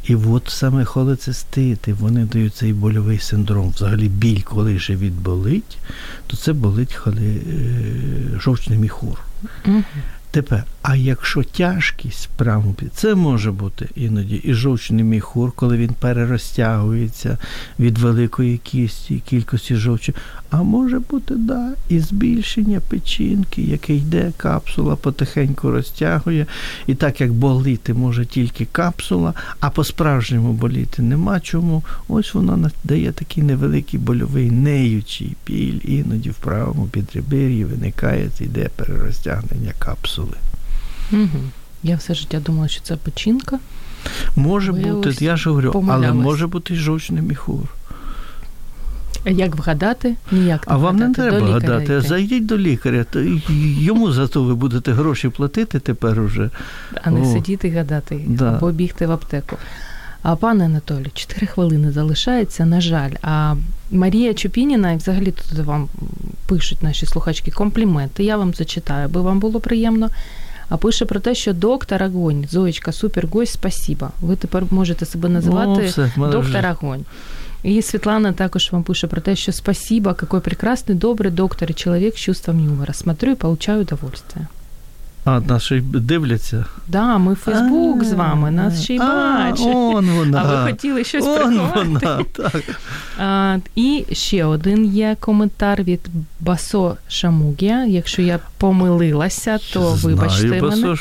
І 0.05 0.15
от 0.15 0.49
саме 0.49 0.85
холецистити, 0.85 1.93
вони 1.93 2.25
дають 2.25 2.55
цей 2.55 2.73
больовий 2.73 3.19
синдром. 3.19 3.71
Взагалі 3.71 4.09
біль, 4.09 4.41
коли 4.43 4.79
ще 4.79 4.97
відболить, 4.97 5.79
то 6.27 6.37
це 6.37 6.53
болить 6.53 6.95
холи, 6.95 7.37
е, 7.37 8.41
жовчний 8.41 8.79
міхур. 8.79 9.21
Мгм. 9.65 9.85
Тепер, 10.31 10.65
а 10.83 10.97
якщо 10.97 11.43
тяжкість 11.43 12.29
прямо 12.37 12.75
це 12.95 13.15
може 13.15 13.53
бути 13.53 13.89
іноді 13.95 14.35
і 14.35 14.55
жовчний 14.55 15.05
міхур, 15.05 15.53
коли 15.53 15.77
він 15.77 15.91
перерозтягується 16.01 17.39
від 17.79 17.99
великої 17.99 18.59
кісті, 18.59 19.23
кількості 19.27 19.77
жовчі, 19.77 20.15
а 20.51 20.63
може 20.63 20.99
бути, 20.99 21.35
да, 21.35 21.73
і 21.89 22.01
збільшення 22.01 22.81
печінки, 22.89 23.63
яке 23.63 23.95
йде, 23.95 24.33
капсула 24.37 24.97
потихеньку 24.97 25.71
розтягує. 25.71 26.47
І 26.87 26.95
так 26.95 27.21
як 27.21 27.33
боліти 27.33 27.95
може 27.95 28.27
тільки 28.27 28.65
капсула, 28.73 29.35
а 29.61 29.71
по-справжньому 29.71 30.53
боліти 30.53 31.03
нема 31.03 31.41
чому. 31.41 31.83
Ось 32.09 32.35
вона 32.35 32.71
дає 32.85 33.13
такий 33.13 33.43
невеликий 33.43 34.01
больовий 34.01 34.51
неючий 34.51 35.37
біль, 35.47 35.81
іноді 35.85 36.31
в 36.31 36.35
правому 36.35 36.87
підребер'ї 36.87 37.65
виникає, 37.65 38.31
йде 38.41 38.69
перерозтягнення 38.77 39.73
капсули. 39.79 40.20
Мгм. 41.11 41.51
Я 41.83 41.97
все 41.97 42.15
життя 42.15 42.41
думала, 42.41 42.69
що 42.69 42.83
це 42.83 42.97
печінка. 42.97 43.59
Може 44.37 44.73
Виявилось, 44.73 45.07
бути, 45.07 45.25
я 45.25 45.37
ж 45.37 45.49
говорю, 45.51 45.85
але 45.91 46.13
може 46.13 46.47
бути 46.47 46.75
і 46.75 46.77
жовчний 46.77 47.23
міхур. 47.23 47.65
А 49.27 49.31
як 49.31 49.57
вгадати? 49.57 50.15
Ніяк 50.33 50.67
не 50.69 50.75
А 50.75 50.77
вам 50.77 50.97
не 50.97 51.15
треба 51.15 51.47
гадати. 51.47 51.83
йти. 51.85 52.01
Зайдіть 52.01 52.47
до 52.47 52.59
лікаря, 52.59 53.05
то 53.11 53.21
йому 53.81 54.13
за 54.13 54.27
то 54.29 54.43
ви 54.43 54.55
будете 54.55 54.93
гроші 54.93 55.29
платити 55.29 55.79
тепер 55.79 56.21
уже. 56.21 56.51
а 57.03 57.11
не 57.11 57.21
О. 57.21 57.25
сидіти 57.33 57.69
і 57.69 57.71
гадати, 57.71 58.21
Да. 58.27 58.53
або 58.53 58.71
бігти 58.73 59.07
в 59.07 59.13
аптеку. 59.13 59.57
А 60.23 60.37
пане 60.37 60.65
Анатолію, 60.65 61.11
4 61.15 61.47
хвилини 61.47 61.93
залишається, 61.93 62.67
на 62.67 62.81
жаль. 62.81 63.11
А 63.23 63.55
Марія 63.91 64.35
Чупініна, 64.35 64.93
і 64.93 64.97
взагалі 64.97 65.33
тут 65.33 65.59
вам 65.59 65.89
пишуть 66.47 66.83
наші 66.83 67.07
слухачки 67.07 67.51
компліменти. 67.51 68.25
Я 68.25 68.37
вам 68.37 68.55
зачитаю, 68.55 69.05
аби 69.05 69.21
вам 69.21 69.41
було 69.41 69.61
приємно. 69.61 70.11
А 70.69 70.77
пише 70.77 71.05
про 71.05 71.21
те, 71.21 71.35
що 71.35 71.53
доктор 71.53 72.03
Огонь, 72.03 72.47
Зоєчка, 72.51 72.93
супер 72.93 73.27
гость, 73.27 73.53
спасіба. 73.53 74.11
Ви 74.21 74.37
тепер 74.37 74.65
можете 74.71 75.07
себе 75.07 75.29
називати 75.29 75.83
О, 75.83 75.87
все, 75.87 76.11
доктор 76.17 76.67
Огонь. 76.67 77.05
І 77.63 77.83
Світлана 77.83 78.33
також 78.33 78.73
вам 78.73 78.83
пише 78.83 79.07
про 79.07 79.21
те, 79.21 79.37
що 79.37 79.53
спасибо, 79.53 80.15
какой 80.15 80.41
прекрасный, 80.41 80.95
добрый 80.95 81.31
доктор 81.31 81.71
и 81.71 81.75
человек 81.75 82.15
с 82.15 82.21
чувством 82.21 82.65
юмора. 82.65 82.95
Смотрю 82.95 83.33
и 83.33 83.35
получаю 83.35 83.81
удовольствие. 83.81 84.47
А, 85.25 85.41
нас 85.41 85.63
ще 85.63 85.77
й 85.77 85.81
дивляться. 85.81 86.65
Да, 86.89 87.19
ми 87.19 87.33
в 87.33 87.37
Фейсбук 87.37 88.05
з 88.05 88.13
вами, 88.13 88.51
нас 88.51 88.83
ще 88.83 88.95
й 88.95 88.99
А, 88.99 89.51
бачать. 89.51 89.67
Он 89.67 90.11
вона. 90.11 90.43
А 90.47 90.65
ви 90.65 90.71
хотіли 90.71 91.05
щось 91.05 91.25
Он 91.27 91.61
вона, 91.75 92.25
так. 92.33 92.63
А, 93.19 93.57
і 93.75 94.05
ще 94.13 94.45
один 94.45 94.85
є 94.85 95.17
коментар 95.21 95.83
від 95.83 96.01
Басо 96.41 96.97
Шамугія. 97.09 97.85
Якщо 97.85 98.23
я 98.23 98.39
помилилася, 98.59 99.59
то 99.73 99.93
вибачте 100.03 100.63
мене. 100.63 100.97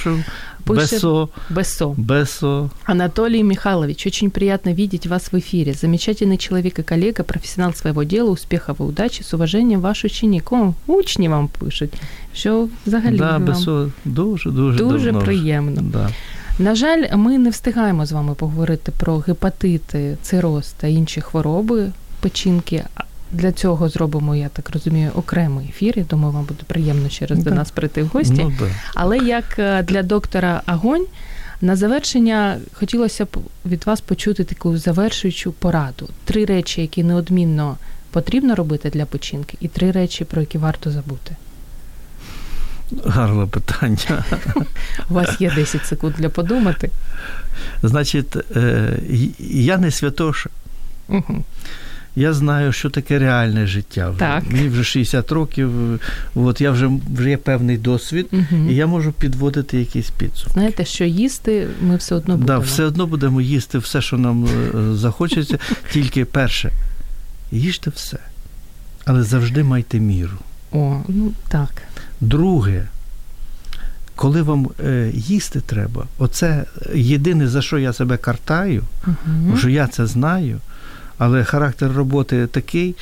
Бесо, 0.77 1.29
Бесо, 1.49 1.93
Бесо. 1.97 2.69
Анатолий 2.85 3.43
Михайлович, 3.43 4.07
очень 4.07 4.29
приятно 4.29 4.73
видеть 4.73 5.07
вас 5.07 5.31
в 5.31 5.35
эфире. 5.35 5.73
Замечательный 5.73 6.37
человек 6.37 6.79
и 6.79 6.83
коллега, 6.83 7.23
профессионал 7.23 7.73
своего 7.73 8.03
дела, 8.03 8.29
успехов 8.29 8.79
и 8.79 8.83
удачи. 8.83 9.23
С 9.23 9.33
уважением, 9.33 9.81
ваш 9.81 10.05
ученик. 10.05 10.51
О, 10.51 10.73
учні 10.87 11.29
вам 11.29 11.47
пишуть. 11.47 11.93
Що 12.33 12.67
взагалі 12.85 13.17
Да, 13.17 13.31
вам 13.31 13.45
Бесо 13.45 13.91
дуже, 14.05 14.49
дуже 14.51 14.77
дуже 14.77 15.05
давно. 15.11 15.25
приємно. 15.25 15.81
Да. 15.81 16.09
На 16.59 16.75
жаль, 16.75 17.03
ми 17.15 17.37
не 17.37 17.49
встигаємо 17.49 18.05
з 18.05 18.11
вами 18.11 18.33
поговорити 18.33 18.91
про 18.97 19.17
гепатити, 19.17 20.17
цироз 20.21 20.71
та 20.77 20.87
інші 20.87 21.21
хвороби 21.21 21.91
печінки. 22.19 22.83
Для 23.31 23.51
цього 23.51 23.89
зробимо, 23.89 24.35
я 24.35 24.49
так 24.49 24.69
розумію, 24.69 25.11
окремий 25.15 25.69
ефір. 25.69 25.93
Я 25.97 26.03
думаю, 26.03 26.33
вам 26.33 26.43
буде 26.43 26.63
приємно 26.67 27.09
ще 27.09 27.25
раз 27.25 27.43
до 27.43 27.51
нас 27.51 27.71
прийти 27.71 28.03
в 28.03 28.07
гості. 28.07 28.45
Ну. 28.59 28.69
Але 28.95 29.17
як 29.17 29.59
е, 29.59 29.83
для 29.83 30.03
доктора 30.03 30.61
Агонь, 30.65 31.05
на 31.61 31.75
завершення 31.75 32.57
хотілося 32.73 33.25
б 33.25 33.37
від 33.65 33.85
вас 33.85 34.01
почути 34.01 34.43
таку 34.43 34.77
завершуючу 34.77 35.51
пораду. 35.51 36.09
Три 36.25 36.45
речі, 36.45 36.81
які 36.81 37.03
неодмінно 37.03 37.77
потрібно 38.11 38.55
робити 38.55 38.89
для 38.89 39.05
печінки, 39.05 39.57
і 39.61 39.67
три 39.67 39.91
речі, 39.91 40.25
про 40.25 40.41
які 40.41 40.57
варто 40.57 40.91
забути. 40.91 41.35
Гарне 43.05 43.45
питання. 43.45 44.25
У 45.09 45.13
вас 45.13 45.41
є 45.41 45.51
10 45.55 45.85
секунд 45.85 46.15
для 46.17 46.29
подумати. 46.29 46.89
Значить, 47.83 48.35
е, 48.55 48.99
я 49.39 49.77
не 49.77 49.91
святоша. 49.91 50.49
Угу. 51.07 51.43
Я 52.19 52.33
знаю, 52.33 52.71
що 52.71 52.89
таке 52.89 53.19
реальне 53.19 53.67
життя. 53.67 54.13
Так. 54.17 54.43
Мені 54.51 54.69
вже 54.69 54.83
60 54.83 55.31
років, 55.31 55.71
от 56.35 56.61
я 56.61 56.71
вже, 56.71 56.89
вже 57.15 57.29
є 57.29 57.37
певний 57.37 57.77
досвід, 57.77 58.27
Угу. 58.31 58.69
і 58.69 58.75
я 58.75 58.87
можу 58.87 59.11
підводити 59.11 59.79
якісь 59.79 60.09
підсумки. 60.09 60.53
Знаєте, 60.53 60.85
що 60.85 61.05
їсти 61.05 61.67
ми 61.81 61.95
все 61.95 62.15
одно 62.15 62.37
Да, 62.37 62.57
все 62.59 62.83
одно 62.83 63.07
будемо 63.07 63.41
їсти 63.41 63.77
все, 63.77 64.01
що 64.01 64.17
нам 64.17 64.45
е, 64.45 64.95
захочеться. 64.95 65.57
Тільки 65.91 66.25
перше, 66.25 66.71
їжте 67.51 67.89
все, 67.95 68.17
але 69.05 69.23
завжди 69.23 69.63
майте 69.63 69.99
міру. 69.99 70.37
О, 70.71 71.01
ну 71.07 71.31
так. 71.47 71.81
Друге, 72.21 72.87
коли 74.15 74.41
вам 74.41 74.69
е, 74.85 75.11
їсти 75.13 75.61
треба, 75.61 76.05
оце 76.17 76.65
єдине, 76.95 77.47
за 77.47 77.61
що 77.61 77.77
я 77.77 77.93
себе 77.93 78.17
картаю. 78.17 78.83
Тому 79.25 79.57
що 79.57 79.69
я 79.69 79.87
це 79.87 80.05
знаю, 80.05 80.59
але 81.19 81.43
характер 81.43 81.91
роботи 81.95 82.47
такий, 82.47 82.95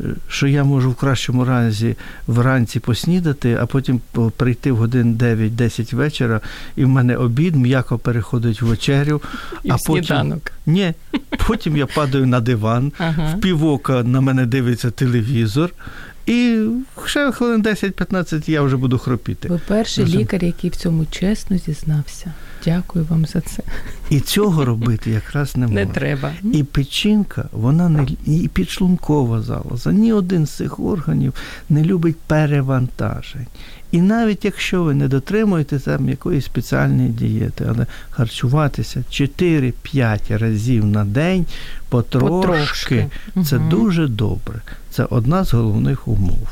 е, 0.00 0.04
що 0.28 0.46
я 0.46 0.64
можу 0.64 0.90
в 0.90 0.94
кращому 0.94 1.44
разі 1.44 1.96
вранці 2.26 2.80
поснідати, 2.80 3.58
а 3.60 3.66
потім 3.66 4.00
прийти 4.36 4.72
в 4.72 4.76
годин 4.76 5.14
9-10 5.14 5.94
вечора, 5.94 6.40
і 6.76 6.84
в 6.84 6.88
мене 6.88 7.16
обід 7.16 7.56
м'яко 7.56 7.98
переходить 7.98 8.62
в 8.62 8.66
вечерю. 8.66 9.22
І 9.64 9.70
а 9.70 9.74
в 9.74 9.78
потім- 9.86 10.04
сніданок. 10.04 10.52
Ні, 10.66 10.94
потім 11.46 11.76
я 11.76 11.86
падаю 11.86 12.26
на 12.26 12.40
диван, 12.40 12.92
Ага. 12.98 13.34
в 13.36 13.40
півока 13.40 14.02
на 14.02 14.20
мене 14.20 14.46
дивиться 14.46 14.90
телевізор, 14.90 15.70
і 16.26 16.58
ще 17.06 17.32
хвилин 17.32 17.62
10-15 17.62 18.50
я 18.50 18.62
вже 18.62 18.76
буду 18.76 18.98
хропіти. 18.98 19.48
Ви 19.48 19.60
перший 19.68 20.04
Дуже. 20.04 20.18
лікар, 20.18 20.44
який 20.44 20.70
в 20.70 20.76
цьому 20.76 21.06
чесно 21.10 21.58
зізнався. 21.58 22.32
Дякую 22.64 23.06
вам 23.10 23.26
за 23.26 23.40
це. 23.40 23.62
І 24.10 24.20
цього 24.20 24.64
робити 24.64 25.10
якраз 25.10 25.56
не 25.56 25.66
Не 25.66 25.72
можна. 25.84 25.94
треба. 25.94 26.32
І 26.52 26.62
печінка, 26.64 27.48
вона 27.52 27.88
не 27.88 28.06
і 28.26 28.48
підшлункова 28.52 29.42
залоза, 29.42 29.92
ні 29.92 30.12
один 30.12 30.46
з 30.46 30.50
цих 30.50 30.80
органів 30.80 31.34
не 31.68 31.84
любить 31.84 32.16
перевантажень. 32.26 33.46
І 33.92 34.00
навіть 34.02 34.44
якщо 34.44 34.82
ви 34.82 34.94
не 34.94 35.08
дотримуєте 35.08 35.78
там 35.78 36.08
якоїсь 36.08 36.44
спеціальної 36.44 37.08
дієти, 37.08 37.66
але 37.68 37.86
харчуватися 38.10 39.04
4-5 39.10 40.38
разів 40.38 40.86
на 40.86 41.04
день 41.04 41.46
потрошки, 41.88 42.28
Потрошки. 42.28 43.06
це 43.44 43.56
Мгм. 43.58 43.68
дуже 43.68 44.06
добре. 44.08 44.60
Це 44.90 45.04
одна 45.10 45.44
з 45.44 45.52
головних 45.54 46.08
умов. 46.08 46.48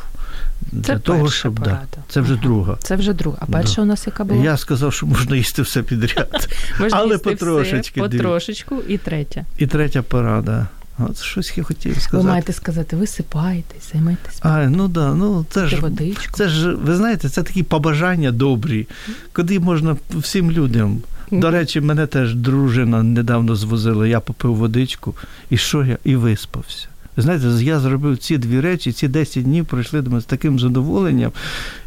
Для 0.72 0.98
того, 0.98 1.30
щоб 1.30 1.58
да, 1.58 1.82
це 2.08 2.20
вже 2.20 2.32
Ага. 2.32 2.42
друга. 2.42 2.76
Це 2.82 2.96
вже 2.96 3.12
друга. 3.12 3.38
А 3.40 3.46
перша 3.46 3.76
Да. 3.76 3.82
у 3.82 3.84
нас 3.84 4.06
яка 4.06 4.24
була? 4.24 4.44
Я 4.44 4.56
сказав, 4.56 4.92
що 4.92 5.06
можна 5.06 5.36
їсти 5.36 5.62
все 5.62 5.82
підряд. 5.82 6.48
Можна 6.80 6.98
але 6.98 7.12
їсти 7.14 7.30
потрошечки, 7.30 8.00
Все, 8.00 8.08
потрошечку. 8.10 8.76
І 8.88 8.98
третя. 8.98 9.44
І 9.58 9.66
третя 9.66 10.02
порада. 10.02 10.66
От 10.98 11.22
щось 11.22 11.52
я 11.58 11.64
хотів 11.64 11.92
сказати. 12.00 12.16
Ви 12.16 12.30
маєте 12.30 12.52
сказати, 12.52 12.96
висипайтесь, 12.96 13.92
займайтесь 13.92 14.38
А, 14.42 14.66
ну 14.66 14.88
да, 14.88 15.14
ну 15.14 15.46
це 15.50 15.66
ж 15.66 15.76
водичку. 15.76 16.32
це 16.36 16.48
ж 16.48 16.70
ви 16.74 16.96
знаєте, 16.96 17.28
це 17.28 17.42
такі 17.42 17.62
побажання 17.62 18.32
добрі, 18.32 18.88
куди 19.32 19.60
можна 19.60 19.96
всім 20.14 20.50
людям. 20.50 21.00
До 21.30 21.50
речі, 21.50 21.80
мене 21.80 22.06
теж 22.06 22.34
дружина 22.34 23.02
недавно 23.02 23.56
звозила, 23.56 24.06
я 24.06 24.20
попив 24.20 24.54
водичку, 24.54 25.14
і 25.50 25.56
що 25.56 25.84
я? 25.84 25.98
І 26.04 26.16
виспався. 26.16 26.88
Знаєте, 27.22 27.46
я 27.46 27.80
зробив 27.80 28.18
ці 28.18 28.38
дві 28.38 28.60
речі, 28.60 28.92
ці 28.92 29.08
10 29.08 29.42
днів 29.44 29.66
пройшли 29.66 30.02
до 30.02 30.10
мене 30.10 30.22
з 30.22 30.24
таким 30.24 30.58
задоволенням, 30.60 31.32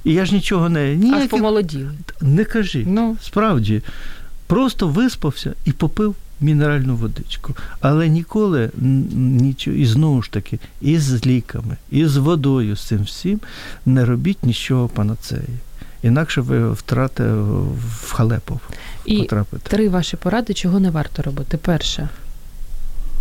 і 0.04 0.14
я 0.14 0.26
ж 0.26 0.34
нічого 0.36 0.70
не 0.70 1.12
Аж 1.16 1.28
помолоділи. 1.28 1.92
не 2.22 2.46
кажіть. 2.46 2.88
Ну, 2.88 3.18
Справді, 3.24 3.82
просто 4.48 4.88
виспався 4.88 5.54
і 5.66 5.72
попив 5.72 6.16
мінеральну 6.42 6.96
водичку. 6.96 7.56
Але 7.82 8.08
ніколи 8.10 8.70
нічого, 9.16 9.78
і 9.78 9.86
знову 9.86 10.22
ж 10.22 10.32
таки, 10.32 10.60
і 10.82 10.98
з 10.98 11.26
ліками, 11.26 11.78
і 11.92 12.06
з 12.06 12.18
водою, 12.18 12.76
з 12.76 12.82
цим 12.88 13.04
всім, 13.04 13.40
не 13.86 14.06
робіть 14.06 14.44
нічого 14.46 14.88
панацеї. 14.88 15.58
Інакше 16.04 16.42
ви 16.42 16.72
втратите 16.74 17.30
в 18.04 18.12
халепу 18.12 18.60
і 19.06 19.18
потрапите. 19.18 19.70
три 19.70 19.90
ваші 19.90 20.18
поради, 20.18 20.54
чого 20.54 20.80
не 20.80 20.90
варто 20.90 21.22
робити. 21.22 21.58
Перше, 21.58 22.10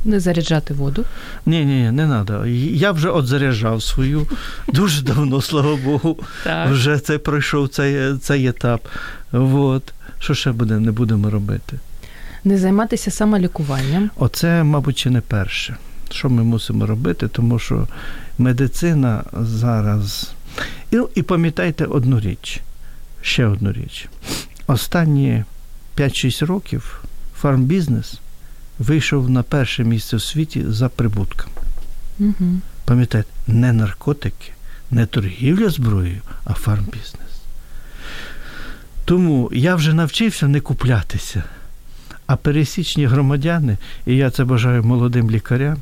не 0.04 0.20
заряджати 0.20 0.74
воду. 0.74 1.04
Ні, 1.46 1.64
ні, 1.64 1.90
не 1.90 2.06
треба. 2.06 2.46
Я 2.46 2.92
вже 2.92 3.08
от 3.08 3.26
заряджав 3.26 3.82
свою 3.82 4.26
дуже 4.68 5.02
давно, 5.02 5.40
слава 5.42 5.76
Богу. 5.76 6.18
Так. 6.44 6.70
Вже 6.70 6.98
це 6.98 7.18
пройшов 7.18 7.68
цей, 7.68 8.16
цей 8.16 8.46
етап. 8.46 8.88
От. 9.32 9.92
Що 10.18 10.34
ще 10.34 10.52
буде, 10.52 10.78
не 10.78 10.92
будемо 10.92 11.30
робити? 11.30 11.78
Не 12.44 12.58
займатися 12.58 13.10
самолікуванням. 13.10 14.10
Оце, 14.16 14.62
мабуть, 14.62 14.98
чи 14.98 15.10
не 15.10 15.20
перше, 15.20 15.76
що 16.10 16.30
ми 16.30 16.44
мусимо 16.44 16.86
робити, 16.86 17.28
тому 17.28 17.58
що 17.58 17.88
медицина 18.38 19.24
зараз. 19.32 20.32
І, 20.90 21.00
і 21.14 21.22
пам'ятайте 21.22 21.84
одну 21.84 22.20
річ, 22.20 22.60
ще 23.22 23.46
одну 23.46 23.72
річ. 23.72 24.08
Останні 24.66 25.44
5-6 25.96 26.46
років 26.46 27.04
фармбізнес 27.36 28.20
вийшов 28.80 29.30
на 29.30 29.42
перше 29.42 29.84
місце 29.84 30.16
в 30.16 30.22
світі 30.22 30.64
за 30.68 30.88
прибутками. 30.88 31.54
Угу. 32.18 32.60
Пам'ятайте, 32.84 33.28
не 33.46 33.72
наркотики, 33.72 34.52
не 34.90 35.06
торгівля 35.06 35.68
зброєю, 35.68 36.20
а 36.44 36.52
фармбізнес. 36.52 37.30
Тому 39.04 39.50
я 39.52 39.74
вже 39.74 39.94
навчився 39.94 40.48
не 40.48 40.60
куплятися. 40.60 41.44
А 42.26 42.36
пересічні 42.36 43.06
громадяни, 43.06 43.76
і 44.06 44.16
я 44.16 44.30
це 44.30 44.44
бажаю 44.44 44.84
молодим 44.84 45.30
лікарям, 45.30 45.76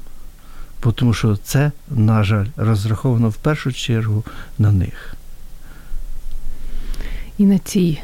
тому 0.94 1.14
що 1.14 1.36
це, 1.36 1.72
на 1.90 2.24
жаль, 2.24 2.46
розраховано 2.57 3.28
в 3.28 3.34
першу 3.34 3.72
чергу 3.72 4.24
на 4.59 4.72
них. 4.72 5.14
І 7.38 7.46
на 7.46 7.59
цій 7.59 7.99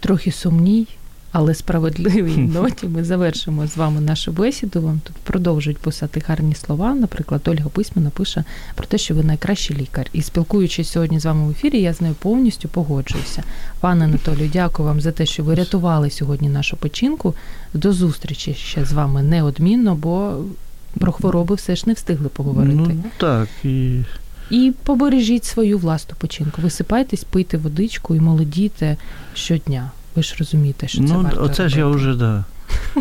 трохи 0.00 0.32
сумній, 0.32 0.88
але 1.32 1.54
справедливій 1.54 2.36
ноті 2.36 2.88
ми 2.88 3.04
завершимо 3.04 3.66
з 3.66 3.76
вами 3.76 4.00
нашу 4.00 4.32
бесіду. 4.32 4.80
Вам 4.80 5.00
тут 5.04 5.16
продовжують 5.16 5.78
писати 5.78 6.22
гарні 6.26 6.54
слова. 6.54 6.94
Наприклад, 6.94 7.40
Ольга 7.46 7.68
Письмена 7.68 8.10
пише 8.10 8.44
про 8.74 8.86
те, 8.86 8.98
що 8.98 9.14
ви 9.14 9.22
найкращий 9.22 9.76
лікар. 9.76 10.06
І 10.12 10.22
спілкуючись 10.22 10.90
сьогодні 10.90 11.20
з 11.20 11.24
вами 11.24 11.46
в 11.46 11.50
ефірі, 11.50 11.80
я 11.80 11.94
з 11.94 12.00
нею 12.00 12.14
повністю 12.14 12.68
погоджуюся. 12.68 13.42
Пане 13.80 14.04
Анатолію, 14.04 14.50
дякую 14.52 14.88
вам 14.88 15.00
за 15.00 15.12
те, 15.12 15.26
що 15.26 15.42
ви 15.42 15.54
рятували 15.54 16.10
сьогодні 16.10 16.48
нашу 16.48 16.76
печінку. 16.76 17.34
До 17.74 17.92
зустрічі 17.92 18.54
ще 18.54 18.84
з 18.84 18.92
вами 18.92 19.22
неодмінно, 19.22 19.94
бо 19.94 20.36
про 20.98 21.12
хвороби 21.12 21.54
все 21.54 21.76
ж 21.76 21.82
не 21.86 21.92
встигли 21.92 22.28
поговорити. 22.28 22.76
Ну 22.76 23.04
так 23.18 23.48
і. 23.64 24.00
І 24.50 24.72
побережіть 24.82 25.44
свою 25.44 25.78
власну 25.78 26.14
печінку. 26.18 26.62
Висипайтесь, 26.62 27.24
пийте 27.24 27.56
водичку 27.56 28.14
і 28.14 28.20
молодійте 28.20 28.96
щодня. 29.34 29.90
Ви 30.18 30.22
ж 30.22 30.36
розумієте, 30.38 30.88
що 30.88 30.98
це 30.98 31.04
ну, 31.04 31.22
варто 31.22 31.42
оце 31.42 31.62
робити. 31.62 31.68
ж 31.68 31.78
я 31.78 31.86
вже 31.86 32.14
да. 32.14 32.44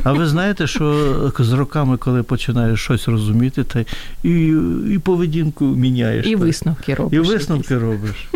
А 0.04 0.14
ви 0.14 0.28
знаєте, 0.28 0.68
що 0.68 1.34
з 1.40 1.52
роками, 1.52 1.98
коли 1.98 2.24
починаєш 2.24 2.80
щось 2.82 3.08
розуміти, 3.08 3.64
та 3.64 3.86
і, 4.24 4.54
і 4.92 5.00
поведінку 5.00 5.66
міняєш. 5.66 6.26
І 6.28 6.32
так. 6.32 6.40
висновки 6.40 6.94
робиш. 6.94 7.18
І 7.18 7.20
висновки 7.20 7.74
якісь. 7.74 7.90
робиш. 7.90 8.28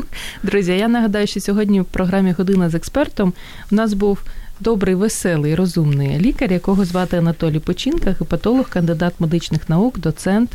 Друзі, 0.43 0.71
я 0.71 0.87
нагадаю, 0.87 1.27
що 1.27 1.39
сьогодні 1.39 1.81
в 1.81 1.85
програмі 1.85 2.31
Година 2.31 2.69
з 2.69 2.75
експертом 2.75 3.33
у 3.71 3.75
нас 3.75 3.93
був 3.93 4.19
добрий, 4.59 4.95
веселий, 4.95 5.55
розумний 5.55 6.19
лікар, 6.19 6.51
якого 6.51 6.85
звати 6.85 7.17
Анатолій 7.17 7.59
Печінка, 7.59 8.15
гепатолог, 8.19 8.69
кандидат 8.69 9.13
медичних 9.19 9.69
наук, 9.69 9.99
доцент. 9.99 10.51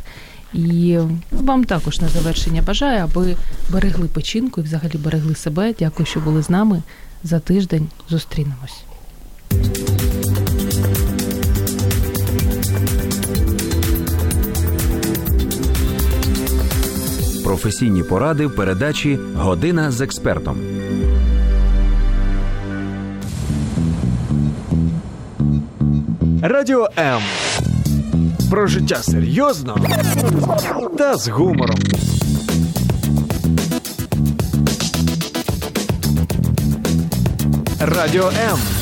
І 0.55 0.99
вам 1.31 1.65
також 1.65 2.01
на 2.01 2.09
завершення 2.09 2.63
бажаю, 2.63 3.05
аби 3.05 3.37
берегли 3.73 4.09
печінку 4.09 4.61
і 4.61 4.65
взагалі 4.65 4.97
берегли 5.05 5.35
себе. 5.35 5.75
Дякую, 5.79 6.07
що 6.07 6.21
були 6.21 6.43
з 6.43 6.51
нами. 6.51 6.83
За 7.25 7.41
тиждень 7.41 7.89
зустрінемось. 8.09 8.85
Професійні 17.45 18.03
поради 18.03 18.47
в 18.47 18.55
передачі 18.57 19.19
Година 19.37 19.91
з 19.91 20.01
експертом. 20.01 20.57
Радіо 26.43 26.89
М. 26.99 27.23
Про 28.51 28.67
життя 28.67 28.97
серйозно 28.97 29.77
та 30.99 31.17
з 31.17 31.29
гумором. 31.29 31.77
Радіо 37.81 38.29
М. 38.29 38.76